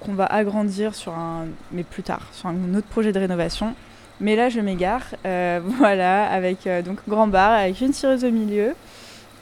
qu'on 0.00 0.12
va 0.12 0.26
agrandir 0.26 0.94
sur 0.94 1.14
un, 1.14 1.46
mais 1.72 1.82
plus 1.82 2.02
tard, 2.02 2.28
sur 2.32 2.50
un 2.50 2.74
autre 2.74 2.86
projet 2.88 3.10
de 3.10 3.18
rénovation. 3.18 3.74
Mais 4.20 4.36
là, 4.36 4.50
je 4.50 4.60
m'égare. 4.60 5.14
voilà, 5.24 6.30
avec 6.30 6.68
donc 6.84 6.98
grand 7.08 7.26
bar, 7.26 7.52
avec 7.52 7.80
une 7.80 7.92
tireuse 7.92 8.22
au 8.24 8.30
milieu. 8.30 8.74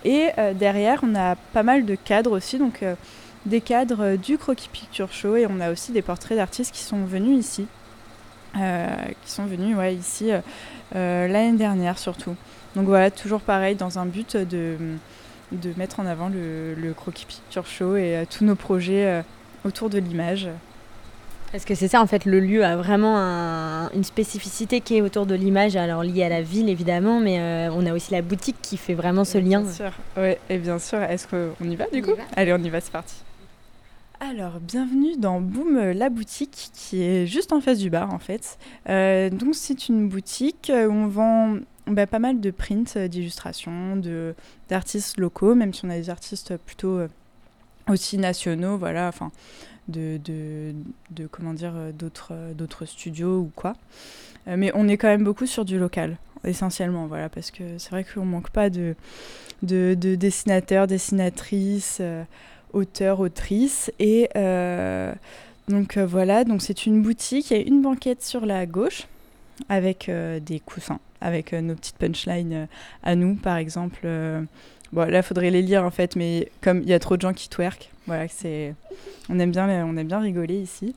Et 0.05 0.31
derrière, 0.55 1.01
on 1.03 1.15
a 1.15 1.35
pas 1.35 1.63
mal 1.63 1.87
de 1.87 1.95
cadres 1.95 2.33
aussi, 2.33 2.59
donc 2.59 2.85
des 3.47 3.61
cadres 3.61 4.17
du 4.17 4.37
Croquis 4.37 4.69
Picture 4.71 5.13
Show. 5.13 5.37
Et 5.37 5.47
on 5.49 5.61
a 5.61 5.71
aussi 5.71 5.93
des 5.93 6.03
portraits 6.03 6.37
d'artistes 6.37 6.75
qui 6.75 6.83
sont 6.83 7.05
venus 7.05 7.39
ici. 7.39 7.67
qui 8.55 9.31
sont 9.31 9.47
venus 9.47 9.77
ici 9.99 10.31
euh, 10.95 11.27
l'année 11.27 11.57
dernière 11.57 11.99
surtout. 11.99 12.37
Donc 12.77 12.87
voilà, 12.87 13.11
toujours 13.11 13.41
pareil, 13.41 13.75
dans 13.75 13.99
un 13.99 14.07
but 14.07 14.37
de, 14.37 14.77
de 15.53 15.73
mettre 15.77 16.01
en 16.01 16.07
avant 16.07 16.29
le, 16.29 16.93
Croquis 16.95 17.27
Picture 17.27 17.67
Show 17.67 17.97
et 17.97 18.17
euh, 18.17 18.25
tous 18.29 18.45
nos 18.45 18.55
projets 18.55 19.07
euh, 19.07 19.23
autour 19.65 19.91
de 19.91 19.99
l'image. 19.99 20.49
Parce 21.55 21.65
que 21.65 21.77
c'est 21.77 21.87
ça, 21.87 22.03
en 22.03 22.09
fait, 22.09 22.25
le 22.25 22.41
lieu 22.41 22.65
a 22.65 22.75
vraiment 22.75 23.17
une 23.95 24.03
spécificité 24.03 24.81
qui 24.81 24.97
est 24.97 25.01
autour 25.03 25.25
de 25.25 25.37
l'image, 25.37 25.77
alors 25.77 26.03
liée 26.03 26.25
à 26.25 26.29
la 26.29 26.43
ville 26.43 26.69
évidemment, 26.69 27.21
mais 27.21 27.69
on 27.71 27.87
a 27.87 27.95
aussi 27.95 28.11
la 28.11 28.23
boutique 28.23 28.57
qui 28.61 28.77
fait 28.77 28.95
vraiment 28.95 29.23
ce 29.23 29.39
lien. 29.39 29.61
Bien 29.61 29.71
sûr, 29.71 29.93
ouais, 30.17 30.41
et 30.51 30.59
bien 30.59 30.81
sûr, 30.81 31.01
est-ce 31.01 31.29
qu'on 31.29 31.65
y 31.65 31.77
va 31.77 31.87
du 31.93 32.03
coup 32.03 32.11
Allez, 32.35 32.53
on 32.53 32.59
y 32.59 32.69
va, 32.71 32.81
c'est 32.81 32.91
parti. 32.91 33.15
Alors, 34.19 34.59
bienvenue 34.59 35.17
dans 35.17 35.41
Boom 35.41 35.93
la 35.93 36.09
boutique 36.09 36.71
qui 36.75 37.05
est 37.05 37.29
juste 37.29 37.53
en 37.53 37.61
face 37.61 37.79
du 37.79 37.89
bar 37.89 38.13
en 38.13 38.19
fait. 38.19 38.59
Euh, 38.89 39.31
donc, 39.31 39.55
c'est 39.55 39.89
une 39.89 40.09
boutique 40.09 40.73
où 40.75 40.91
on 40.91 41.07
vend 41.07 41.59
bah, 41.87 42.09
pas 42.09 42.19
mal 42.19 42.41
de 42.41 42.51
prints, 42.51 42.97
euh, 42.97 43.07
d'illustrations, 43.07 44.03
d'artistes 44.69 45.19
locaux, 45.19 45.55
même 45.55 45.73
si 45.73 45.85
on 45.85 45.91
a 45.91 45.97
des 45.97 46.11
artistes 46.11 46.57
plutôt 46.57 46.99
euh, 46.99 47.09
aussi 47.89 48.19
nationaux, 48.19 48.77
voilà, 48.77 49.07
enfin, 49.07 49.31
de, 49.89 50.19
de, 50.25 51.27
comment 51.27 51.55
dire, 51.55 51.75
d'autres 51.93 52.85
studios 52.85 53.41
ou 53.41 53.51
quoi. 53.55 53.75
mais 54.47 54.71
on 54.75 54.89
est 54.89 54.97
quand 54.97 55.09
même 55.09 55.25
beaucoup 55.25 55.47
sur 55.47 55.65
du 55.65 55.79
local, 55.79 56.17
essentiellement, 56.45 57.07
voilà, 57.07 57.29
parce 57.29 57.51
que 57.51 57.79
c'est 57.79 57.91
vrai 57.91 58.05
qu'on 58.05 58.25
manque 58.25 58.51
pas 58.51 58.71
de, 58.71 58.95
de, 59.63 59.95
dessinateurs, 59.95 60.87
dessinatrices 60.87 62.01
auteur, 62.75 63.21
autrice. 63.21 63.91
Et 63.99 64.29
euh, 64.37 65.15
donc 65.69 65.97
euh, 65.97 66.05
voilà, 66.05 66.45
donc 66.45 66.61
c'est 66.61 66.87
une 66.87 67.03
boutique, 67.03 67.51
il 67.51 67.57
y 67.57 67.61
a 67.61 67.63
une 67.63 67.81
banquette 67.81 68.23
sur 68.23 68.45
la 68.45 68.67
gauche 68.67 69.07
avec 69.69 70.09
euh, 70.09 70.41
des 70.41 70.61
coussins, 70.61 71.01
avec 71.21 71.53
nos 71.53 71.75
petites 71.75 71.97
punchlines 71.97 72.69
à 73.03 73.15
nous, 73.15 73.37
par 73.37 73.57
exemple. 73.57 74.07
Bon, 74.95 75.11
là, 75.11 75.23
faudrait 75.23 75.51
les 75.51 75.63
lire 75.63 75.85
en 75.85 75.91
fait, 75.91 76.17
mais 76.17 76.49
comme 76.61 76.81
il 76.83 76.89
y 76.89 76.95
a 76.95 76.99
trop 76.99 77.17
de 77.17 77.23
gens 77.23 77.33
qui 77.33 77.49
twerk, 77.49 77.91
voilà, 78.07 78.29
c'est, 78.29 78.75
on 79.29 79.39
aime 79.39 79.51
bien, 79.51 79.87
on 79.87 79.97
aime 79.97 80.07
bien 80.07 80.21
rigoler 80.21 80.61
ici. 80.61 80.95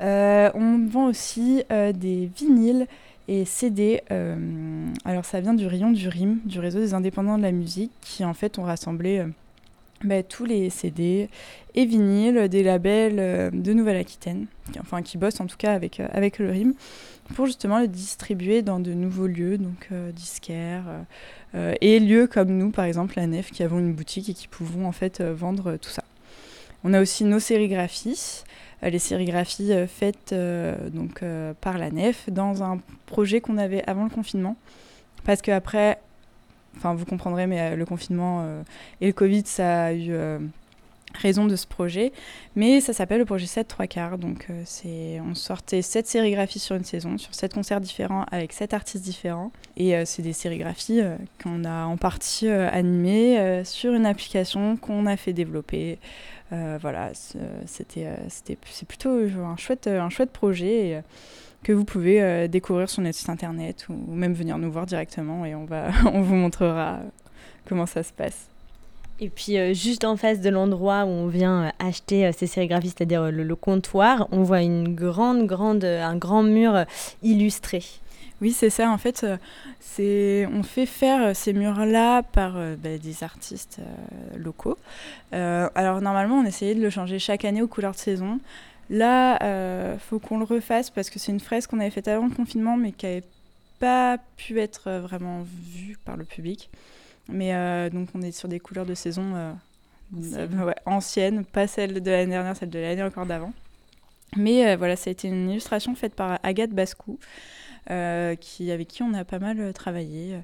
on 0.00 0.86
vend 0.90 1.06
aussi 1.06 1.62
des 1.70 2.30
vinyles 2.36 2.86
et 3.28 3.44
CD. 3.44 4.02
alors 5.04 5.24
ça 5.24 5.40
vient 5.40 5.54
du 5.54 5.66
rayon 5.66 5.90
du 5.90 6.08
RIM, 6.08 6.38
du 6.44 6.58
réseau 6.58 6.78
des 6.78 6.94
indépendants 6.94 7.38
de 7.38 7.42
la 7.42 7.52
musique, 7.52 7.92
qui 8.00 8.24
en 8.24 8.34
fait 8.34 8.58
ont 8.58 8.64
rassemblé 8.64 9.24
bah, 10.02 10.22
tous 10.22 10.46
les 10.46 10.70
CD 10.70 11.28
et 11.74 11.84
vinyles 11.84 12.48
des 12.48 12.62
labels 12.62 13.18
euh, 13.18 13.50
de 13.52 13.74
Nouvelle-Aquitaine, 13.74 14.46
enfin 14.80 15.02
qui 15.02 15.18
bossent 15.18 15.40
en 15.40 15.46
tout 15.46 15.58
cas 15.58 15.74
avec, 15.74 16.00
euh, 16.00 16.08
avec 16.12 16.38
le 16.38 16.50
RIM, 16.50 16.72
pour 17.34 17.46
justement 17.46 17.78
le 17.80 17.88
distribuer 17.88 18.62
dans 18.62 18.80
de 18.80 18.92
nouveaux 18.92 19.26
lieux, 19.26 19.58
donc 19.58 19.88
euh, 19.92 20.12
disquaires, 20.12 20.84
et 21.80 21.98
lieux 21.98 22.28
comme 22.28 22.56
nous, 22.56 22.70
par 22.70 22.84
exemple 22.84 23.14
la 23.16 23.26
Nef, 23.26 23.50
qui 23.50 23.64
avons 23.64 23.80
une 23.80 23.92
boutique 23.92 24.28
et 24.28 24.34
qui 24.34 24.46
pouvons 24.46 24.86
en 24.86 24.92
fait 24.92 25.20
vendre 25.20 25.76
tout 25.78 25.90
ça. 25.90 26.04
On 26.84 26.94
a 26.94 27.00
aussi 27.00 27.24
nos 27.24 27.40
sérigraphies, 27.40 28.44
les 28.82 29.00
sérigraphies 29.00 29.72
faites 29.88 30.32
donc, 30.92 31.24
par 31.60 31.76
la 31.76 31.90
Nef 31.90 32.30
dans 32.30 32.62
un 32.62 32.78
projet 33.06 33.40
qu'on 33.40 33.58
avait 33.58 33.82
avant 33.88 34.04
le 34.04 34.10
confinement, 34.10 34.56
parce 35.24 35.42
qu'après 35.42 35.98
Enfin, 36.76 36.94
vous 36.94 37.04
comprendrez, 37.04 37.46
mais 37.46 37.60
euh, 37.60 37.76
le 37.76 37.84
confinement 37.84 38.40
euh, 38.42 38.62
et 39.00 39.08
le 39.08 39.12
Covid, 39.12 39.42
ça 39.44 39.84
a 39.86 39.92
eu 39.92 40.08
euh, 40.10 40.38
raison 41.14 41.46
de 41.46 41.56
ce 41.56 41.66
projet. 41.66 42.12
Mais 42.56 42.80
ça 42.80 42.92
s'appelle 42.92 43.18
le 43.18 43.24
projet 43.24 43.46
7 43.46 43.68
3 43.68 43.86
quarts. 43.86 44.18
Donc, 44.18 44.48
c'est 44.64 45.20
on 45.20 45.34
sortait 45.34 45.82
7 45.82 46.06
sérigraphies 46.06 46.58
sur 46.58 46.76
une 46.76 46.84
saison, 46.84 47.18
sur 47.18 47.34
7 47.34 47.54
concerts 47.54 47.80
différents 47.80 48.24
avec 48.30 48.52
7 48.52 48.74
artistes 48.74 49.04
différents. 49.04 49.52
Et 49.76 50.04
c'est 50.04 50.22
des 50.22 50.32
sérigraphies 50.32 51.00
qu'on 51.42 51.64
a 51.64 51.84
en 51.84 51.96
partie 51.96 52.48
animées 52.48 53.62
sur 53.64 53.94
une 53.94 54.06
application 54.06 54.76
qu'on 54.76 55.06
a 55.06 55.16
fait 55.16 55.32
développer. 55.32 55.98
voilà, 56.50 57.12
c'était, 57.66 58.08
c'était, 58.28 58.58
c'est 58.64 58.86
plutôt 58.86 59.10
un 59.10 59.56
chouette, 59.56 59.86
un 59.86 60.10
chouette 60.10 60.30
projet 60.30 61.02
que 61.62 61.72
vous 61.72 61.84
pouvez 61.84 62.22
euh, 62.22 62.48
découvrir 62.48 62.88
sur 62.88 63.02
notre 63.02 63.16
site 63.16 63.28
internet 63.28 63.86
ou, 63.88 64.12
même 64.12 64.32
venir 64.32 64.58
nous 64.58 64.70
voir 64.70 64.86
directement 64.86 65.44
et 65.44 65.54
on, 65.54 65.64
va, 65.64 65.90
on 66.12 66.22
vous 66.22 66.34
montrera 66.34 67.00
comment 67.66 67.86
ça 67.86 68.02
se 68.02 68.12
passe. 68.12 68.48
Et 69.20 69.28
puis 69.28 69.58
euh, 69.58 69.74
juste 69.74 70.04
en 70.04 70.16
face 70.16 70.40
de 70.40 70.50
l'endroit 70.50 71.04
où 71.04 71.08
on 71.08 71.26
vient 71.26 71.64
euh, 71.64 71.70
acheter 71.78 72.30
ces 72.32 72.46
sérigraphies, 72.46 72.88
c'est-à-dire 72.88 73.30
le, 73.30 73.56
comptoir, 73.56 74.28
on 74.32 74.42
voit 74.42 74.62
une 74.62 74.94
grande, 74.94 75.46
grande, 75.46 75.84
un 75.84 76.16
grand 76.16 76.42
mur 76.42 76.84
illustré. 77.22 77.84
Oui, 78.40 78.52
c'est 78.52 78.70
ça. 78.70 78.90
En 78.90 78.96
fait, 78.96 79.26
c'est 79.80 80.48
on 80.50 80.62
fait 80.62 80.86
faire 80.86 81.36
ces 81.36 81.52
murs-là 81.52 82.22
par 82.22 82.54
bah, 82.54 82.96
des 82.96 83.22
artistes 83.22 83.80
locaux. 84.34 84.78
alors 85.32 86.00
normalement, 86.00 86.36
on 86.36 86.46
essayait 86.46 86.74
de 86.74 86.80
le 86.80 86.88
changer 86.88 87.18
chaque 87.18 87.44
année 87.44 87.60
aux 87.60 87.68
couleurs 87.68 87.92
de 87.92 87.98
saison. 87.98 88.40
Là, 88.90 89.38
il 89.40 89.46
euh, 89.46 89.98
faut 89.98 90.18
qu'on 90.18 90.38
le 90.38 90.44
refasse 90.44 90.90
parce 90.90 91.10
que 91.10 91.20
c'est 91.20 91.30
une 91.30 91.40
fresque 91.40 91.70
qu'on 91.70 91.78
avait 91.78 91.90
faite 91.90 92.08
avant 92.08 92.26
le 92.26 92.34
confinement, 92.34 92.76
mais 92.76 92.90
qui 92.90 93.06
n'avait 93.06 93.22
pas 93.78 94.18
pu 94.36 94.60
être 94.60 94.88
euh, 94.88 95.00
vraiment 95.00 95.44
vue 95.44 95.96
par 96.04 96.16
le 96.16 96.24
public. 96.24 96.68
Mais 97.30 97.54
euh, 97.54 97.90
donc, 97.90 98.08
on 98.14 98.22
est 98.22 98.32
sur 98.32 98.48
des 98.48 98.60
couleurs 98.60 98.86
de 98.86 98.94
saison 98.94 99.56
anciennes, 100.86 101.44
pas 101.44 101.66
celles 101.66 102.02
de 102.02 102.10
l'année 102.10 102.32
dernière, 102.32 102.56
celles 102.56 102.70
de 102.70 102.78
l'année 102.78 103.02
encore 103.02 103.26
d'avant. 103.26 103.52
Mais 104.36 104.76
voilà, 104.76 104.96
ça 104.96 105.10
a 105.10 105.12
été 105.12 105.28
une 105.28 105.50
illustration 105.50 105.94
faite 105.94 106.14
par 106.14 106.38
Agathe 106.42 106.70
Bascou. 106.70 107.18
qui, 108.40 108.70
avec 108.70 108.88
qui 108.88 109.02
on 109.02 109.14
a 109.14 109.24
pas 109.24 109.38
mal 109.38 109.72
travaillé, 109.72 110.38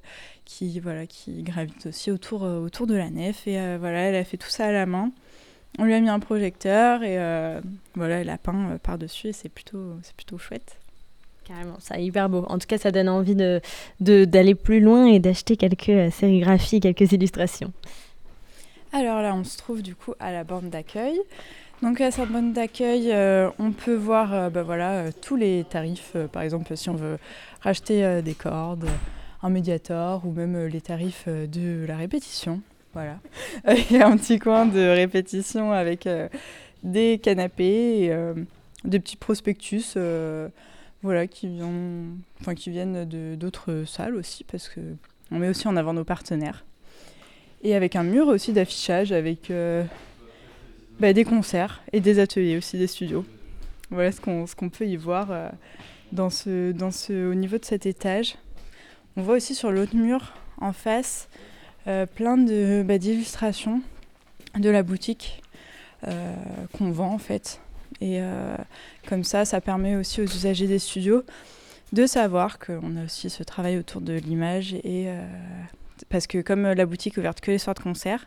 qui, 0.45 0.81
voilà, 0.81 1.07
qui 1.07 1.43
gravite 1.43 1.87
aussi 1.87 2.11
autour, 2.11 2.43
autour 2.43 2.87
de 2.87 2.95
la 2.95 3.11
nef. 3.11 3.47
Et 3.47 3.77
voilà, 3.77 4.01
elle 4.01 4.17
a 4.17 4.25
fait 4.25 4.37
tout 4.37 4.51
ça 4.51 4.67
à 4.67 4.73
la 4.73 4.87
main. 4.87 5.11
On 5.79 5.85
lui 5.85 5.95
a 5.95 6.01
mis 6.01 6.09
un 6.09 6.21
projecteur 6.21 7.03
et 7.03 7.17
voilà, 7.95 8.21
elle 8.21 8.31
a 8.31 8.39
peint 8.39 8.79
par-dessus 8.83 9.29
et 9.29 9.33
c'est 9.33 9.49
plutôt, 9.49 9.99
c'est 10.03 10.15
plutôt 10.17 10.39
chouette. 10.39 10.79
Carrément, 11.47 11.77
ça 11.79 11.99
hyper 11.99 12.29
beau. 12.29 12.45
En 12.49 12.59
tout 12.59 12.67
cas, 12.67 12.77
ça 12.77 12.91
donne 12.91 13.09
envie 13.09 13.37
d'aller 13.37 13.61
de, 14.01 14.25
d'aller 14.25 14.55
plus 14.57 14.81
loin 14.81 15.07
et 15.07 15.21
d'acheter 15.21 15.57
quelques 15.57 16.13
sérigraphies, 16.13 16.81
quelques 16.81 17.13
illustrations. 17.13 17.73
Alors 18.93 19.23
là, 19.23 19.35
on 19.35 19.45
se 19.45 19.57
trouve 19.57 19.83
du 19.83 19.95
coup 19.95 20.15
à 20.19 20.33
la 20.33 20.43
bande 20.43 20.71
d'accueil. 20.71 21.21
Donc 21.83 22.01
à 22.01 22.11
cette 22.11 22.31
bande 22.31 22.53
d'accueil, 22.53 23.13
euh, 23.13 23.51
on 23.59 23.71
peut 23.71 23.95
voir 23.95 24.33
euh, 24.33 24.51
bah, 24.51 24.63
voilà, 24.63 24.93
euh, 24.93 25.11
tous 25.21 25.37
les 25.37 25.65
tarifs. 25.65 26.17
par 26.33 26.43
exemple, 26.43 26.77
si 26.77 26.89
on 26.89 26.95
veut 26.95 27.19
racheter 27.61 28.23
des 28.23 28.35
cordes, 28.35 28.89
un 29.43 29.51
médiator 29.51 30.27
ou 30.27 30.33
même 30.33 30.67
les 30.67 30.81
tarifs 30.81 31.29
de 31.29 31.85
la 31.87 31.97
répétition. 31.97 32.61
Voilà. 32.95 33.19
Il 33.91 33.97
y 33.97 34.01
a 34.01 34.09
un 34.09 34.17
petit 34.17 34.39
coin 34.39 34.67
de 34.67 34.81
répétition 34.81 35.73
avec 35.73 36.09
des 36.83 37.19
canapés, 37.19 38.07
et, 38.07 38.17
des 38.85 38.99
petits 38.99 39.17
prospectus 39.17 39.97
voilà, 41.03 41.27
qui, 41.27 41.49
viennent, 41.49 42.19
enfin, 42.41 42.55
qui 42.55 42.71
viennent 42.71 43.05
d'autres 43.37 43.85
salles 43.87 44.17
aussi 44.17 44.45
parce 44.45 44.69
qu'on 44.69 45.39
met 45.39 45.49
aussi 45.49 45.69
en 45.69 45.77
avant 45.77 45.93
nos 45.93 46.05
partenaires. 46.05 46.65
Et 47.63 47.75
avec 47.75 47.97
un 47.97 48.03
mur 48.03 48.29
aussi 48.29 48.53
d'affichage 48.53 49.13
avec 49.13 49.51
bah, 50.99 51.13
des 51.13 51.25
concerts 51.25 51.83
et 51.93 52.01
des 52.01 52.19
ateliers 52.19 52.57
aussi, 52.57 52.79
des 52.79 52.87
studios. 52.87 53.25
Voilà 53.91 54.11
ce 54.13 54.21
qu'on 54.55 54.69
peut 54.69 54.87
y 54.87 54.97
voir 54.97 55.31
euh, 55.31 55.49
dans 56.13 56.31
ce, 56.31 56.73
dans 56.73 56.91
ce, 56.91 57.31
au 57.31 57.35
niveau 57.35 57.59
de 57.59 57.65
cet 57.65 57.87
étage. 57.87 58.37
On 59.17 59.23
voit 59.23 59.37
aussi 59.37 59.55
sur 59.55 59.71
l'autre 59.71 59.95
mur, 59.95 60.33
en 60.59 60.73
face, 60.73 61.29
euh, 61.87 62.07
plein 62.07 62.37
bah, 62.83 62.99
d'illustrations 62.99 63.83
de 64.59 64.71
la 64.71 64.83
boutique 64.83 65.43
euh, 66.09 66.35
qu'on 66.73 66.91
vend 66.91 67.13
en 67.13 67.19
fait. 67.19 67.61
Et 68.01 68.21
comme 69.09 69.25
ça, 69.25 69.45
ça 69.45 69.61
permet 69.61 69.97
aussi 69.97 70.21
aux 70.21 70.25
usagers 70.25 70.67
des 70.67 70.79
studios 70.79 71.23
de 71.93 72.07
savoir 72.07 72.59
qu'on 72.59 72.97
a 72.97 73.05
aussi 73.05 73.31
ce 73.31 73.43
travail 73.43 73.79
autour 73.79 74.03
de 74.03 74.13
l'image. 74.13 74.75
et 74.75 75.09
Parce 76.11 76.27
que 76.27 76.43
comme 76.43 76.63
la 76.63 76.85
boutique 76.87 77.15
est 77.15 77.21
ouverte 77.21 77.41
que 77.41 77.51
les 77.51 77.59
soirs 77.59 77.75
de 77.75 77.81
concert, 77.81 78.27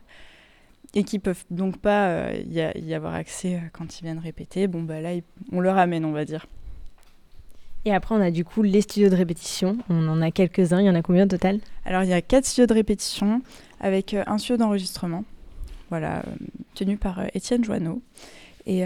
et 0.96 1.04
qui 1.04 1.20
peuvent 1.20 1.44
donc 1.52 1.78
pas 1.78 2.08
euh, 2.08 2.42
y, 2.50 2.94
avoir 2.94 3.14
accès 3.14 3.56
euh, 3.56 3.60
quand 3.72 4.00
ils 4.00 4.04
viennent 4.04 4.20
répéter, 4.20 4.68
bon 4.68 4.82
bah 4.82 5.02
là 5.02 5.12
on 5.52 5.60
leur 5.60 5.78
amène 5.78 6.06
on 6.06 6.12
va 6.12 6.26
dire. 6.26 6.48
Et 7.86 7.94
après 7.94 8.16
on 8.16 8.22
a 8.22 8.32
du 8.32 8.44
coup 8.44 8.64
les 8.64 8.82
studios 8.82 9.10
de 9.10 9.16
répétition, 9.16 9.78
on 9.90 10.08
en 10.08 10.22
a 10.22 10.32
quelques-uns, 10.32 10.80
il 10.82 10.86
y 10.86 10.90
en 10.90 10.96
a 10.96 11.02
combien 11.02 11.26
au 11.26 11.28
total? 11.28 11.60
Alors 11.86 12.04
il 12.04 12.10
y 12.10 12.14
a 12.14 12.22
quatre 12.22 12.46
studios 12.46 12.68
de 12.68 12.74
répétition 12.74 13.42
avec 13.80 14.14
euh, 14.14 14.24
un 14.28 14.38
studio 14.38 14.58
d'enregistrement, 14.58 15.24
voilà, 15.90 16.24
tenu 16.76 16.98
par 16.98 17.24
Étienne 17.34 17.64
Joanneau. 17.64 18.02
Et 18.66 18.84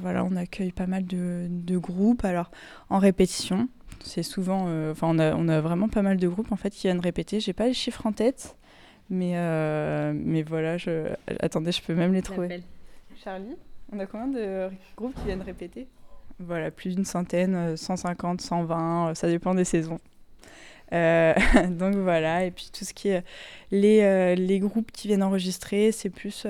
voilà, 0.00 0.24
on 0.24 0.36
accueille 0.36 0.72
pas 0.72 0.86
mal 0.86 1.04
de, 1.06 1.46
de 1.48 1.78
groupes. 1.78 2.24
Alors 2.24 2.50
en 2.90 2.98
répétition, 2.98 3.68
c'est 4.02 4.22
souvent, 4.22 4.68
enfin 4.90 5.08
on, 5.10 5.18
a, 5.18 5.34
on 5.34 5.48
a 5.48 5.60
vraiment 5.60 5.88
pas 5.88 6.02
mal 6.02 6.16
de 6.16 6.28
groupes 6.28 6.52
en 6.52 6.56
fait 6.56 6.70
qui 6.70 6.86
viennent 6.86 7.00
répéter. 7.00 7.40
J'ai 7.40 7.52
pas 7.52 7.66
les 7.66 7.74
chiffres 7.74 8.06
en 8.06 8.12
tête, 8.12 8.56
mais, 9.10 9.32
euh, 9.36 10.12
mais 10.14 10.42
voilà, 10.42 10.78
je... 10.78 11.12
attendez, 11.40 11.72
je 11.72 11.82
peux 11.82 11.94
même 11.94 12.12
les 12.12 12.22
trouver. 12.22 12.62
Charlie, 13.22 13.56
on 13.92 13.98
a 13.98 14.06
combien 14.06 14.28
de 14.28 14.68
groupes 14.96 15.14
qui 15.14 15.26
viennent 15.26 15.42
répéter? 15.42 15.86
Voilà, 16.38 16.70
plus 16.70 16.94
d'une 16.94 17.04
centaine, 17.04 17.76
150, 17.76 18.40
120, 18.40 19.08
euh, 19.10 19.14
ça 19.14 19.28
dépend 19.28 19.54
des 19.54 19.64
saisons. 19.64 19.98
Euh, 20.92 21.34
donc 21.70 21.94
voilà, 21.96 22.44
et 22.44 22.50
puis 22.50 22.70
tout 22.72 22.84
ce 22.84 22.94
qui 22.94 23.08
est 23.08 23.24
les, 23.70 24.36
les 24.36 24.58
groupes 24.58 24.92
qui 24.92 25.08
viennent 25.08 25.22
enregistrer, 25.22 25.92
c'est 25.92 26.10
plus 26.10 26.46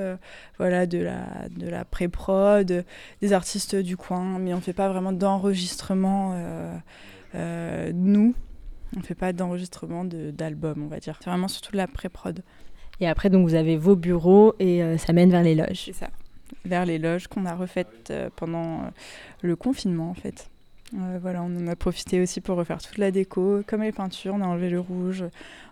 voilà, 0.58 0.86
de 0.86 0.98
la, 0.98 1.48
de 1.56 1.68
la 1.68 1.84
pré-prod, 1.84 2.84
des 3.22 3.32
artistes 3.32 3.76
du 3.76 3.96
coin, 3.96 4.38
mais 4.38 4.52
on 4.52 4.56
ne 4.56 4.62
fait 4.62 4.72
pas 4.72 4.88
vraiment 4.88 5.12
d'enregistrement 5.12 6.34
nous. 7.34 8.34
On 8.94 9.00
ne 9.00 9.04
fait 9.04 9.14
pas 9.14 9.32
d'enregistrement 9.32 10.04
d'album, 10.04 10.82
on 10.84 10.88
va 10.88 11.00
dire. 11.00 11.18
C'est 11.20 11.28
vraiment 11.28 11.48
surtout 11.48 11.72
de 11.72 11.76
la 11.76 11.86
pré-prod. 11.86 12.42
Et 13.00 13.08
après, 13.08 13.30
donc, 13.30 13.46
vous 13.48 13.54
avez 13.54 13.76
vos 13.76 13.96
bureaux 13.96 14.54
et 14.58 14.82
euh, 14.82 14.96
ça 14.96 15.12
mène 15.12 15.30
vers 15.30 15.42
les 15.42 15.54
loges. 15.54 15.84
C'est 15.84 15.92
ça. 15.92 16.08
Vers 16.64 16.86
les 16.86 16.98
loges 16.98 17.26
qu'on 17.26 17.44
a 17.44 17.54
refaites 17.54 18.10
euh, 18.10 18.30
pendant 18.34 18.80
euh, 18.80 18.88
le 19.42 19.56
confinement, 19.56 20.10
en 20.10 20.14
fait. 20.14 20.50
Voilà, 20.92 21.42
on 21.42 21.56
en 21.56 21.66
a 21.66 21.76
profité 21.76 22.20
aussi 22.20 22.40
pour 22.40 22.56
refaire 22.56 22.80
toute 22.80 22.98
la 22.98 23.10
déco, 23.10 23.62
comme 23.66 23.82
les 23.82 23.92
peintures, 23.92 24.34
on 24.34 24.40
a 24.40 24.46
enlevé 24.46 24.70
le 24.70 24.80
rouge. 24.80 25.24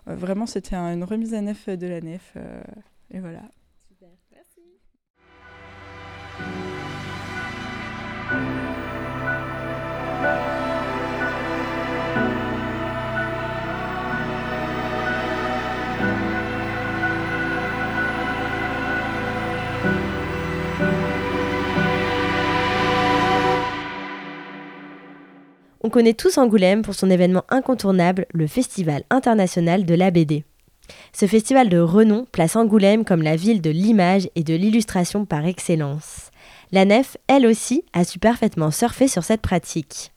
vraiment, 0.07 0.47
c'était 0.47 0.77
une 0.77 1.05
remise 1.05 1.35
à 1.35 1.41
neuf 1.41 1.69
de 1.69 1.87
la 1.87 2.01
nef. 2.01 2.37
et 3.11 3.21
voilà. 3.21 3.41
On 25.87 25.91
connaît 25.91 26.15
tous 26.15 26.39
Angoulême 26.39 26.81
pour 26.81 26.95
son 26.95 27.11
événement 27.11 27.45
incontournable, 27.51 28.25
le 28.33 28.47
Festival 28.47 29.03
international 29.11 29.85
de 29.85 29.95
la 29.95 30.11
BD. 30.11 30.43
Ce 31.13 31.27
festival 31.27 31.69
de 31.69 31.79
renom 31.79 32.25
place 32.33 32.57
Angoulême 32.57 33.05
comme 33.05 33.21
la 33.21 33.37
ville 33.37 33.61
de 33.61 33.69
l'image 33.69 34.31
et 34.35 34.43
de 34.43 34.55
l'illustration 34.55 35.27
par 35.27 35.45
excellence. 35.45 36.31
La 36.73 36.87
Nef, 36.87 37.19
elle 37.27 37.47
aussi, 37.47 37.85
a 37.93 38.05
su 38.05 38.19
parfaitement 38.19 38.71
surfer 38.71 39.09
sur 39.09 39.25
cette 39.25 39.43
pratique 39.43 40.14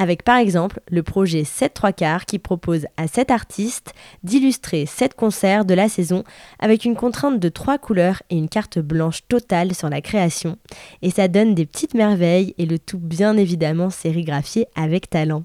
avec 0.00 0.22
par 0.22 0.38
exemple 0.38 0.80
le 0.90 1.02
projet 1.02 1.44
7 1.44 1.74
3 1.74 1.92
quarts 1.92 2.24
qui 2.24 2.38
propose 2.38 2.86
à 2.96 3.06
7 3.06 3.30
artistes 3.30 3.92
d'illustrer 4.24 4.86
7 4.86 5.12
concerts 5.12 5.66
de 5.66 5.74
la 5.74 5.90
saison 5.90 6.24
avec 6.58 6.86
une 6.86 6.96
contrainte 6.96 7.38
de 7.38 7.48
3 7.50 7.76
couleurs 7.76 8.22
et 8.30 8.36
une 8.36 8.48
carte 8.48 8.78
blanche 8.78 9.20
totale 9.28 9.74
sur 9.74 9.90
la 9.90 10.00
création. 10.00 10.56
Et 11.02 11.10
ça 11.10 11.28
donne 11.28 11.54
des 11.54 11.66
petites 11.66 11.92
merveilles 11.92 12.54
et 12.56 12.64
le 12.64 12.78
tout 12.78 12.98
bien 12.98 13.36
évidemment 13.36 13.90
sérigraphié 13.90 14.68
avec 14.74 15.10
talent. 15.10 15.44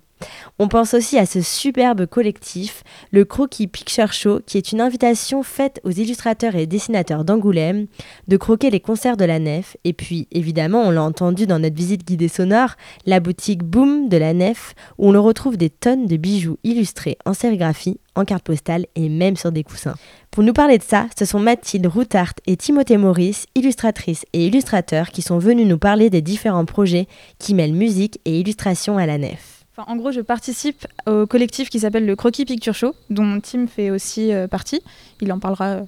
On 0.60 0.68
pense 0.68 0.94
aussi 0.94 1.18
à 1.18 1.26
ce 1.26 1.42
superbe 1.42 2.06
collectif, 2.06 2.84
le 3.12 3.26
Croquis 3.26 3.68
Picture 3.68 4.14
Show, 4.14 4.40
qui 4.46 4.58
est 4.58 4.72
une 4.72 4.82
invitation 4.82 5.44
faite 5.44 5.82
aux 5.84 5.92
illustrateurs 5.92 6.56
et 6.56 6.66
dessinateurs 6.66 7.26
d'Angoulême 7.26 7.88
de 8.28 8.38
croquer 8.38 8.70
les 8.70 8.80
concerts 8.80 9.18
de 9.18 9.26
la 9.26 9.40
Nef. 9.40 9.78
Et 9.84 9.94
puis, 9.94 10.28
évidemment, 10.32 10.84
on 10.84 10.92
l'a 10.92 11.04
entendu 11.04 11.46
dans 11.46 11.60
notre 11.60 11.76
visite 11.76 12.06
guidée 12.06 12.28
sonore, 12.28 12.76
la 13.06 13.20
boutique 13.20 13.64
Boom 13.64 14.10
de 14.10 14.18
la 14.18 14.34
Nef, 14.34 14.76
où 14.98 15.10
on 15.10 15.12
le 15.12 15.20
retrouve 15.20 15.58
des 15.58 15.70
tonnes 15.70 16.06
de 16.06 16.18
bijoux 16.18 16.58
illustrés 16.64 17.18
en 17.26 17.34
sérigraphie, 17.34 18.00
en 18.16 18.26
carte 18.26 18.44
postale 18.44 18.86
et 18.96 19.10
même 19.10 19.36
sur 19.36 19.52
des 19.52 19.64
coussins. 19.64 19.96
Pour 20.32 20.44
nous 20.44 20.54
parler 20.54 20.78
de 20.78 20.84
ça, 20.84 21.08
ce 21.18 21.26
sont 21.26 21.40
Mathilde 21.40 21.88
Routart 21.88 22.34
et 22.48 22.58
Timothée 22.58 22.98
Maurice, 22.98 23.46
illustratrices 23.56 24.26
et 24.34 24.48
illustrateurs, 24.48 25.10
qui 25.10 25.22
sont 25.22 25.38
venus 25.38 25.68
nous 25.68 25.78
parler 25.78 26.10
des 26.10 26.22
différents 26.22 26.66
projets 26.66 27.08
qui 27.40 27.54
mêlent 27.54 27.74
musique 27.74 28.20
et 28.26 28.40
illustration 28.40 28.98
à 28.98 29.06
la 29.06 29.18
Nef 29.18 29.55
en 29.78 29.96
gros, 29.98 30.12
je 30.12 30.22
participe 30.22 30.88
au 31.06 31.26
collectif 31.26 31.70
qui 31.70 31.80
s'appelle 31.80 32.06
le 32.06 32.16
Croquis 32.16 32.46
Picture 32.46 32.74
Show, 32.74 32.96
dont 33.10 33.40
Tim 33.42 33.68
fait 33.68 33.92
aussi 33.92 34.34
euh, 34.34 34.48
partie. 34.48 34.82
Il 35.22 35.32
en 35.34 35.40
parlera 35.40 35.66
euh, 35.66 35.82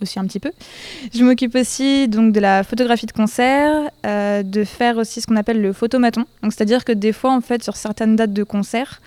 aussi 0.00 0.18
un 0.20 0.26
petit 0.26 0.38
peu. 0.38 0.52
Je 1.12 1.24
m'occupe 1.24 1.56
aussi 1.56 2.06
donc 2.06 2.32
de 2.32 2.40
la 2.40 2.62
photographie 2.62 3.06
de 3.06 3.12
concert, 3.12 3.90
euh, 4.06 4.42
de 4.44 4.62
faire 4.64 4.96
aussi 4.96 5.20
ce 5.20 5.26
qu'on 5.26 5.36
appelle 5.36 5.60
le 5.60 5.72
photomaton. 5.72 6.24
Donc 6.42 6.52
c'est-à-dire 6.52 6.84
que 6.84 6.92
des 6.92 7.12
fois, 7.12 7.32
en 7.32 7.40
fait, 7.40 7.64
sur 7.64 7.76
certaines 7.76 8.16
dates 8.16 8.32
de 8.32 8.44
concert, 8.44 9.00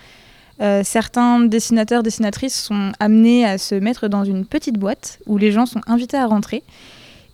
certains 0.84 1.42
dessinateurs, 1.42 2.02
dessinatrices 2.02 2.58
sont 2.58 2.94
amenés 3.02 3.46
à 3.46 3.58
se 3.58 3.76
mettre 3.76 4.08
dans 4.08 4.24
une 4.24 4.46
petite 4.46 4.78
boîte 4.78 5.20
où 5.26 5.38
les 5.38 5.52
gens 5.52 5.66
sont 5.66 5.82
invités 5.86 6.16
à 6.16 6.28
rentrer. 6.28 6.64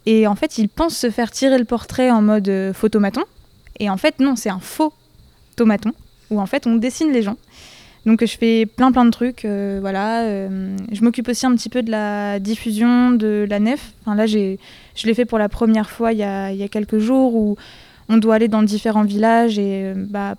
Et 0.07 0.25
en 0.25 0.33
fait, 0.33 0.57
ils 0.57 0.67
pensent 0.67 0.97
se 0.97 1.11
faire 1.11 1.29
tirer 1.29 1.59
le 1.59 1.65
portrait 1.65 2.09
en 2.09 2.23
mode 2.23 2.71
photomaton. 2.73 3.21
Et 3.79 3.91
en 3.91 3.97
fait, 3.97 4.19
non, 4.19 4.35
c'est 4.35 4.49
un 4.49 4.59
faux 4.59 4.91
tomaton 5.55 5.93
où 6.31 6.39
en 6.39 6.47
fait 6.47 6.65
on 6.65 6.75
dessine 6.75 7.11
les 7.11 7.21
gens. 7.21 7.37
Donc 8.05 8.25
je 8.25 8.35
fais 8.35 8.65
plein 8.65 8.91
plein 8.91 9.05
de 9.05 9.11
trucs, 9.11 9.45
euh, 9.45 9.77
voilà. 9.79 10.23
Euh, 10.23 10.75
je 10.91 11.03
m'occupe 11.03 11.27
aussi 11.27 11.45
un 11.45 11.55
petit 11.55 11.69
peu 11.69 11.83
de 11.83 11.91
la 11.91 12.39
diffusion 12.39 13.11
de 13.11 13.45
la 13.47 13.59
nef. 13.59 13.93
Enfin, 14.01 14.15
là, 14.15 14.25
je 14.25 14.57
l'ai 15.03 15.13
fait 15.13 15.25
pour 15.25 15.37
la 15.37 15.49
première 15.49 15.89
fois 15.89 16.11
il 16.11 16.17
y, 16.17 16.23
a, 16.23 16.51
il 16.51 16.57
y, 16.57 16.63
a, 16.63 16.67
quelques 16.67 16.97
jours 16.97 17.35
où 17.35 17.57
on 18.09 18.17
doit 18.17 18.35
aller 18.35 18.47
dans 18.47 18.63
différents 18.63 19.03
villages 19.03 19.59
et 19.59 19.83
euh, 19.85 19.93
bah, 19.95 20.33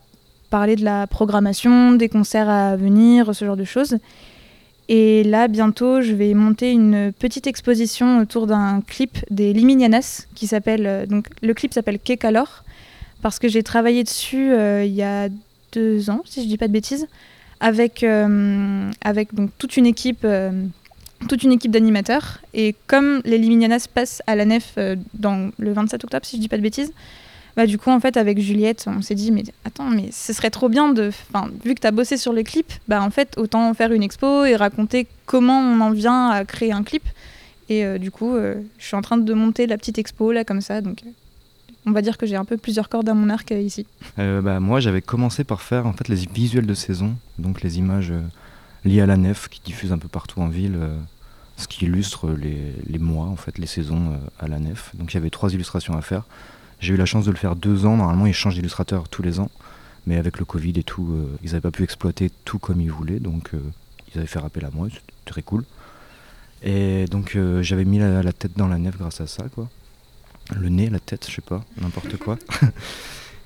parler 0.50 0.74
de 0.74 0.84
la 0.84 1.06
programmation, 1.06 1.92
des 1.92 2.08
concerts 2.08 2.48
à 2.48 2.76
venir, 2.76 3.32
ce 3.32 3.44
genre 3.44 3.56
de 3.56 3.64
choses. 3.64 3.98
Et 4.88 5.22
là, 5.22 5.46
bientôt, 5.46 6.02
je 6.02 6.12
vais 6.12 6.34
monter 6.34 6.72
une 6.72 7.12
petite 7.12 7.46
exposition 7.46 8.18
autour 8.18 8.48
d'un 8.48 8.80
clip 8.80 9.18
des 9.30 9.52
Liminianas 9.52 10.26
qui 10.34 10.48
s'appelle. 10.48 11.06
donc, 11.08 11.28
le 11.40 11.54
clip 11.54 11.72
s'appelle 11.72 12.00
Kekalor 12.00 12.64
parce 13.22 13.38
que 13.38 13.46
j'ai 13.46 13.62
travaillé 13.62 14.02
dessus 14.02 14.52
il 14.84 14.92
y 14.92 15.02
a 15.02 15.28
deux 15.72 16.10
ans, 16.10 16.22
si 16.24 16.42
je 16.42 16.48
dis 16.48 16.58
pas 16.58 16.68
de 16.68 16.72
bêtises, 16.72 17.06
avec, 17.60 18.02
euh, 18.02 18.90
avec 19.02 19.34
donc, 19.34 19.50
toute 19.58 19.76
une 19.76 19.86
équipe. 19.86 20.24
euh, 20.24 20.50
toute 21.28 21.44
une 21.44 21.52
équipe 21.52 21.70
d'animateurs 21.70 22.40
et 22.52 22.74
comme 22.88 23.20
les 23.24 23.38
Liminianas 23.38 23.86
passent 23.94 24.22
à 24.26 24.34
la 24.34 24.44
nef 24.44 24.72
euh, 24.76 24.96
dans 25.14 25.52
le 25.56 25.72
27 25.72 26.02
octobre 26.02 26.26
si 26.26 26.34
je 26.34 26.40
dis 26.40 26.48
pas 26.48 26.56
de 26.56 26.62
bêtises 26.62 26.92
bah 27.56 27.64
du 27.64 27.78
coup 27.78 27.90
en 27.90 28.00
fait 28.00 28.16
avec 28.16 28.40
Juliette 28.40 28.86
on 28.88 29.02
s'est 29.02 29.14
dit 29.14 29.30
mais 29.30 29.44
attends 29.64 29.88
mais 29.88 30.08
ce 30.10 30.32
serait 30.32 30.50
trop 30.50 30.68
bien 30.68 30.88
de 30.92 31.10
enfin 31.32 31.48
vu 31.64 31.76
que 31.76 31.80
tu 31.80 31.86
as 31.86 31.92
bossé 31.92 32.16
sur 32.16 32.32
le 32.32 32.42
clip 32.42 32.66
bah 32.88 33.00
en 33.00 33.10
fait 33.10 33.38
autant 33.38 33.72
faire 33.72 33.92
une 33.92 34.02
expo 34.02 34.44
et 34.46 34.56
raconter 34.56 35.06
comment 35.24 35.60
on 35.60 35.80
en 35.80 35.92
vient 35.92 36.28
à 36.30 36.44
créer 36.44 36.72
un 36.72 36.82
clip 36.82 37.04
et 37.68 38.00
du 38.00 38.10
coup 38.10 38.34
je 38.34 38.84
suis 38.84 38.96
en 38.96 39.00
train 39.00 39.16
de 39.16 39.32
monter 39.32 39.68
la 39.68 39.78
petite 39.78 39.98
expo 39.98 40.32
là 40.32 40.42
comme 40.44 40.60
ça 40.60 40.80
donc 40.80 41.04
on 41.86 41.92
va 41.92 42.02
dire 42.02 42.16
que 42.16 42.26
j'ai 42.26 42.36
un 42.36 42.44
peu 42.44 42.56
plusieurs 42.56 42.88
cordes 42.88 43.08
à 43.08 43.14
mon 43.14 43.28
arc 43.28 43.52
euh, 43.52 43.60
ici. 43.60 43.86
Euh, 44.18 44.40
bah, 44.40 44.60
moi, 44.60 44.80
j'avais 44.80 45.02
commencé 45.02 45.44
par 45.44 45.62
faire 45.62 45.86
en 45.86 45.92
fait 45.92 46.08
les 46.08 46.26
visuels 46.32 46.66
de 46.66 46.74
saison, 46.74 47.16
donc 47.38 47.62
les 47.62 47.78
images 47.78 48.10
euh, 48.10 48.20
liées 48.84 49.00
à 49.00 49.06
la 49.06 49.16
nef 49.16 49.48
qui 49.48 49.60
diffusent 49.64 49.92
un 49.92 49.98
peu 49.98 50.08
partout 50.08 50.40
en 50.40 50.48
ville, 50.48 50.78
ce 51.56 51.68
qui 51.68 51.84
illustre 51.84 52.30
les, 52.30 52.98
mois, 52.98 53.26
en 53.26 53.36
fait, 53.36 53.58
les 53.58 53.66
saisons 53.66 54.18
à 54.40 54.48
la 54.48 54.58
nef. 54.58 54.90
Donc 54.94 55.12
il 55.12 55.14
y 55.14 55.18
avait 55.18 55.30
trois 55.30 55.52
illustrations 55.52 55.96
à 55.96 56.02
faire. 56.02 56.24
J'ai 56.80 56.94
eu 56.94 56.96
la 56.96 57.06
chance 57.06 57.24
de 57.24 57.30
le 57.30 57.36
faire 57.36 57.54
deux 57.54 57.86
ans. 57.86 57.96
Normalement, 57.96 58.26
ils 58.26 58.34
changent 58.34 58.56
d'illustrateur 58.56 59.08
tous 59.08 59.22
les 59.22 59.38
ans, 59.38 59.50
mais 60.06 60.16
avec 60.16 60.38
le 60.38 60.44
Covid 60.44 60.72
et 60.76 60.82
tout, 60.82 61.16
ils 61.44 61.50
n'avaient 61.50 61.60
pas 61.60 61.70
pu 61.70 61.84
exploiter 61.84 62.30
tout 62.44 62.58
comme 62.58 62.80
ils 62.80 62.90
voulaient, 62.90 63.20
donc 63.20 63.52
ils 64.12 64.18
avaient 64.18 64.26
fait 64.26 64.40
appel 64.40 64.64
à 64.64 64.70
moi. 64.72 64.88
C'était 64.90 65.02
très 65.26 65.42
cool. 65.42 65.64
Et 66.64 67.04
donc 67.04 67.38
j'avais 67.60 67.84
mis 67.84 68.00
la, 68.00 68.24
la 68.24 68.32
tête 68.32 68.56
dans 68.56 68.66
la 68.66 68.78
nef 68.78 68.98
grâce 68.98 69.20
à 69.20 69.28
ça, 69.28 69.44
quoi. 69.54 69.68
Le 70.50 70.68
nez, 70.68 70.90
la 70.90 71.00
tête, 71.00 71.26
je 71.28 71.36
sais 71.36 71.42
pas, 71.42 71.64
n'importe 71.80 72.16
quoi. 72.16 72.38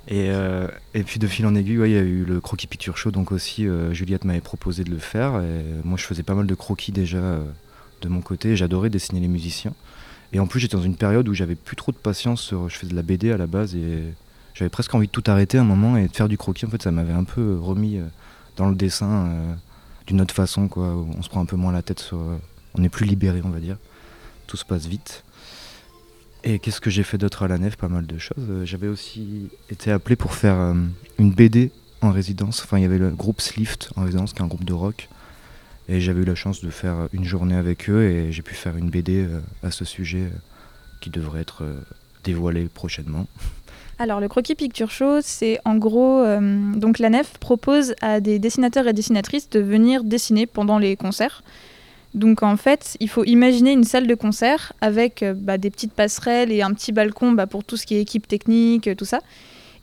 Et, 0.09 0.31
euh, 0.31 0.69
et 0.95 1.03
puis 1.03 1.19
de 1.19 1.27
fil 1.27 1.47
en 1.47 1.55
aiguille, 1.55 1.81
il 1.85 1.91
y 1.91 1.97
a 1.97 2.03
eu 2.03 2.25
le 2.25 2.41
croquis 2.41 2.69
picture 2.69 2.97
show, 2.97 3.11
donc 3.11 3.33
aussi 3.33 3.67
euh, 3.67 3.93
Juliette 3.93 4.25
m'avait 4.25 4.41
proposé 4.41 4.85
de 4.85 4.91
le 4.91 4.99
faire. 4.99 5.41
Et 5.41 5.65
moi 5.85 5.99
je 5.99 6.05
faisais 6.05 6.23
pas 6.23 6.35
mal 6.35 6.47
de 6.47 6.55
croquis 6.55 6.93
déjà 6.93 7.19
euh, 7.19 7.45
de 8.03 8.09
mon 8.09 8.21
côté, 8.21 8.57
j'adorais 8.57 8.89
dessiner 8.89 9.21
les 9.21 9.29
musiciens. 9.29 9.73
Et 10.33 10.39
en 10.39 10.47
plus 10.47 10.61
j'étais 10.61 10.77
dans 10.77 10.83
une 10.83 10.97
période 10.97 11.29
où 11.29 11.35
j'avais 11.35 11.57
plus 11.57 11.77
trop 11.77 11.91
de 11.91 11.97
patience, 11.97 12.53
je 12.69 12.77
faisais 12.77 12.91
de 12.91 12.97
la 12.97 13.03
BD 13.03 13.33
à 13.33 13.37
la 13.37 13.49
base 13.49 13.75
et 13.75 14.05
j'avais 14.55 14.69
presque 14.69 14.95
envie 14.95 15.07
de 15.07 15.13
tout 15.13 15.25
arrêter 15.27 15.59
un 15.59 15.65
moment 15.65 15.97
et 15.97 16.07
de 16.07 16.15
faire 16.15 16.29
du 16.29 16.37
croquis. 16.37 16.67
En 16.67 16.71
fait 16.71 16.83
ça 16.83 16.93
m'avait 16.93 17.13
un 17.13 17.25
peu 17.25 17.59
remis 17.59 17.99
dans 18.57 18.69
le 18.69 18.77
dessin 18.77 19.29
d'une 20.07 20.21
autre 20.21 20.35
façon, 20.35 20.69
quoi. 20.69 20.95
On 21.19 21.23
se 21.23 21.29
prend 21.29 21.41
un 21.41 21.47
peu 21.47 21.57
moins 21.57 21.73
la 21.73 21.83
tête 21.83 22.11
on 22.75 22.85
est 22.85 22.89
plus 22.89 23.07
libéré 23.07 23.41
on 23.45 23.51
va 23.51 23.59
dire. 23.59 23.77
Tout 24.47 24.57
se 24.57 24.65
passe 24.65 24.87
vite. 24.87 25.25
Et 26.45 26.59
qu'est-ce 26.59 26.81
que 26.81 26.91
j'ai 26.91 27.03
fait 27.03 27.19
d'autre 27.19 27.43
à 27.43 27.49
la 27.49 27.59
nef? 27.59 27.77
Pas 27.77 27.89
mal 27.89 28.07
de 28.07 28.19
choses. 28.19 28.37
Euh, 28.49 28.65
J'avais 28.65 28.89
aussi 28.89 29.49
été 29.71 29.91
appelé 29.91 30.15
pour 30.17 30.35
faire 30.35 30.55
euh, 30.59 30.75
une 31.19 31.33
BD 31.33 31.71
en 32.03 32.11
résidence. 32.13 32.63
Enfin, 32.63 32.79
il 32.79 32.83
y 32.83 32.85
avait 32.85 32.99
le 32.99 33.11
groupe 33.11 33.41
Slift 33.41 33.91
en 33.97 34.03
résidence, 34.05 34.33
qui 34.33 34.39
est 34.41 34.43
un 34.45 34.49
groupe 34.49 34.65
de 34.65 34.73
rock. 34.73 35.09
Et 35.89 36.01
j'avais 36.01 36.23
eu 36.23 36.25
la 36.25 36.35
chance 36.35 36.61
de 36.63 36.71
faire 36.71 37.09
une 37.13 37.25
journée 37.25 37.55
avec 37.57 37.89
eux 37.89 38.03
et 38.03 38.33
j'ai 38.33 38.43
pu 38.43 38.55
faire 38.55 38.77
une 38.77 38.91
BD 38.91 39.25
euh, 39.25 39.41
à 39.63 39.71
ce 39.71 39.85
sujet 39.85 40.19
euh, 40.25 40.31
qui 41.01 41.11
devrait 41.11 41.41
être 41.41 41.63
euh, 41.63 41.81
dévoilée 42.25 42.69
prochainement. 42.73 43.27
Alors, 43.99 44.21
le 44.21 44.29
Croquis 44.29 44.55
Picture 44.57 44.91
Show, 44.91 45.21
c'est 45.23 45.59
en 45.65 45.77
gros. 45.77 46.21
euh, 46.21 46.75
donc, 46.75 46.99
la 46.99 47.09
nef 47.09 47.39
propose 47.39 47.95
à 48.03 48.21
des 48.21 48.39
dessinateurs 48.39 48.87
et 48.89 48.93
dessinatrices 48.93 49.49
de 49.49 49.61
venir 49.61 50.05
dessiner 50.05 50.47
pendant 50.47 50.79
les 50.79 50.97
concerts. 50.97 51.43
Donc, 52.17 52.43
en 52.43 52.57
fait, 52.57 52.97
il 52.99 53.11
faut 53.11 53.25
imaginer 53.25 53.73
une 53.73 53.85
salle 53.85 54.07
de 54.07 54.15
concert 54.15 54.73
avec 54.81 55.23
euh, 55.23 55.35
bah, 55.37 55.59
des 55.59 55.71
petites 55.71 55.93
passerelles 55.93 56.51
et 56.51 56.63
un 56.63 56.73
petit 56.73 56.91
balcon 56.91 57.33
bah, 57.33 57.47
pour 57.47 57.63
tout 57.63 57.77
ce 57.77 57.85
qui 57.85 57.95
est 57.95 58.01
équipe 58.01 58.27
technique, 58.27 58.89
tout 58.97 59.05
ça. 59.05 59.21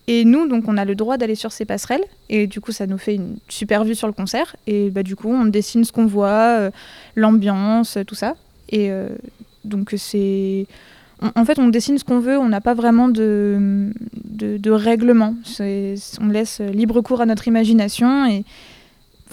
Et 0.08 0.26
nous, 0.26 0.48
donc, 0.48 0.68
on 0.68 0.76
a 0.76 0.84
le 0.84 0.96
droit 0.96 1.18
d'aller 1.18 1.36
sur 1.36 1.52
ces 1.52 1.64
passerelles. 1.64 2.04
Et 2.30 2.48
du 2.48 2.60
coup, 2.60 2.72
ça 2.72 2.88
nous 2.88 2.98
fait 2.98 3.14
une 3.16 3.38
super 3.50 3.84
vue 3.84 3.94
sur 3.94 4.08
le 4.08 4.14
concert. 4.14 4.56
Et 4.66 4.90
bah, 4.90 5.04
du 5.04 5.16
coup, 5.16 5.30
on 5.30 5.46
dessine 5.46 5.86
ce 5.86 5.92
qu'on 5.92 6.08
voit, 6.08 6.58
euh, 6.58 6.72
l'ambiance, 7.16 8.00
tout 8.08 8.16
ça. 8.16 8.36
Et 8.70 8.92
euh, 8.92 9.10
donc, 9.64 9.94
c'est. 9.96 10.66
En 11.36 11.46
fait, 11.46 11.60
on 11.60 11.70
dessine 11.70 12.00
ce 12.00 12.04
qu'on 12.04 12.20
veut, 12.20 12.38
on 12.38 12.50
n'a 12.50 12.60
pas 12.60 12.74
vraiment 12.74 13.08
de, 13.08 13.92
de, 14.26 14.58
de 14.58 14.72
règlement. 14.72 15.36
On 15.60 16.28
laisse 16.28 16.60
libre 16.60 17.00
cours 17.02 17.22
à 17.22 17.26
notre 17.26 17.48
imagination. 17.48 18.26
Et 18.26 18.44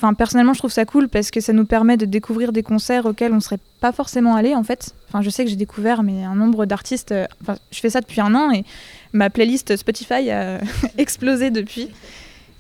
enfin, 0.01 0.15
personnellement, 0.15 0.55
je 0.55 0.59
trouve 0.61 0.73
ça 0.73 0.87
cool 0.87 1.09
parce 1.09 1.31
que 1.31 1.41
ça 1.41 1.53
nous 1.53 1.67
permet 1.67 1.97
de 1.99 2.07
découvrir 2.07 2.53
des 2.53 2.63
concerts 2.63 3.05
auxquels 3.05 3.33
on 3.35 3.41
serait 3.41 3.59
pas 3.81 3.93
forcément 3.93 4.35
allé, 4.35 4.55
en 4.55 4.65
fait. 4.65 4.95
Enfin, 5.09 5.21
je 5.21 5.29
sais 5.29 5.45
que 5.45 5.51
j'ai 5.51 5.57
découvert 5.57 6.03
mais 6.03 6.25
un 6.25 6.35
nombre 6.35 6.65
d'artistes. 6.65 7.13
euh, 7.13 7.27
Enfin, 7.43 7.57
je 7.71 7.81
fais 7.81 7.91
ça 7.91 8.01
depuis 8.01 8.21
un 8.21 8.35
an 8.35 8.51
et 8.51 8.65
ma 9.13 9.29
playlist 9.29 9.77
Spotify 9.77 10.31
a 10.31 10.61
explosé 10.99 11.51
depuis. 11.51 11.91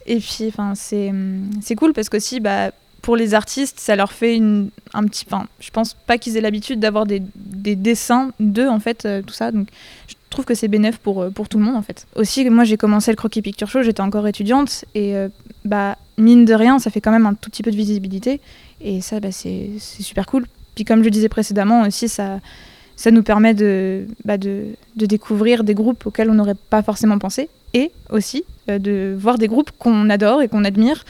Et 0.07 0.19
puis, 0.19 0.49
enfin, 0.49 0.75
c'est 0.75 1.13
c'est 1.63 1.77
cool 1.77 1.93
parce 1.93 2.09
qu'aussi, 2.09 2.41
bah, 2.41 2.73
pour 3.03 3.17
les 3.17 3.33
artistes, 3.33 3.81
ça 3.81 3.97
leur 3.97 4.13
fait 4.13 4.37
une, 4.37 4.69
un 4.93 5.05
petit. 5.05 5.25
Enfin, 5.27 5.47
je 5.61 5.71
pense 5.71 5.95
pas 5.95 6.19
qu'ils 6.19 6.37
aient 6.37 6.43
l'habitude 6.43 6.81
d'avoir 6.81 7.07
des, 7.07 7.23
des 7.35 7.77
dessins 7.77 8.33
d'eux, 8.41 8.69
en 8.69 8.81
fait, 8.81 9.07
euh, 9.07 9.23
tout 9.23 9.33
ça. 9.35 9.51
Donc, 9.53 9.69
je 10.09 10.15
trouve 10.31 10.45
que 10.45 10.55
c'est 10.55 10.69
bénéf 10.69 10.99
pour, 10.99 11.23
euh, 11.23 11.31
pour 11.31 11.49
tout 11.49 11.59
le 11.59 11.65
monde, 11.65 11.77
en 11.77 11.83
fait. 11.83 12.07
Aussi, 12.17 12.49
moi, 12.49 12.65
j'ai 12.65 12.77
commencé 12.77 13.11
le 13.11 13.17
Croquis 13.17 13.43
Picture 13.43 13.69
Show, 13.69 13.83
j'étais 13.83 14.01
encore 14.01 14.27
étudiante. 14.27 14.85
Et, 14.95 15.17
euh, 15.17 15.29
bah, 15.65 15.99
mine 16.17 16.45
de 16.45 16.55
rien, 16.55 16.79
ça 16.79 16.91
fait 16.91 17.01
quand 17.01 17.11
même 17.11 17.27
un 17.27 17.35
tout 17.35 17.51
petit 17.51 17.63
peu 17.63 17.71
de 17.71 17.77
visibilité. 17.77 18.41
Et 18.81 19.01
ça, 19.01 19.21
bah, 19.21 19.33
c'est 19.33 19.71
super 19.79 20.27
cool. 20.27 20.47
Puis, 20.75 20.85
comme 20.85 21.03
je 21.03 21.09
disais 21.09 21.29
précédemment, 21.29 21.83
aussi, 21.83 22.09
ça. 22.09 22.41
Ça 22.97 23.11
nous 23.11 23.23
permet 23.23 23.55
de, 23.55 24.07
bah, 24.27 24.37
de, 24.37 24.67
de 24.95 25.07
découvrir 25.07 25.65
des 25.65 25.73
groupes 25.73 26.05
auxquels 26.05 26.29
on 26.29 26.35
n'aurait 26.35 26.55
pas 26.69 26.83
forcément 26.83 27.19
pensé 27.19 27.49
et 27.73 27.93
aussi 28.11 28.45
euh, 28.69 28.79
de 28.79 29.17
voir 29.19 29.39
des 29.39 29.49
groupes 29.49 29.71
qu'on 29.79 30.11
adore 30.11 30.43
et 30.43 30.49
qu'on 30.49 30.65
admire. 30.65 31.05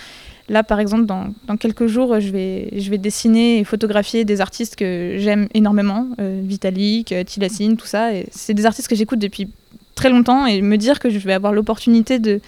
Là, 0.51 0.65
par 0.65 0.81
exemple, 0.81 1.07
dans, 1.07 1.57
quelques 1.57 1.87
jours, 1.87 2.19
je 2.19 2.31
vais, 2.33 2.99
dessiner 2.99 3.61
et 3.61 3.65
photographier 3.65 4.25
des 4.25 4.41
artistes 4.41 4.75
que 4.75 5.15
j'aime 5.17 5.47
énormément, 5.55 6.09
euh, 6.21 6.41
Vitalik, 6.43 7.13
euh, 7.13 7.23
Tilassine, 7.23 7.77
tout 7.77 7.87
ça. 7.87 8.09
C'est 8.33 8.53
des 8.53 8.67
artistes 8.67 8.89
que 8.89 8.97
j'écoute 8.97 9.21
depuis 9.21 9.49
très 9.95 10.11
longtemps 10.11 10.47
et 10.47 10.61
me 10.61 10.77
dire 10.77 10.99
que 10.99 11.09
je 11.09 11.19
vais 11.21 11.35
avoir 11.35 11.53
l'opportunité 11.53 12.19
de 12.19 12.41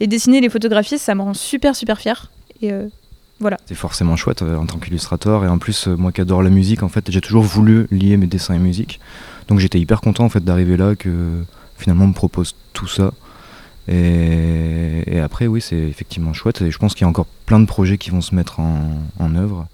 les 0.00 0.06
dessiner, 0.06 0.40
les 0.40 0.48
photographier, 0.48 0.96
ça 0.96 1.14
me 1.14 1.20
rend 1.20 1.34
super, 1.34 1.76
super 1.76 1.98
fière. 1.98 2.30
Et 2.62 2.72
euh, 2.72 2.86
voilà. 3.40 3.58
C'est 3.66 3.74
forcément 3.74 4.16
chouette 4.16 4.40
en 4.40 4.64
tant 4.64 4.78
qu'illustrateur 4.78 5.44
et 5.44 5.48
en 5.48 5.58
plus 5.58 5.86
moi 5.86 6.12
qui 6.12 6.22
adore 6.22 6.42
la 6.42 6.50
musique 6.50 6.82
en 6.82 6.88
fait 6.88 7.10
j'ai 7.10 7.20
toujours 7.20 7.42
voulu 7.42 7.86
lier 7.90 8.18
mes 8.18 8.26
dessins 8.26 8.54
et 8.54 8.58
musique 8.58 9.00
donc 9.48 9.60
j'étais 9.60 9.80
hyper 9.80 10.02
content 10.02 10.24
en 10.24 10.28
fait 10.28 10.44
d'arriver 10.44 10.76
là 10.76 10.94
que 10.94 11.42
finalement 11.78 12.04
on 12.04 12.08
me 12.08 12.12
propose 12.12 12.54
tout 12.74 12.86
ça 12.86 13.12
et, 13.90 15.20
après 15.20 15.46
oui 15.46 15.60
c'est 15.60 15.76
effectivement 15.76 16.32
chouette. 16.32 16.62
Et 16.62 16.70
je 16.70 16.78
pense 16.78 16.94
qu'il 16.94 17.02
y 17.02 17.04
a 17.04 17.08
encore 17.08 17.26
plein 17.46 17.60
de 17.60 17.66
projets 17.66 17.98
qui 17.98 18.10
vont 18.10 18.20
se 18.20 18.34
mettre 18.34 18.60
en 18.60 19.34
œuvre 19.34 19.66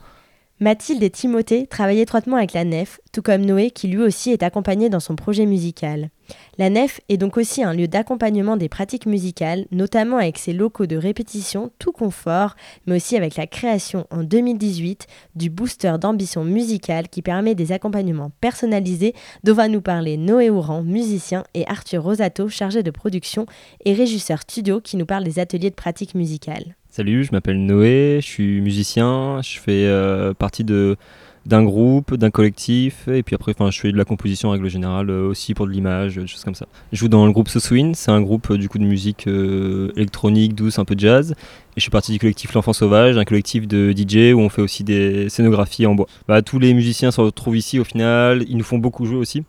Mathilde 0.59 1.03
et 1.03 1.11
Timothée 1.11 1.67
travaillent 1.67 2.01
étroitement 2.01 2.39
avec 2.39 2.55
la 2.55 2.65
Nef, 2.65 2.99
tout 3.13 3.21
comme 3.21 3.45
Noé 3.45 3.71
qui 3.71 3.89
lui 3.89 4.01
aussi 4.01 4.31
est 4.31 4.43
accompagné 4.43 4.89
dans 4.89 5.01
son 5.01 5.15
projet 5.15 5.45
musical. 5.45 6.09
La 6.57 6.71
Nef 6.71 7.03
est 7.11 7.19
donc 7.19 7.37
aussi 7.37 7.63
un 7.63 7.75
lieu 7.75 7.89
d'accompagnement 7.89 8.57
des 8.57 8.71
pratiques 8.71 9.05
musicales, 9.05 9.67
notamment 9.71 10.17
avec 10.17 10.39
ses 10.39 10.55
locaux 10.55 10.87
de 10.87 10.97
répétition 10.97 11.73
tout 11.79 11.93
confort, 11.93 12.57
mais 12.87 12.97
aussi 12.97 13.19
avec 13.19 13.37
la 13.37 13.47
création 13.47 14.07
en 14.11 14.23
2018 14.23 15.07
du 15.35 15.51
booster 15.51 15.97
d'ambition 16.01 16.43
musicale 16.43 17.11
qui 17.11 17.21
permet 17.21 17.55
des 17.55 17.73
accompagnements 17.73 18.33
personnalisés 18.41 19.15
dont 19.45 19.53
va 19.53 19.69
nous 19.69 19.83
parler 19.83 20.17
Noé 20.17 20.49
Ouran, 20.49 20.83
musicien, 20.83 21.45
et 21.53 21.67
Arthur 21.69 22.03
Rosato, 22.03 22.49
chargé 22.49 22.83
de 22.83 22.91
production 22.91 23.45
et 23.85 23.93
régisseur 23.93 24.41
studio 24.41 24.81
qui 24.81 24.97
nous 24.97 25.07
parle 25.07 25.25
des 25.25 25.39
ateliers 25.39 25.71
de 25.71 25.75
pratique 25.75 26.15
musicale. 26.15 26.77
Salut, 26.97 27.25
je 27.25 27.33
m'appelle 27.33 27.63
Noé, 27.63 28.21
je 28.23 28.27
suis 28.27 28.63
musicien, 28.63 29.43
je 29.43 29.59
fais 29.59 29.85
euh, 29.85 30.33
partie 30.33 30.65
de 30.65 30.97
d'un 31.45 31.63
groupe, 31.63 32.15
d'un 32.15 32.31
collectif, 32.31 33.07
et 33.09 33.23
puis 33.23 33.35
après, 33.35 33.53
enfin, 33.53 33.71
je 33.71 33.79
fais 33.79 33.93
de 33.93 33.99
la 33.99 34.07
composition 34.07 34.49
en 34.49 34.53
règle 34.53 34.71
générale 34.71 35.11
euh, 35.11 35.29
aussi 35.29 35.53
pour 35.53 35.67
de 35.67 35.73
l'image, 35.73 36.17
des 36.17 36.27
choses 36.27 36.43
comme 36.43 36.55
ça. 36.55 36.65
Je 36.93 36.97
joue 36.97 37.09
dans 37.09 37.27
le 37.27 37.33
groupe 37.33 37.51
Soswin, 37.51 37.95
c'est 37.95 38.11
un 38.11 38.23
groupe 38.23 38.51
euh, 38.51 38.57
du 38.57 38.71
coup 38.71 38.79
de 38.79 38.85
musique 38.85 39.27
euh, 39.27 39.93
électronique, 39.95 40.55
douce, 40.55 40.79
un 40.79 40.87
peu 40.87 40.95
jazz, 40.97 41.33
et 41.33 41.35
je 41.77 41.83
suis 41.83 41.91
partie 41.91 42.13
du 42.13 42.19
collectif 42.19 42.55
L'Enfant 42.55 42.73
Sauvage, 42.73 43.19
un 43.19 43.27
collectif 43.27 43.69
de 43.69 43.93
DJ 43.93 44.33
où 44.33 44.41
on 44.41 44.49
fait 44.49 44.63
aussi 44.63 44.83
des 44.83 45.29
scénographies 45.29 45.85
en 45.85 45.95
bois. 45.95 46.07
Bah, 46.29 46.41
tous 46.41 46.59
les 46.59 46.73
musiciens 46.73 47.11
se 47.11 47.21
retrouvent 47.21 47.59
ici 47.59 47.79
au 47.79 47.85
final, 47.85 48.43
ils 48.49 48.57
nous 48.57 48.65
font 48.65 48.79
beaucoup 48.79 49.05
jouer 49.05 49.19
aussi, 49.19 49.45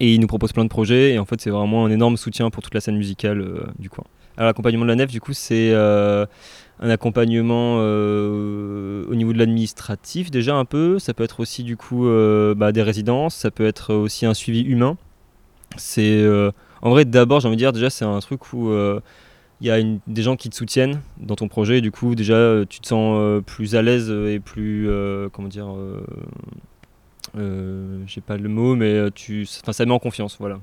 et 0.00 0.14
ils 0.14 0.20
nous 0.20 0.26
proposent 0.26 0.52
plein 0.52 0.64
de 0.64 0.70
projets, 0.70 1.12
et 1.12 1.18
en 1.18 1.26
fait, 1.26 1.42
c'est 1.42 1.50
vraiment 1.50 1.84
un 1.84 1.90
énorme 1.90 2.16
soutien 2.16 2.48
pour 2.48 2.62
toute 2.62 2.72
la 2.72 2.80
scène 2.80 2.96
musicale 2.96 3.42
euh, 3.42 3.66
du 3.78 3.90
coin. 3.90 4.04
Alors, 4.36 4.48
l'accompagnement 4.48 4.84
de 4.84 4.88
la 4.88 4.96
nef, 4.96 5.10
du 5.10 5.20
coup, 5.20 5.34
c'est 5.34 5.70
euh, 5.72 6.24
un 6.80 6.88
accompagnement 6.88 7.76
euh, 7.78 9.04
au 9.08 9.14
niveau 9.14 9.32
de 9.32 9.38
l'administratif 9.38 10.30
déjà 10.30 10.56
un 10.56 10.64
peu. 10.64 10.98
Ça 10.98 11.14
peut 11.14 11.24
être 11.24 11.40
aussi 11.40 11.62
du 11.62 11.76
coup 11.76 12.06
euh, 12.06 12.54
bah, 12.54 12.72
des 12.72 12.82
résidences, 12.82 13.34
ça 13.34 13.50
peut 13.50 13.66
être 13.66 13.94
aussi 13.94 14.26
un 14.26 14.34
suivi 14.34 14.62
humain. 14.62 14.96
C'est 15.76 16.22
euh, 16.22 16.50
en 16.82 16.90
vrai 16.90 17.04
d'abord 17.04 17.40
j'ai 17.40 17.48
envie 17.48 17.56
de 17.56 17.60
dire 17.60 17.72
déjà 17.72 17.90
c'est 17.90 18.04
un 18.04 18.18
truc 18.20 18.52
où 18.52 18.72
il 19.62 19.66
y 19.66 19.70
a 19.70 19.78
des 20.06 20.22
gens 20.22 20.36
qui 20.36 20.48
te 20.48 20.56
soutiennent 20.56 21.00
dans 21.18 21.36
ton 21.36 21.48
projet 21.48 21.78
et 21.78 21.80
du 21.82 21.92
coup 21.92 22.14
déjà 22.14 22.64
tu 22.68 22.80
te 22.80 22.88
sens 22.88 23.42
plus 23.44 23.76
à 23.76 23.82
l'aise 23.82 24.10
et 24.10 24.40
plus 24.40 24.88
comment 25.32 25.48
dire 25.48 25.68
j'ai 27.34 28.20
pas 28.22 28.38
le 28.38 28.48
mot, 28.48 28.74
mais 28.74 29.10
tu, 29.14 29.44
ça 29.44 29.84
met 29.84 29.92
en 29.92 29.98
confiance, 29.98 30.38
voilà, 30.40 30.60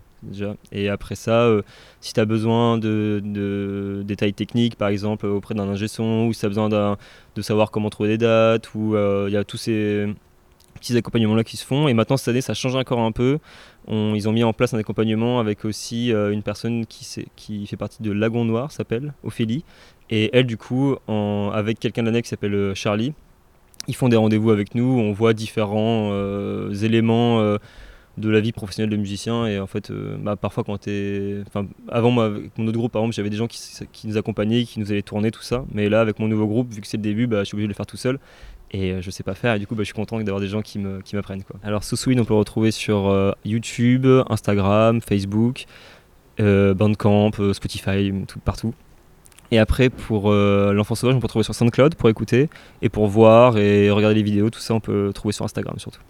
Et 0.72 0.90
après 0.90 1.16
ça, 1.16 1.44
euh, 1.44 1.62
si 2.02 2.14
tu 2.14 2.20
as 2.20 2.26
besoin 2.26 2.78
de, 2.78 4.04
détails 4.06 4.34
techniques, 4.34 4.76
par 4.76 4.90
exemple, 4.90 5.26
auprès 5.26 5.56
d'un 5.56 5.68
ingé 5.68 5.88
son, 5.88 6.28
ou 6.28 6.34
si 6.34 6.40
tu 6.40 6.46
as 6.46 6.50
besoin 6.50 6.70
de 6.70 7.42
savoir 7.42 7.72
comment 7.72 7.90
trouver 7.90 8.10
des 8.10 8.18
dates, 8.18 8.74
ou 8.76 8.96
euh, 8.96 9.26
il 9.28 9.34
y 9.34 9.38
a 9.38 9.44
tous 9.44 9.58
ces 9.58 10.08
petits 10.76 10.98
accompagnements-là 10.98 11.44
qui 11.44 11.58
se 11.58 11.66
font. 11.66 11.88
Et 11.88 11.94
maintenant, 11.94 12.18
cette 12.18 12.30
année, 12.30 12.42
ça 12.42 12.54
change 12.54 12.76
encore 12.76 13.00
un 13.00 13.12
peu. 13.12 13.40
Ils 13.90 14.28
ont 14.28 14.34
mis 14.34 14.44
en 14.44 14.54
place 14.54 14.74
un 14.74 14.78
accompagnement 14.80 15.40
avec 15.40 15.64
aussi 15.64 16.12
euh, 16.12 16.32
une 16.32 16.44
personne 16.44 16.86
qui, 16.86 17.66
fait 17.68 17.78
partie 17.78 18.04
de 18.04 18.12
Lagon 18.12 18.44
Noir, 18.44 18.72
s'appelle 18.72 19.14
Ophélie. 19.24 19.64
Et 20.10 20.30
elle, 20.34 20.46
du 20.46 20.58
coup, 20.58 20.96
avec 21.08 21.80
quelqu'un 21.80 22.04
de 22.04 22.20
qui 22.20 22.30
s'appelle 22.30 22.54
euh, 22.54 22.76
Charlie, 22.76 23.14
ils 23.88 23.96
font 23.96 24.10
des 24.10 24.18
rendez-vous 24.18 24.52
avec 24.52 24.76
nous, 24.76 25.00
on 25.00 25.12
voit 25.14 25.34
différents 25.34 26.10
euh, 26.12 26.74
éléments 26.74 27.40
euh, 27.40 27.58
de 28.18 28.30
la 28.30 28.40
vie 28.40 28.52
professionnelle 28.52 28.90
de 28.90 28.98
musicien 28.98 29.46
et 29.46 29.60
en 29.60 29.68
fait 29.68 29.92
euh, 29.92 30.18
bah, 30.20 30.36
parfois 30.36 30.64
quand 30.64 30.78
t'es 30.80 31.38
enfin 31.48 31.68
avant 31.88 32.18
avec 32.20 32.58
mon 32.58 32.66
autre 32.68 32.78
groupe 32.78 32.92
par 32.92 33.02
exemple 33.02 33.16
j'avais 33.16 33.30
des 33.30 33.38
gens 33.38 33.48
qui, 33.48 33.60
qui 33.92 34.08
nous 34.08 34.18
accompagnaient 34.18 34.64
qui 34.64 34.80
nous 34.80 34.92
allaient 34.92 35.04
tourner 35.04 35.30
tout 35.32 35.44
ça 35.44 35.66
mais 35.72 35.88
là 35.88 36.02
avec 36.02 36.18
mon 36.20 36.28
nouveau 36.28 36.48
groupe 36.48 36.74
vu 36.74 36.82
que 36.82 36.88
c'est 36.88 36.98
le 36.98 37.04
début 37.04 37.28
bah, 37.28 37.40
je 37.40 37.44
suis 37.46 37.56
obligé 37.56 37.68
de 37.68 37.74
le 37.74 37.76
faire 37.76 37.86
tout 37.86 37.96
seul 37.98 38.18
et 38.72 38.92
euh, 38.92 39.02
je 39.02 39.12
sais 39.12 39.24
pas 39.24 39.36
faire 39.36 39.54
et 39.54 39.60
du 39.60 39.68
coup 39.68 39.76
bah, 39.76 39.84
je 39.84 39.86
suis 39.86 39.94
content 39.94 40.20
d'avoir 40.20 40.42
des 40.42 40.48
gens 40.48 40.62
qui 40.64 40.80
me- 40.80 41.00
qui 41.02 41.16
m'apprennent 41.16 41.44
quoi. 41.44 41.58
Alors 41.64 41.82
on 41.84 42.26
peut 42.26 42.34
le 42.34 42.40
retrouver 42.40 42.72
sur 42.72 43.08
euh, 43.08 43.32
YouTube, 43.46 44.08
Instagram, 44.30 45.00
Facebook, 45.00 45.66
euh, 46.40 46.74
Bandcamp, 46.74 47.32
Spotify, 47.54 48.12
tout 48.28 48.40
partout. 48.40 48.74
Et 49.52 49.60
après, 49.60 49.90
pour 49.90 50.30
l'enfant 50.34 50.94
sauvage, 50.96 51.16
on 51.16 51.20
peut 51.20 51.26
le 51.26 51.30
trouver 51.30 51.44
sur 51.44 51.56
SoundCloud 51.56 51.96
pour 51.96 52.10
écouter. 52.10 52.50
Et 52.82 52.90
pour 52.90 53.08
voir 53.08 53.58
et 53.58 53.90
regarder 53.90 54.16
les 54.16 54.24
vidéos, 54.24 54.50
tout 54.50 54.60
ça, 54.60 54.74
on 54.74 54.82
peut 54.82 55.12
trouver 55.14 55.32
sur 55.32 55.46
Instagram 55.46 55.76
surtout. 55.80 56.02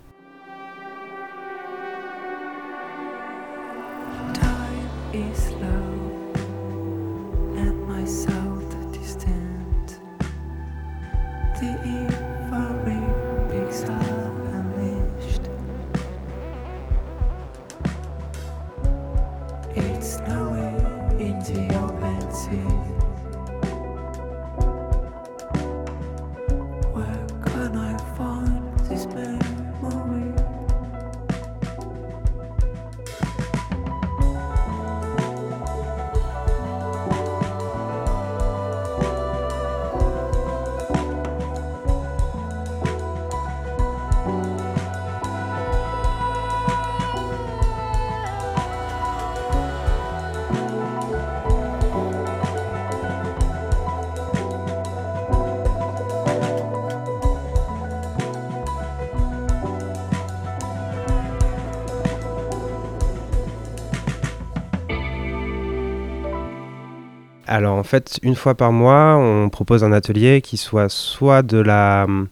Alors 67.47 67.77
en 67.77 67.83
fait, 67.83 68.19
une 68.23 68.35
fois 68.35 68.55
par 68.55 68.71
mois, 68.73 69.15
on 69.15 69.49
propose 69.49 69.83
un 69.83 69.93
atelier 69.93 70.41
qui 70.41 70.57
soit 70.57 70.89
soit 70.89 71.43
de 71.43 71.57
la 71.57 72.03
hum, 72.05 72.27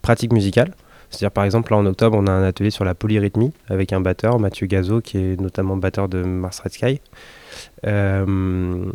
pratique 0.00 0.32
musicale, 0.32 0.74
c'est-à-dire 1.10 1.30
par 1.30 1.44
exemple 1.44 1.72
là 1.72 1.78
en 1.78 1.86
octobre, 1.86 2.16
on 2.18 2.26
a 2.26 2.32
un 2.32 2.42
atelier 2.42 2.70
sur 2.70 2.84
la 2.84 2.94
polyrythmie 2.94 3.52
avec 3.68 3.92
un 3.92 4.00
batteur, 4.00 4.38
Mathieu 4.38 4.66
Gazo, 4.66 5.02
qui 5.02 5.18
est 5.18 5.40
notamment 5.40 5.76
batteur 5.76 6.08
de 6.08 6.22
Mars 6.22 6.60
Red 6.60 6.72
Sky. 6.72 7.00
Euh, 7.86 8.86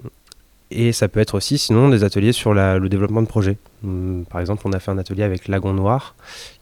et 0.71 0.91
ça 0.91 1.07
peut 1.07 1.19
être 1.19 1.35
aussi 1.35 1.57
sinon 1.57 1.89
des 1.89 2.03
ateliers 2.03 2.31
sur 2.31 2.53
le 2.53 2.87
développement 2.89 3.21
de 3.21 3.27
projets. 3.27 3.57
Hum, 3.83 4.25
Par 4.27 4.41
exemple, 4.41 4.63
on 4.65 4.71
a 4.73 4.79
fait 4.79 4.89
un 4.89 4.97
atelier 4.97 5.23
avec 5.23 5.47
Lagon 5.47 5.73
Noir, 5.73 6.15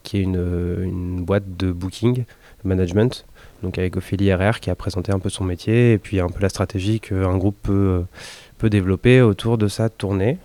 qui 0.03 0.17
est 0.17 0.21
une, 0.21 0.37
euh, 0.37 0.83
une 0.83 1.23
boîte 1.23 1.55
de 1.57 1.71
booking, 1.71 2.25
management, 2.63 3.25
donc 3.63 3.77
avec 3.77 3.97
Ophélie 3.97 4.33
RR 4.33 4.59
qui 4.59 4.69
a 4.69 4.75
présenté 4.75 5.11
un 5.11 5.19
peu 5.19 5.29
son 5.29 5.43
métier 5.43 5.93
et 5.93 5.97
puis 5.97 6.19
un 6.19 6.27
peu 6.27 6.41
la 6.41 6.49
stratégie 6.49 6.99
qu'un 6.99 7.37
groupe 7.37 7.57
peut, 7.63 7.71
euh, 7.71 8.01
peut 8.57 8.69
développer 8.69 9.21
autour 9.21 9.57
de 9.57 9.67
sa 9.67 9.89
tournée. 9.89 10.37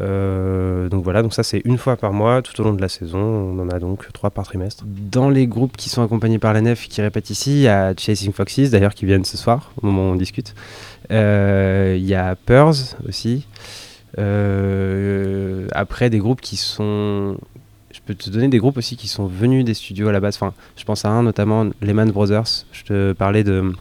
Euh, 0.00 0.88
donc 0.88 1.04
voilà, 1.04 1.22
donc 1.22 1.32
ça 1.34 1.44
c'est 1.44 1.62
une 1.64 1.78
fois 1.78 1.96
par 1.96 2.12
mois 2.12 2.42
tout 2.42 2.60
au 2.60 2.64
long 2.64 2.72
de 2.72 2.80
la 2.80 2.88
saison. 2.88 3.18
On 3.20 3.58
en 3.60 3.68
a 3.68 3.78
donc 3.78 4.12
trois 4.12 4.30
par 4.30 4.44
trimestre. 4.44 4.84
Dans 4.86 5.30
les 5.30 5.46
groupes 5.46 5.76
qui 5.76 5.88
sont 5.88 6.02
accompagnés 6.02 6.38
par 6.38 6.52
la 6.52 6.60
nef 6.60 6.88
qui 6.88 7.00
répètent 7.00 7.30
ici, 7.30 7.52
il 7.52 7.62
y 7.62 7.68
a 7.68 7.94
Chasing 7.96 8.32
Foxes 8.32 8.70
d'ailleurs 8.70 8.94
qui 8.94 9.06
viennent 9.06 9.24
ce 9.24 9.36
soir 9.36 9.72
au 9.82 9.86
moment 9.86 10.10
où 10.10 10.12
on 10.12 10.16
discute. 10.16 10.54
Euh, 11.10 11.94
Il 11.98 12.06
y 12.06 12.14
a 12.14 12.34
Purs 12.34 12.96
aussi. 13.08 13.46
Euh, 14.18 15.66
après 15.72 16.08
des 16.08 16.18
groupes 16.18 16.40
qui 16.40 16.56
sont 16.56 17.36
je 17.90 18.00
peux 18.04 18.14
te 18.14 18.30
donner 18.30 18.48
des 18.48 18.58
groupes 18.58 18.76
aussi 18.76 18.96
qui 18.96 19.08
sont 19.08 19.26
venus 19.26 19.64
des 19.64 19.74
studios 19.74 20.08
à 20.08 20.12
la 20.12 20.18
base. 20.18 20.34
Enfin, 20.34 20.52
je 20.76 20.84
pense 20.84 21.04
à 21.04 21.10
un 21.10 21.22
notamment, 21.22 21.66
Lehman 21.80 22.10
Brothers. 22.10 22.66
Je 22.72 22.82
te 22.82 23.12
parlais 23.12 23.44
de 23.44 23.72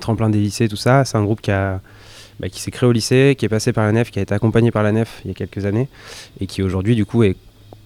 Tremplin 0.00 0.30
des 0.30 0.38
lycées, 0.38 0.68
tout 0.68 0.76
ça. 0.76 1.04
C'est 1.04 1.18
un 1.18 1.24
groupe 1.24 1.42
qui, 1.42 1.50
a, 1.50 1.82
bah, 2.40 2.48
qui 2.48 2.60
s'est 2.60 2.70
créé 2.70 2.88
au 2.88 2.92
lycée, 2.92 3.34
qui 3.38 3.44
est 3.44 3.48
passé 3.48 3.72
par 3.72 3.84
la 3.84 3.92
nef, 3.92 4.10
qui 4.10 4.18
a 4.18 4.22
été 4.22 4.34
accompagné 4.34 4.70
par 4.70 4.82
la 4.82 4.92
nef 4.92 5.20
il 5.24 5.28
y 5.28 5.30
a 5.30 5.34
quelques 5.34 5.64
années 5.64 5.88
et 6.40 6.46
qui 6.46 6.62
aujourd'hui, 6.62 6.96
du 6.96 7.04
coup, 7.04 7.22
est 7.22 7.36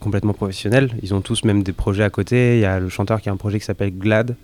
complètement 0.01 0.35
professionnel. 0.35 0.91
Ils 1.03 1.15
ont 1.15 1.21
tous 1.21 1.45
même 1.45 1.63
des 1.63 1.73
projets 1.73 2.05
à 2.05 2.11
côté. 2.11 2.57
Il 2.57 2.61
y 2.61 2.65
a 2.65 2.79
le 2.79 2.89
chanteur 2.89 3.21
qui 3.21 3.29
a 3.29 3.33
un 3.33 3.37
projet 3.37 3.59
qui 3.59 3.65
s'appelle 3.65 3.97
Glad, 3.97 4.37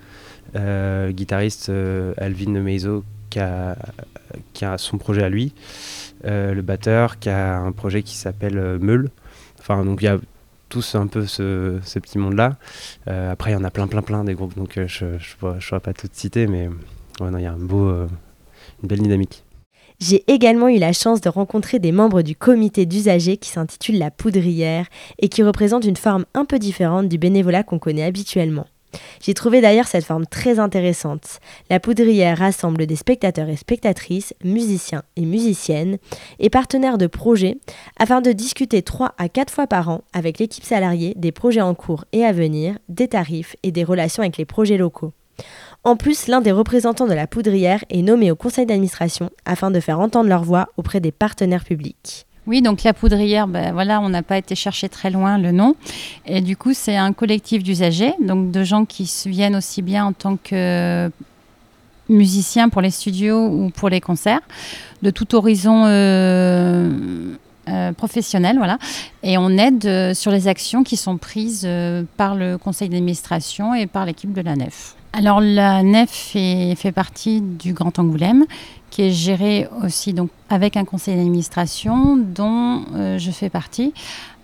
euh, 0.56 1.06
le 1.06 1.12
guitariste 1.12 1.68
euh, 1.68 2.14
Alvin 2.16 2.50
Meizo 2.60 3.04
qui 3.30 3.38
a, 3.38 3.76
qui 4.52 4.64
a 4.64 4.76
son 4.76 4.98
projet 4.98 5.22
à 5.22 5.30
lui, 5.30 5.54
euh, 6.26 6.52
le 6.52 6.60
batteur 6.62 7.18
qui 7.18 7.30
a 7.30 7.58
un 7.58 7.72
projet 7.72 8.02
qui 8.02 8.14
s'appelle 8.14 8.58
euh, 8.58 8.78
Meule. 8.78 9.10
Enfin, 9.58 9.84
donc 9.84 10.02
il 10.02 10.04
y 10.04 10.08
a 10.08 10.18
tous 10.72 10.94
un 10.94 11.06
peu 11.06 11.26
ce, 11.26 11.78
petit 11.98 12.16
monde-là. 12.16 12.56
Euh, 13.06 13.30
après, 13.30 13.50
il 13.50 13.54
y 13.54 13.56
en 13.56 13.64
a 13.64 13.70
plein, 13.70 13.86
plein, 13.88 14.00
plein 14.00 14.24
des 14.24 14.32
groupes, 14.32 14.56
donc 14.56 14.78
euh, 14.78 14.88
je 14.88 15.04
ne 15.04 15.60
saurais 15.60 15.80
pas 15.80 15.92
tout 15.92 16.08
citer, 16.10 16.46
mais 16.46 16.70
il 17.20 17.40
y 17.40 17.46
a 17.46 17.52
euh, 17.52 18.06
une 18.82 18.88
belle 18.88 19.00
dynamique. 19.00 19.41
J'ai 20.04 20.24
également 20.26 20.66
eu 20.66 20.78
la 20.78 20.92
chance 20.92 21.20
de 21.20 21.28
rencontrer 21.28 21.78
des 21.78 21.92
membres 21.92 22.22
du 22.22 22.34
comité 22.34 22.86
d'usagers 22.86 23.36
qui 23.36 23.50
s'intitule 23.50 23.98
La 23.98 24.10
Poudrière 24.10 24.86
et 25.20 25.28
qui 25.28 25.44
représente 25.44 25.84
une 25.84 25.94
forme 25.94 26.24
un 26.34 26.44
peu 26.44 26.58
différente 26.58 27.08
du 27.08 27.18
bénévolat 27.18 27.62
qu'on 27.62 27.78
connaît 27.78 28.02
habituellement. 28.02 28.66
J'ai 29.20 29.32
trouvé 29.32 29.60
d'ailleurs 29.60 29.86
cette 29.86 30.04
forme 30.04 30.26
très 30.26 30.58
intéressante. 30.58 31.38
La 31.70 31.78
Poudrière 31.78 32.38
rassemble 32.38 32.86
des 32.86 32.96
spectateurs 32.96 33.48
et 33.48 33.54
spectatrices, 33.54 34.34
musiciens 34.42 35.04
et 35.14 35.24
musiciennes 35.24 35.98
et 36.40 36.50
partenaires 36.50 36.98
de 36.98 37.06
projets 37.06 37.58
afin 37.96 38.20
de 38.20 38.32
discuter 38.32 38.82
3 38.82 39.14
à 39.18 39.28
4 39.28 39.52
fois 39.52 39.68
par 39.68 39.88
an 39.88 40.02
avec 40.12 40.40
l'équipe 40.40 40.64
salariée 40.64 41.14
des 41.16 41.30
projets 41.30 41.60
en 41.60 41.76
cours 41.76 42.06
et 42.10 42.24
à 42.24 42.32
venir, 42.32 42.76
des 42.88 43.06
tarifs 43.06 43.54
et 43.62 43.70
des 43.70 43.84
relations 43.84 44.24
avec 44.24 44.36
les 44.36 44.46
projets 44.46 44.78
locaux. 44.78 45.12
En 45.84 45.96
plus, 45.96 46.28
l'un 46.28 46.40
des 46.40 46.52
représentants 46.52 47.08
de 47.08 47.12
la 47.12 47.26
Poudrière 47.26 47.84
est 47.90 48.02
nommé 48.02 48.30
au 48.30 48.36
conseil 48.36 48.66
d'administration 48.66 49.30
afin 49.44 49.70
de 49.70 49.80
faire 49.80 49.98
entendre 49.98 50.28
leur 50.28 50.44
voix 50.44 50.68
auprès 50.76 51.00
des 51.00 51.10
partenaires 51.10 51.64
publics. 51.64 52.26
Oui, 52.46 52.60
donc 52.60 52.82
la 52.82 52.92
poudrière, 52.92 53.46
ben 53.46 53.72
voilà, 53.72 54.00
on 54.00 54.08
n'a 54.08 54.22
pas 54.22 54.36
été 54.36 54.56
chercher 54.56 54.88
très 54.88 55.10
loin 55.10 55.38
le 55.38 55.52
nom. 55.52 55.76
Et 56.26 56.40
du 56.40 56.56
coup, 56.56 56.72
c'est 56.74 56.96
un 56.96 57.12
collectif 57.12 57.62
d'usagers, 57.62 58.14
donc 58.20 58.50
de 58.50 58.64
gens 58.64 58.84
qui 58.84 59.10
viennent 59.26 59.54
aussi 59.54 59.80
bien 59.80 60.04
en 60.06 60.12
tant 60.12 60.36
que 60.36 61.10
musiciens 62.08 62.68
pour 62.68 62.82
les 62.82 62.90
studios 62.90 63.46
ou 63.46 63.70
pour 63.70 63.88
les 63.88 64.00
concerts, 64.00 64.40
de 65.02 65.10
tout 65.10 65.34
horizon 65.34 65.84
euh, 65.86 66.90
euh, 67.68 67.92
professionnel, 67.92 68.56
voilà. 68.58 68.78
Et 69.22 69.38
on 69.38 69.50
aide 69.50 69.86
euh, 69.86 70.14
sur 70.14 70.30
les 70.30 70.48
actions 70.48 70.82
qui 70.82 70.96
sont 70.96 71.18
prises 71.18 71.68
par 72.16 72.34
le 72.34 72.58
conseil 72.58 72.88
d'administration 72.88 73.74
et 73.74 73.86
par 73.86 74.04
l'équipe 74.04 74.32
de 74.32 74.40
la 74.40 74.56
nef. 74.56 74.96
Alors 75.14 75.40
la 75.42 75.82
nef 75.82 76.10
fait, 76.10 76.92
partie 76.92 77.42
du 77.42 77.74
Grand 77.74 77.98
Angoulême, 77.98 78.46
qui 78.90 79.02
est 79.02 79.10
géré 79.10 79.68
aussi 79.84 80.14
donc 80.14 80.30
avec 80.48 80.76
un 80.76 80.84
conseil 80.84 81.16
d'administration 81.16 82.16
dont 82.16 82.84
euh, 82.94 83.18
je 83.18 83.30
fais 83.30 83.50
partie. 83.50 83.92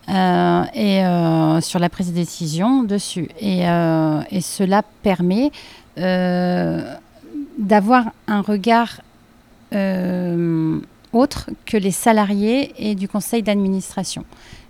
euh, 0.09 0.65
et 0.75 1.05
euh, 1.05 1.61
sur 1.61 1.79
la 1.79 1.89
prise 1.89 2.09
de 2.09 2.15
décision 2.15 2.83
dessus. 2.83 3.29
Et, 3.41 3.65
et 4.31 4.41
cela 4.41 4.83
permet 5.03 5.51
d'avoir 7.59 8.05
un 8.27 8.41
regard 8.41 9.01
autre 11.13 11.51
que 11.67 11.77
les 11.77 11.91
salariés 11.91 12.73
et 12.79 12.95
du 12.95 13.09
conseil 13.09 13.43
d'administration. 13.43 14.25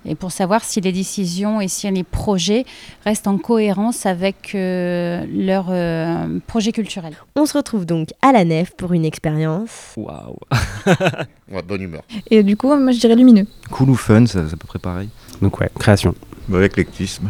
Et 0.08 0.14
pour 0.14 0.32
savoir 0.32 0.64
si 0.64 0.80
les 0.80 0.92
décisions 0.92 1.60
et 1.60 1.68
si 1.68 1.90
les 1.90 2.02
projets 2.02 2.64
restent 3.04 3.26
en 3.26 3.38
cohérence 3.38 4.06
avec 4.06 4.54
euh, 4.54 5.24
leur 5.32 5.66
euh, 5.68 6.38
projet 6.46 6.72
culturel. 6.72 7.14
On 7.36 7.46
se 7.46 7.56
retrouve 7.56 7.84
donc 7.84 8.08
à 8.22 8.32
la 8.32 8.44
nef 8.44 8.72
pour 8.72 8.92
une 8.92 9.04
expérience. 9.04 9.92
Waouh 9.96 10.36
Ouais, 11.52 11.62
bonne 11.62 11.82
humeur. 11.82 12.02
Et 12.30 12.42
du 12.42 12.56
coup, 12.56 12.74
moi 12.74 12.92
je 12.92 12.98
dirais 12.98 13.16
lumineux. 13.16 13.46
Cool 13.70 13.90
ou 13.90 13.94
fun, 13.94 14.26
c'est 14.26 14.38
c'est 14.48 14.54
à 14.54 14.56
peu 14.56 14.66
près 14.66 14.78
pareil. 14.78 15.08
Donc 15.42 15.60
ouais, 15.60 15.70
création. 15.78 16.14
Bah, 16.48 16.64
éclectisme. 16.64 17.28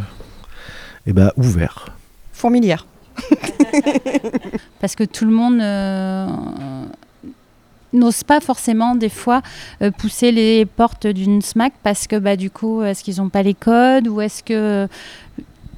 Et 1.06 1.12
bah 1.12 1.32
ouvert. 1.36 1.86
Fourmilière. 2.32 2.86
Parce 4.80 4.94
que 4.94 5.04
tout 5.04 5.24
le 5.24 5.32
monde 5.32 5.60
euh, 5.60 6.26
n'ose 7.92 8.22
pas 8.22 8.40
forcément 8.40 8.94
des 8.94 9.08
fois 9.08 9.42
euh, 9.82 9.90
pousser 9.90 10.32
les 10.32 10.66
portes 10.66 11.06
d'une 11.06 11.42
SMAC 11.42 11.72
parce 11.82 12.06
que 12.06 12.16
bah, 12.16 12.36
du 12.36 12.50
coup, 12.50 12.82
est-ce 12.82 13.02
qu'ils 13.04 13.18
n'ont 13.18 13.28
pas 13.28 13.42
les 13.42 13.54
codes 13.54 14.08
ou 14.08 14.20
est-ce 14.20 14.42
que 14.42 14.88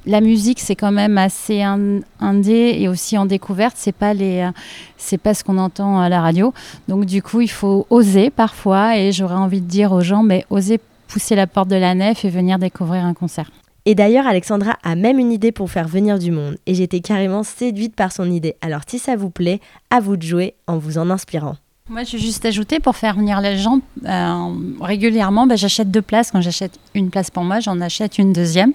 la 0.07 0.19
musique 0.19 0.59
c'est 0.59 0.75
quand 0.75 0.91
même 0.91 1.19
assez 1.19 1.61
in- 1.61 1.99
indé 2.19 2.75
et 2.79 2.87
aussi 2.87 3.17
en 3.19 3.27
découverte, 3.27 3.75
c'est 3.77 3.91
pas 3.91 4.15
les 4.15 4.39
euh, 4.39 4.51
c'est 4.97 5.19
pas 5.19 5.33
ce 5.35 5.43
qu'on 5.43 5.59
entend 5.59 5.99
à 5.99 6.09
la 6.09 6.21
radio. 6.21 6.53
Donc 6.87 7.05
du 7.05 7.21
coup, 7.21 7.41
il 7.41 7.51
faut 7.51 7.85
oser 7.89 8.31
parfois 8.31 8.97
et 8.97 9.11
j'aurais 9.11 9.35
envie 9.35 9.61
de 9.61 9.67
dire 9.67 9.91
aux 9.91 10.01
gens 10.01 10.23
mais 10.23 10.43
osez 10.49 10.79
pousser 11.07 11.35
la 11.35 11.45
porte 11.45 11.67
de 11.67 11.75
la 11.75 11.93
nef 11.93 12.25
et 12.25 12.29
venir 12.29 12.57
découvrir 12.57 13.05
un 13.05 13.13
concert. 13.13 13.51
Et 13.85 13.95
d'ailleurs, 13.95 14.27
Alexandra 14.27 14.77
a 14.83 14.95
même 14.95 15.19
une 15.19 15.31
idée 15.31 15.51
pour 15.51 15.69
faire 15.69 15.87
venir 15.87 16.19
du 16.19 16.31
monde, 16.31 16.55
et 16.67 16.75
j'étais 16.75 16.99
carrément 16.99 17.41
séduite 17.41 17.95
par 17.95 18.11
son 18.11 18.29
idée. 18.31 18.55
Alors 18.61 18.81
si 18.87 18.99
ça 18.99 19.15
vous 19.15 19.31
plaît, 19.31 19.59
à 19.89 19.99
vous 19.99 20.17
de 20.17 20.21
jouer 20.21 20.53
en 20.67 20.77
vous 20.77 20.99
en 20.99 21.09
inspirant. 21.09 21.57
Moi, 21.89 22.03
je 22.03 22.13
vais 22.13 22.19
juste 22.19 22.45
ajouter 22.45 22.79
pour 22.79 22.95
faire 22.95 23.15
venir 23.15 23.41
les 23.41 23.57
gens 23.57 23.81
euh, 24.05 24.53
régulièrement. 24.79 25.45
bah, 25.45 25.57
j'achète 25.57 25.91
deux 25.91 26.01
places. 26.01 26.31
Quand 26.31 26.39
j'achète 26.39 26.79
une 26.93 27.09
place 27.09 27.29
pour 27.31 27.43
moi, 27.43 27.59
j'en 27.59 27.81
achète 27.81 28.17
une 28.17 28.31
deuxième. 28.31 28.71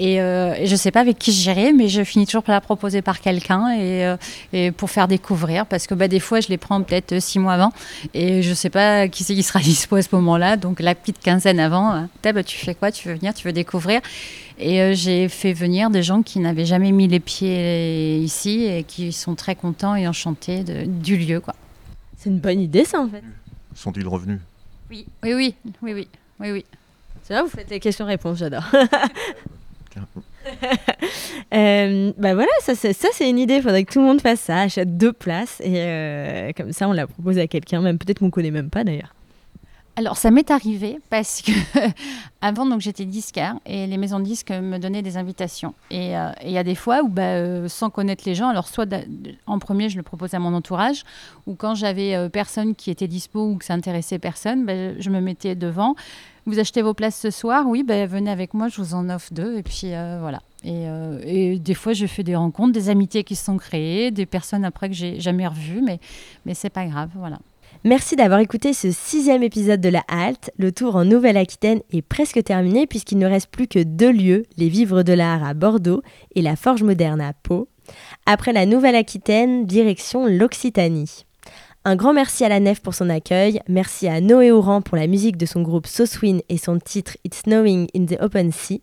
Et, 0.00 0.20
euh, 0.20 0.66
je 0.66 0.74
sais 0.74 0.90
pas 0.90 1.00
avec 1.00 1.18
qui 1.18 1.30
j'irai, 1.32 1.72
mais 1.72 1.86
je 1.88 2.02
finis 2.02 2.26
toujours 2.26 2.42
par 2.42 2.54
la 2.54 2.60
proposer 2.60 3.02
par 3.02 3.20
quelqu'un 3.20 3.70
et, 3.70 4.16
euh, 4.54 4.72
pour 4.72 4.90
faire 4.90 5.06
découvrir. 5.06 5.66
Parce 5.66 5.86
que 5.86 5.94
bah, 5.94 6.08
des 6.08 6.18
fois, 6.18 6.40
je 6.40 6.48
les 6.48 6.56
prends 6.56 6.82
peut-être 6.82 7.20
six 7.20 7.38
mois 7.38 7.52
avant 7.52 7.72
et 8.14 8.42
je 8.42 8.54
sais 8.54 8.70
pas 8.70 9.06
qui 9.06 9.22
c'est 9.22 9.34
qui 9.34 9.44
sera 9.44 9.60
dispo 9.60 9.96
à 9.96 10.02
ce 10.02 10.08
moment-là. 10.12 10.56
Donc 10.56 10.80
la 10.80 10.96
petite 10.96 11.20
quinzaine 11.20 11.60
avant, 11.60 12.08
bah, 12.24 12.42
tu 12.42 12.56
fais 12.56 12.74
quoi? 12.74 12.90
Tu 12.90 13.06
veux 13.06 13.14
venir? 13.14 13.32
Tu 13.34 13.46
veux 13.46 13.52
découvrir? 13.52 14.00
Et 14.58 14.94
j'ai 14.94 15.28
fait 15.28 15.52
venir 15.52 15.90
des 15.90 16.02
gens 16.02 16.22
qui 16.22 16.40
n'avaient 16.40 16.64
jamais 16.64 16.90
mis 16.90 17.06
les 17.06 17.20
pieds 17.20 18.18
ici 18.18 18.64
et 18.64 18.82
qui 18.82 19.12
sont 19.12 19.34
très 19.34 19.54
contents 19.54 19.94
et 19.94 20.08
enchantés 20.08 20.64
du 20.86 21.18
lieu, 21.18 21.40
quoi. 21.40 21.54
C'est 22.16 22.30
une 22.30 22.38
bonne 22.38 22.60
idée 22.60 22.84
ça 22.84 23.00
en 23.00 23.08
fait. 23.08 23.22
Sont-ils 23.74 24.06
revenus? 24.06 24.40
Oui, 24.90 25.06
oui, 25.22 25.34
oui, 25.34 25.54
oui, 25.82 25.92
oui, 25.92 26.08
oui, 26.40 26.50
oui. 26.52 26.64
C'est 27.22 27.34
là 27.34 27.42
vous 27.42 27.48
faites 27.48 27.70
les 27.70 27.80
questions-réponses, 27.80 28.38
j'adore. 28.38 28.64
Euh, 31.54 32.12
bah 32.18 32.34
voilà, 32.34 32.50
ça 32.60 32.74
c'est, 32.74 32.92
ça 32.92 33.08
c'est 33.12 33.28
une 33.28 33.38
idée, 33.38 33.56
il 33.56 33.62
faudrait 33.62 33.84
que 33.84 33.92
tout 33.92 34.00
le 34.00 34.06
monde 34.06 34.20
fasse 34.20 34.40
ça, 34.40 34.60
achète 34.60 34.96
deux 34.96 35.12
places 35.12 35.60
et 35.60 35.74
euh, 35.76 36.52
comme 36.56 36.72
ça 36.72 36.88
on 36.88 36.92
la 36.92 37.06
propose 37.06 37.38
à 37.38 37.46
quelqu'un, 37.46 37.80
même 37.80 37.98
peut-être 37.98 38.18
qu'on 38.18 38.30
connaît 38.30 38.50
même 38.50 38.70
pas 38.70 38.84
d'ailleurs. 38.84 39.14
Alors 39.98 40.18
ça 40.18 40.30
m'est 40.30 40.50
arrivé 40.50 40.98
parce 41.08 41.40
que 41.40 41.52
avant 42.42 42.66
donc 42.66 42.82
j'étais 42.82 43.06
disquaire 43.06 43.56
et 43.64 43.86
les 43.86 43.96
maisons 43.96 44.18
de 44.18 44.24
disques 44.24 44.50
me 44.50 44.76
donnaient 44.76 45.00
des 45.00 45.16
invitations. 45.16 45.72
Et 45.90 46.18
euh, 46.18 46.32
il 46.44 46.50
y 46.50 46.58
a 46.58 46.64
des 46.64 46.74
fois 46.74 47.02
où 47.02 47.08
bah, 47.08 47.22
euh, 47.22 47.66
sans 47.66 47.88
connaître 47.88 48.24
les 48.26 48.34
gens 48.34 48.48
alors 48.48 48.68
soit 48.68 48.86
en 49.46 49.58
premier 49.58 49.88
je 49.88 49.96
le 49.96 50.02
proposais 50.02 50.36
à 50.36 50.40
mon 50.40 50.52
entourage 50.52 51.04
ou 51.46 51.54
quand 51.54 51.74
j'avais 51.74 52.14
euh, 52.14 52.28
personne 52.28 52.74
qui 52.74 52.90
était 52.90 53.08
dispo 53.08 53.40
ou 53.40 53.56
que 53.56 53.64
ça 53.64 53.72
intéressait 53.72 54.18
personne 54.18 54.66
bah, 54.66 54.98
je 54.98 55.08
me 55.08 55.22
mettais 55.22 55.54
devant 55.54 55.94
vous 56.44 56.58
achetez 56.58 56.82
vos 56.82 56.94
places 56.94 57.18
ce 57.18 57.30
soir? 57.30 57.64
Oui 57.66 57.82
bah, 57.82 58.04
venez 58.04 58.30
avec 58.30 58.52
moi 58.52 58.68
je 58.68 58.82
vous 58.82 58.92
en 58.92 59.08
offre 59.08 59.32
deux 59.32 59.56
et 59.56 59.62
puis 59.62 59.92
voilà. 60.20 60.42
Et, 60.62 60.84
et 61.24 61.58
des 61.58 61.74
fois 61.74 61.94
je 61.94 62.04
fais 62.04 62.22
des 62.22 62.36
rencontres 62.36 62.72
des 62.72 62.90
amitiés 62.90 63.24
qui 63.24 63.34
se 63.34 63.46
sont 63.46 63.56
créées 63.56 64.10
des 64.10 64.26
personnes 64.26 64.66
après 64.66 64.90
que 64.90 64.94
j'ai 64.94 65.20
jamais 65.20 65.46
revues 65.46 65.80
mais 65.80 66.00
mais 66.44 66.52
c'est 66.52 66.68
pas 66.68 66.84
grave 66.84 67.08
voilà 67.14 67.38
Merci 67.84 68.16
d'avoir 68.16 68.40
écouté 68.40 68.72
ce 68.72 68.90
sixième 68.90 69.42
épisode 69.42 69.80
de 69.80 69.88
La 69.88 70.02
Halte. 70.08 70.50
Le 70.58 70.72
tour 70.72 70.96
en 70.96 71.04
Nouvelle-Aquitaine 71.04 71.80
est 71.92 72.02
presque 72.02 72.42
terminé 72.42 72.86
puisqu'il 72.86 73.18
ne 73.18 73.26
reste 73.26 73.50
plus 73.50 73.68
que 73.68 73.82
deux 73.82 74.12
lieux, 74.12 74.44
les 74.56 74.68
Vivres 74.68 75.02
de 75.02 75.12
l'Art 75.12 75.44
à 75.44 75.54
Bordeaux 75.54 76.02
et 76.34 76.42
la 76.42 76.56
Forge 76.56 76.82
Moderne 76.82 77.20
à 77.20 77.32
Pau. 77.32 77.68
Après 78.24 78.52
la 78.52 78.66
Nouvelle-Aquitaine, 78.66 79.66
direction 79.66 80.26
l'Occitanie. 80.26 81.24
Un 81.84 81.94
grand 81.94 82.12
merci 82.12 82.44
à 82.44 82.48
la 82.48 82.58
Nef 82.58 82.80
pour 82.80 82.94
son 82.94 83.08
accueil, 83.08 83.60
merci 83.68 84.08
à 84.08 84.20
Noé 84.20 84.50
Oran 84.50 84.82
pour 84.82 84.96
la 84.96 85.06
musique 85.06 85.36
de 85.36 85.46
son 85.46 85.62
groupe 85.62 85.86
Soswin 85.86 86.40
et 86.48 86.58
son 86.58 86.80
titre 86.80 87.16
It's 87.24 87.42
Snowing 87.44 87.86
in 87.94 88.06
the 88.06 88.20
Open 88.20 88.50
Sea. 88.50 88.82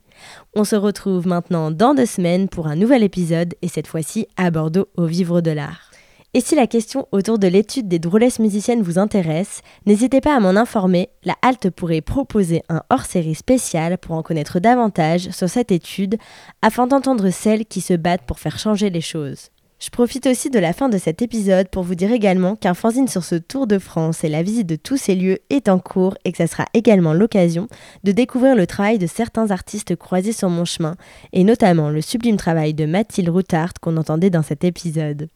On 0.56 0.64
se 0.64 0.78
retrouve 0.78 1.28
maintenant 1.28 1.70
dans 1.70 1.96
deux 1.96 2.06
semaines 2.06 2.48
pour 2.48 2.68
un 2.68 2.78
nouvel 2.78 3.04
épisode 3.04 3.56
et 3.62 3.68
cette 3.68 3.88
fois-ci 3.88 4.28
à 4.38 4.52
Bordeaux 4.52 4.88
aux 4.96 5.06
Vivres 5.06 5.42
de 5.42 5.52
l'Art. 5.52 5.93
Et 6.36 6.42
si 6.42 6.56
la 6.56 6.66
question 6.66 7.08
autour 7.12 7.38
de 7.38 7.46
l'étude 7.46 7.88
des 7.88 8.00
drôlesses 8.00 8.40
musiciennes 8.40 8.82
vous 8.82 8.98
intéresse, 8.98 9.62
n'hésitez 9.86 10.20
pas 10.20 10.36
à 10.36 10.40
m'en 10.40 10.60
informer, 10.60 11.10
la 11.26 11.36
Halte 11.44 11.70
pourrait 11.70 12.02
proposer 12.02 12.64
un 12.70 12.82
hors-série 12.90 13.36
spécial 13.36 14.00
pour 14.00 14.16
en 14.16 14.24
connaître 14.24 14.60
davantage 14.60 15.30
sur 15.30 15.48
cette 15.48 15.72
étude, 15.72 16.18
afin 16.64 16.88
d'entendre 16.88 17.30
celles 17.30 17.68
qui 17.68 17.82
se 17.82 17.94
battent 17.94 18.26
pour 18.26 18.40
faire 18.40 18.58
changer 18.58 18.90
les 18.90 19.00
choses. 19.00 19.50
Je 19.78 19.92
profite 19.92 20.26
aussi 20.26 20.50
de 20.50 20.58
la 20.58 20.74
fin 20.74 20.90
de 20.90 20.98
cet 20.98 21.22
épisode 21.22 21.68
pour 21.70 21.84
vous 21.84 21.94
dire 21.94 22.12
également 22.12 22.56
qu'un 22.56 22.74
fanzine 22.74 23.08
sur 23.08 23.24
ce 23.24 23.36
Tour 23.36 23.68
de 23.68 23.78
France 23.78 24.24
et 24.24 24.30
la 24.30 24.42
visite 24.42 24.66
de 24.66 24.76
tous 24.76 24.98
ces 24.98 25.14
lieux 25.14 25.38
est 25.52 25.70
en 25.70 25.78
cours 25.78 26.16
et 26.26 26.32
que 26.32 26.38
ça 26.40 26.48
sera 26.48 26.66
également 26.74 27.14
l'occasion 27.14 27.68
de 28.04 28.12
découvrir 28.12 28.56
le 28.56 28.66
travail 28.66 28.98
de 28.98 29.06
certains 29.06 29.52
artistes 29.52 29.96
croisés 29.96 30.34
sur 30.34 30.50
mon 30.50 30.66
chemin, 30.66 30.96
et 31.32 31.44
notamment 31.44 31.92
le 31.92 32.02
sublime 32.02 32.38
travail 32.38 32.74
de 32.74 32.88
Mathilde 32.88 33.30
Routard 33.30 33.74
qu'on 33.80 33.98
entendait 33.98 34.32
dans 34.32 34.42
cet 34.42 34.64
épisode. 34.64 35.30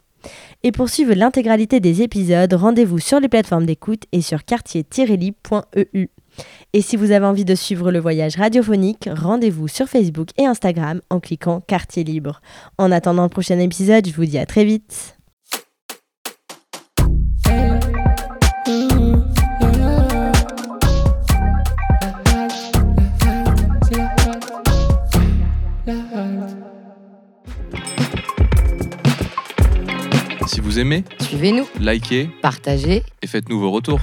Et 0.62 0.72
pour 0.72 0.88
suivre 0.88 1.14
l'intégralité 1.14 1.80
des 1.80 2.02
épisodes, 2.02 2.52
rendez-vous 2.52 2.98
sur 2.98 3.20
les 3.20 3.28
plateformes 3.28 3.66
d'écoute 3.66 4.04
et 4.12 4.22
sur 4.22 4.44
quartier-lib.eu. 4.44 6.08
Et 6.72 6.82
si 6.82 6.96
vous 6.96 7.10
avez 7.10 7.26
envie 7.26 7.44
de 7.44 7.54
suivre 7.54 7.90
le 7.90 7.98
voyage 7.98 8.36
radiophonique, 8.36 9.08
rendez-vous 9.12 9.68
sur 9.68 9.88
Facebook 9.88 10.28
et 10.38 10.46
Instagram 10.46 11.00
en 11.10 11.20
cliquant 11.20 11.60
Quartier 11.66 12.04
Libre. 12.04 12.40
En 12.78 12.92
attendant 12.92 13.24
le 13.24 13.28
prochain 13.28 13.58
épisode, 13.58 14.06
je 14.06 14.14
vous 14.14 14.24
dis 14.24 14.38
à 14.38 14.46
très 14.46 14.64
vite. 14.64 15.17
Si 30.58 30.62
vous 30.64 30.80
aimez, 30.80 31.04
Suivez-nous, 31.20 31.68
likez 31.78 32.28
partagez. 32.42 33.04
et 33.22 33.28
faites-nous 33.28 33.60
vos 33.60 33.70
retours. 33.70 34.00